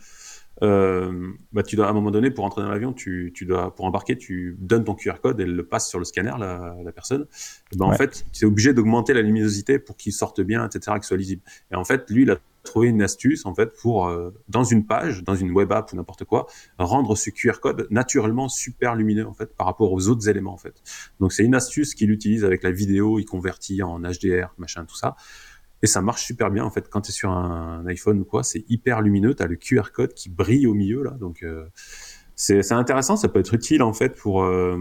[0.62, 3.74] euh, bah tu dois à un moment donné pour entrer dans l'avion, tu, tu, dois
[3.76, 6.92] pour embarquer, tu donnes ton QR code, elle le passe sur le scanner la, la
[6.92, 7.28] personne.
[7.72, 10.98] Et ben en fait, tu es obligé d'augmenter la luminosité pour qu'il sorte bien, etc.,
[10.98, 11.42] qu'il soit lisible.
[11.72, 12.38] Et en fait, lui, il a
[12.70, 15.96] trouvé une astuce en fait pour euh, dans une page, dans une web app ou
[15.96, 16.48] n'importe quoi,
[16.78, 20.58] rendre ce QR code naturellement super lumineux en fait par rapport aux autres éléments en
[20.58, 20.82] fait.
[21.20, 24.96] Donc c'est une astuce qu'il utilise avec la vidéo, il convertit en HDR, machin, tout
[24.96, 25.16] ça.
[25.82, 28.44] Et ça marche super bien en fait quand tu es sur un iPhone ou quoi,
[28.44, 31.66] c'est hyper lumineux, tu as le QR code qui brille au milieu là, donc euh,
[32.36, 34.78] c'est intéressant, ça peut être utile en fait pour euh,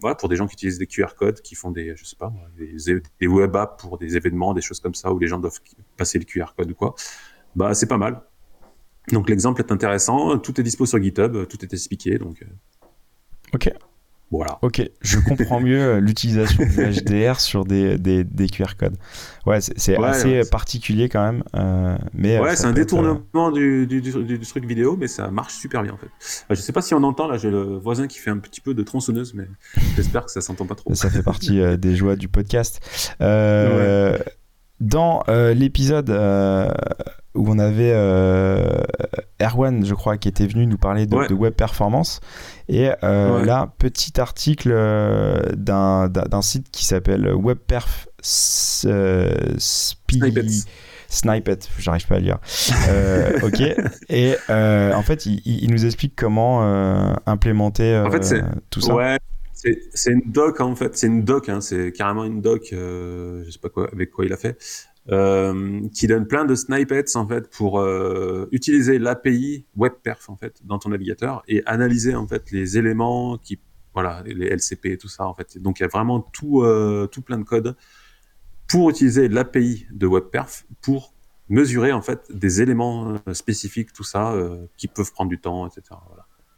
[0.00, 2.32] voilà, pour des gens qui utilisent des QR codes, qui font des je sais pas
[2.56, 5.60] des, web apps pour des événements, des choses comme ça où les gens doivent
[5.96, 6.94] passer le QR code ou quoi.
[7.54, 8.22] Bah c'est pas mal.
[9.12, 12.42] Donc l'exemple est intéressant, tout est dispo sur GitHub, tout est expliqué donc.
[12.42, 12.46] Euh.
[13.54, 13.72] Ok.
[14.32, 14.58] Voilà.
[14.62, 18.96] Ok, je comprends mieux euh, l'utilisation du HDR sur des, des, des, QR codes.
[19.46, 21.44] Ouais, c'est assez particulier quand même.
[21.54, 25.54] Euh, mais euh, ouais, c'est un détournement du, du, du, truc vidéo, mais ça marche
[25.54, 26.08] super bien en fait.
[26.50, 28.74] Je sais pas si on entend, là j'ai le voisin qui fait un petit peu
[28.74, 29.46] de tronçonneuse, mais
[29.94, 30.92] j'espère que ça s'entend pas trop.
[30.94, 32.80] Ça fait partie des joies du podcast.
[34.80, 36.10] Dans l'épisode
[37.36, 37.92] où on avait
[39.40, 42.20] Erwan, je crois, qui était venu nous parler de, de web performance,
[42.68, 48.08] et euh, là, petit article euh, d'un site qui s'appelle WebPerf
[48.86, 49.30] euh,
[51.08, 52.38] Snippet, j'arrive pas à lire.
[52.88, 53.60] Euh, ok.
[54.08, 58.34] Et euh, en fait, il, il, nous explique comment euh, implémenter en fait,
[58.70, 58.94] tout ça.
[58.94, 59.18] Ouais,
[59.52, 60.96] c'est une doc en fait.
[60.96, 61.48] C'est une doc.
[61.48, 62.68] Hein, c'est carrément une doc.
[62.72, 64.58] je sais pas quoi, avec quoi il a fait.
[65.06, 67.80] Qui donne plein de snippets en fait pour
[68.50, 73.60] utiliser l'API WebPerf en fait dans ton navigateur et analyser en fait les éléments qui
[73.94, 75.58] voilà les LCP et tout ça en fait.
[75.58, 76.64] Donc il y a vraiment tout
[77.12, 77.76] tout plein de code
[78.68, 81.14] pour utiliser l'API de WebPerf pour
[81.48, 85.66] mesurer en fait des éléments euh, spécifiques, tout ça, euh, qui peuvent prendre du temps,
[85.66, 85.82] etc.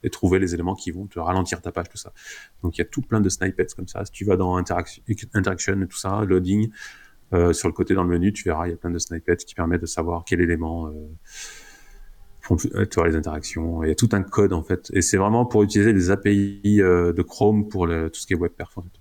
[0.03, 2.13] Et trouver les éléments qui vont te ralentir ta page, tout ça.
[2.63, 4.05] Donc il y a tout plein de snippets comme ça.
[4.05, 5.03] Si tu vas dans interaction,
[5.35, 6.71] interaction tout ça, loading,
[7.33, 9.37] euh, sur le côté dans le menu, tu verras, il y a plein de snippets
[9.37, 10.93] qui permettent de savoir quel élément euh,
[12.41, 13.83] font, tu vois, les interactions.
[13.83, 14.91] Il y a tout un code en fait.
[14.93, 18.37] Et c'est vraiment pour utiliser les API de Chrome pour le, tout ce qui est
[18.37, 19.01] web perf en fait.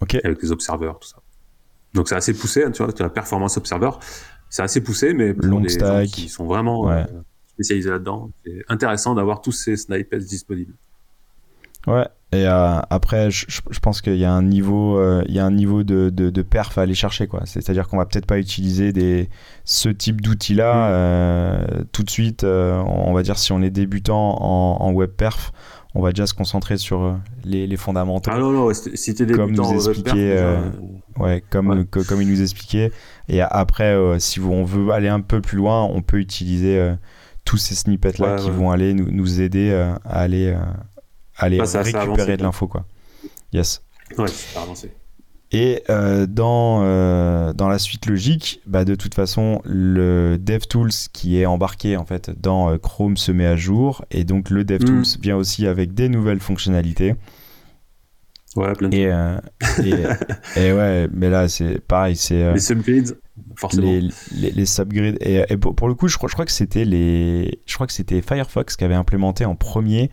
[0.00, 0.24] Ok.
[0.24, 1.18] Avec les observeurs, tout ça.
[1.94, 3.90] Donc c'est assez poussé, hein, tu vois, tu as la performance observer
[4.52, 7.04] c'est assez poussé, mais pour les gens qui sont vraiment euh,
[7.54, 10.74] spécialisés là-dedans, c'est intéressant d'avoir tous ces snippets disponibles.
[11.86, 12.06] Ouais.
[12.34, 15.50] Et euh, après, je, pense qu'il y a un niveau, euh, il y a un
[15.50, 17.42] niveau de, de, perf à aller chercher, quoi.
[17.44, 19.28] C'est-à-dire qu'on va peut-être pas utiliser des,
[19.64, 21.84] ce type d'outils-là mm.
[21.92, 22.44] tout de suite.
[22.44, 25.52] on va dire si on est débutant en, en web perf,
[25.94, 28.30] on va déjà se concentrer sur les, les fondamentaux.
[28.32, 30.42] Ah non, non, si tu débutant comme nous expliquait,
[31.18, 32.92] ouais, comme, comme il nous expliquait.
[33.28, 36.94] Et après, euh, si on veut aller un peu plus loin, on peut utiliser euh,
[37.44, 40.54] tous ces snippets-là qui vont aller nous, nous aider euh, à aller,
[41.36, 42.68] aller récupérer de l'info.
[42.68, 42.84] Quoi.
[43.52, 43.82] Yes.
[44.18, 44.92] Ouais, super avancé.
[45.54, 51.98] Et dans, dans la suite logique, bah, de toute façon, le DevTools qui est embarqué
[51.98, 54.04] en fait dans Chrome se met à jour.
[54.10, 55.20] Et donc le DevTools mm.
[55.20, 57.16] vient aussi avec des nouvelles fonctionnalités.
[58.56, 59.38] Ouais, plein de et, euh,
[60.56, 62.16] et, ouais, mais là, c'est pareil.
[62.16, 63.12] c'est euh, les subgrids,
[63.56, 63.90] forcément.
[64.32, 65.16] Les, les, subgrids.
[65.20, 68.20] Et, pour, le coup, je crois, je crois que c'était les, je crois que c'était
[68.20, 70.10] Firefox qui avait implémenté en premier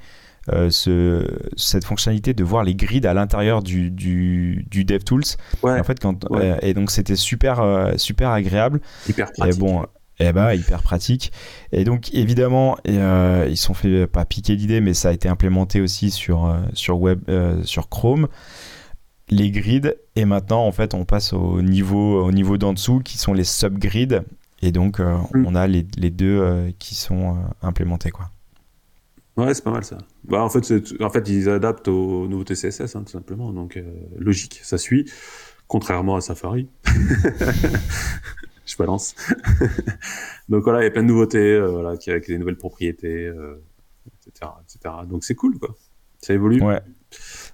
[0.53, 5.23] euh, ce, cette fonctionnalité de voir les grids à l'intérieur du, du, du DevTools.
[5.63, 6.25] Ouais, en fait, quand,
[6.61, 8.81] et donc c'était super, super agréable.
[9.07, 9.55] Hyper pratique.
[9.55, 9.85] Et bon,
[10.19, 11.31] eh ben, hyper pratique.
[11.71, 15.79] Et donc, évidemment, euh, ils sont fait pas piquer l'idée, mais ça a été implémenté
[15.79, 18.27] aussi sur, euh, sur, web, euh, sur Chrome.
[19.29, 23.17] Les grids, et maintenant, en fait, on passe au niveau, au niveau d'en dessous qui
[23.17, 24.19] sont les subgrids.
[24.61, 25.45] Et donc, mm.
[25.45, 28.29] on a les, les deux qui sont implémentés, quoi.
[29.39, 29.97] Ouais, c'est pas mal ça.
[30.25, 33.51] Bah, en, fait, en fait, ils adaptent au nouveau TCSS, hein, tout simplement.
[33.51, 33.81] Donc,
[34.17, 35.09] logique, ça suit.
[35.67, 36.67] Contrairement à Safari.
[38.69, 39.15] je balance.
[40.49, 43.25] Donc voilà, il y a plein de nouveautés, euh, voilà, qui avec des nouvelles propriétés,
[43.25, 43.61] euh,
[44.27, 44.95] etc., etc.
[45.07, 45.75] Donc c'est cool, quoi.
[46.19, 46.61] Ça évolue.
[46.61, 46.81] Ouais.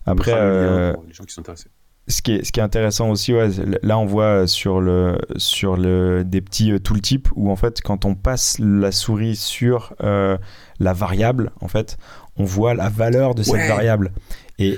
[0.05, 1.69] Après, euh, les gens qui sont intéressés.
[2.07, 3.49] Ce qui, est, ce qui est intéressant aussi, ouais,
[3.81, 8.13] là on voit sur, le, sur le, des petits tooltips où en fait quand on
[8.13, 11.97] passe la souris sur la variable, en fait,
[12.37, 14.11] on voit la valeur de cette variable.
[14.59, 14.77] Et,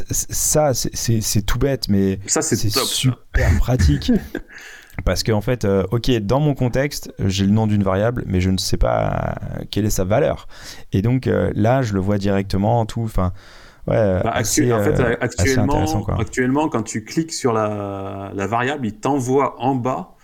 [0.00, 4.10] ça, c'est tout bête, mais ça c'est super pratique.
[5.04, 8.40] Parce qu'en en fait, euh, ok, dans mon contexte, j'ai le nom d'une variable, mais
[8.40, 10.46] je ne sais pas euh, quelle est sa valeur.
[10.92, 13.02] Et donc euh, là, je le vois directement, tout.
[13.02, 13.32] Enfin,
[13.86, 14.20] ouais.
[14.22, 19.74] Bah, en fait, actuellement, actuellement, quand tu cliques sur la, la variable, il t'envoie en
[19.74, 20.14] bas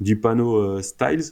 [0.00, 1.24] du panneau styles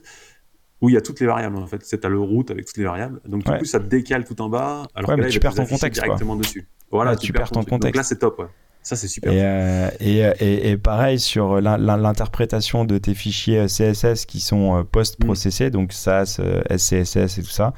[0.80, 1.56] où il y a toutes les variables.
[1.56, 3.20] En fait, c'est à le route avec toutes les variables.
[3.26, 4.86] Donc du coup, ça te décale tout en bas.
[4.94, 6.68] Alors que là, tu perds ton contexte directement dessus.
[6.90, 7.82] Voilà, tu, perds ton, contexte.
[7.82, 8.38] Donc là, c'est top.
[8.38, 8.46] Ouais.
[8.82, 9.32] Ça, c'est super.
[9.32, 15.66] Et, euh, et, et, pareil sur l'interprétation de tes fichiers CSS qui sont euh, post-processés,
[15.66, 15.70] mm.
[15.70, 16.40] donc SAS,
[16.74, 17.74] SCSS et tout ça.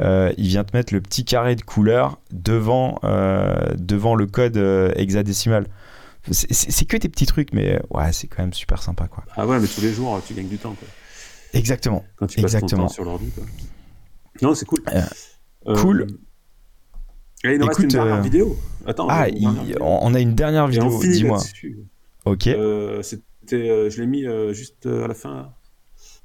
[0.00, 2.98] Euh, il vient te mettre le petit carré de couleur devant,
[3.76, 4.56] devant le code
[4.96, 5.66] hexadécimal.
[6.30, 9.06] C'est que des petits trucs, mais ouais, c'est quand même super sympa.
[9.06, 9.24] Quoi.
[9.36, 10.74] Ah ouais, mais tous les jours, tu gagnes du temps.
[10.74, 10.88] Quoi.
[11.54, 12.04] Exactement.
[12.16, 12.82] Quand tu passes Exactement.
[12.82, 13.32] ton temps sur l'ordi.
[14.42, 14.80] Non, c'est cool.
[15.64, 16.06] cool.
[17.44, 18.56] Et il nous reste une dernière vidéo.
[18.86, 19.26] Attends, ah,
[19.80, 21.40] on a une dernière vidéo, dis-moi.
[22.24, 22.46] Ok.
[22.48, 25.54] Euh, c'était, euh, je l'ai mis euh, juste à la fin.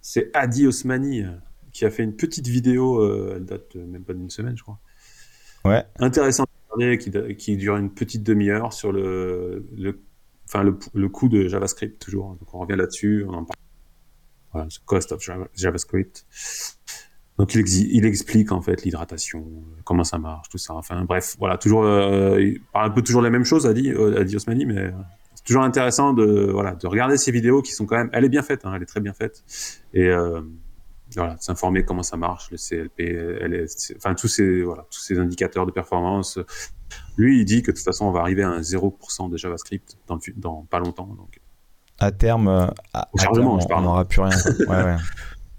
[0.01, 1.23] C'est Adi Osmani
[1.71, 4.79] qui a fait une petite vidéo, elle date même pas d'une semaine, je crois.
[5.65, 5.83] Ouais.
[5.99, 6.45] Intéressant
[6.99, 10.01] qui, qui dure une petite demi-heure sur le, le,
[10.45, 12.35] enfin le, le coût de JavaScript, toujours.
[12.35, 13.59] Donc on revient là-dessus, on en parle.
[14.51, 15.23] Voilà, cost of
[15.55, 16.25] JavaScript.
[17.37, 19.45] Donc il, il, explique en fait l'hydratation,
[19.83, 20.75] comment ça marche, tout ça.
[20.75, 23.91] Enfin bref, voilà, toujours euh, il parle un peu toujours la même chose à dit,
[23.91, 24.91] euh, dit Osmani, mais
[25.33, 28.29] c'est toujours intéressant de voilà de regarder ces vidéos qui sont quand même, elle est
[28.29, 29.43] bien faite, hein, elle est très bien faite,
[29.95, 30.41] et euh,
[31.15, 35.71] voilà, s'informer comment ça marche, le CLP, enfin tous ces voilà tous ces indicateurs de
[35.71, 36.39] performance.
[37.17, 39.97] Lui, il dit que de toute façon, on va arriver à un 0% de JavaScript
[40.07, 41.07] dans, dans pas longtemps.
[41.07, 41.39] Donc
[41.97, 44.37] à terme, à, à terme, on n'aura plus rien.
[44.67, 44.97] ouais, ouais.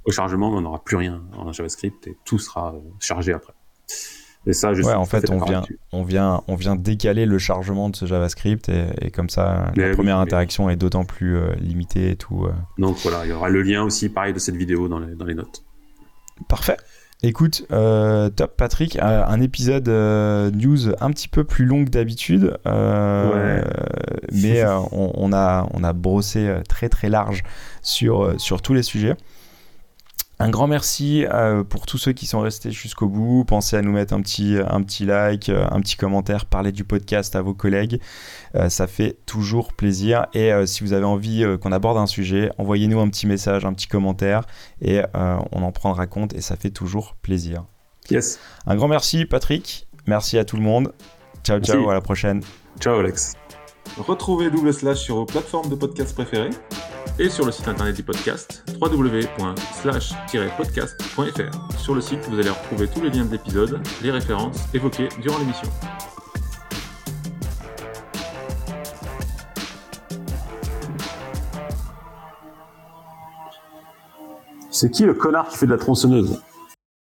[0.04, 3.52] Au chargement, on n'aura plus rien en JavaScript et tout sera euh, chargé après.
[4.46, 5.62] Et ça, je ouais, en fait, on vient,
[5.92, 10.18] on, vient, on vient décaler le chargement de ce JavaScript et, comme ça, la première
[10.18, 12.46] interaction est d'autant plus limitée et tout.
[12.76, 15.24] Donc voilà, il y aura le lien aussi, pareil, de cette vidéo dans les, dans
[15.24, 15.64] les notes.
[16.46, 16.76] Parfait.
[17.26, 21.90] Écoute, euh, top Patrick, euh, un épisode euh, news un petit peu plus long que
[21.90, 22.58] d'habitude,
[24.30, 24.62] mais
[24.92, 27.42] on, a, on a brossé très très large
[27.80, 29.16] sur, sur tous les sujets.
[30.44, 33.46] Un grand merci euh, pour tous ceux qui sont restés jusqu'au bout.
[33.46, 36.84] Pensez à nous mettre un petit, un petit like, euh, un petit commentaire, parler du
[36.84, 37.98] podcast à vos collègues.
[38.54, 40.26] Euh, ça fait toujours plaisir.
[40.34, 43.86] Et si vous avez envie qu'on aborde un sujet, envoyez-nous un petit message, un petit
[43.86, 44.42] commentaire
[44.82, 47.64] et on en prendra compte et ça fait toujours plaisir.
[48.10, 48.38] Yes.
[48.66, 49.88] Un grand merci Patrick.
[50.06, 50.92] Merci à tout le monde.
[51.42, 52.42] Ciao, ciao, à la prochaine.
[52.80, 53.34] Ciao Alex.
[53.98, 56.50] Retrouvez Double Slash sur vos plateformes de podcast préférées
[57.18, 61.78] et sur le site internet du podcast www.slash-podcast.fr.
[61.78, 65.38] Sur le site, vous allez retrouver tous les liens de l'épisode, les références évoquées durant
[65.38, 65.68] l'émission.
[74.70, 76.42] C'est qui le connard qui fait de la tronçonneuse?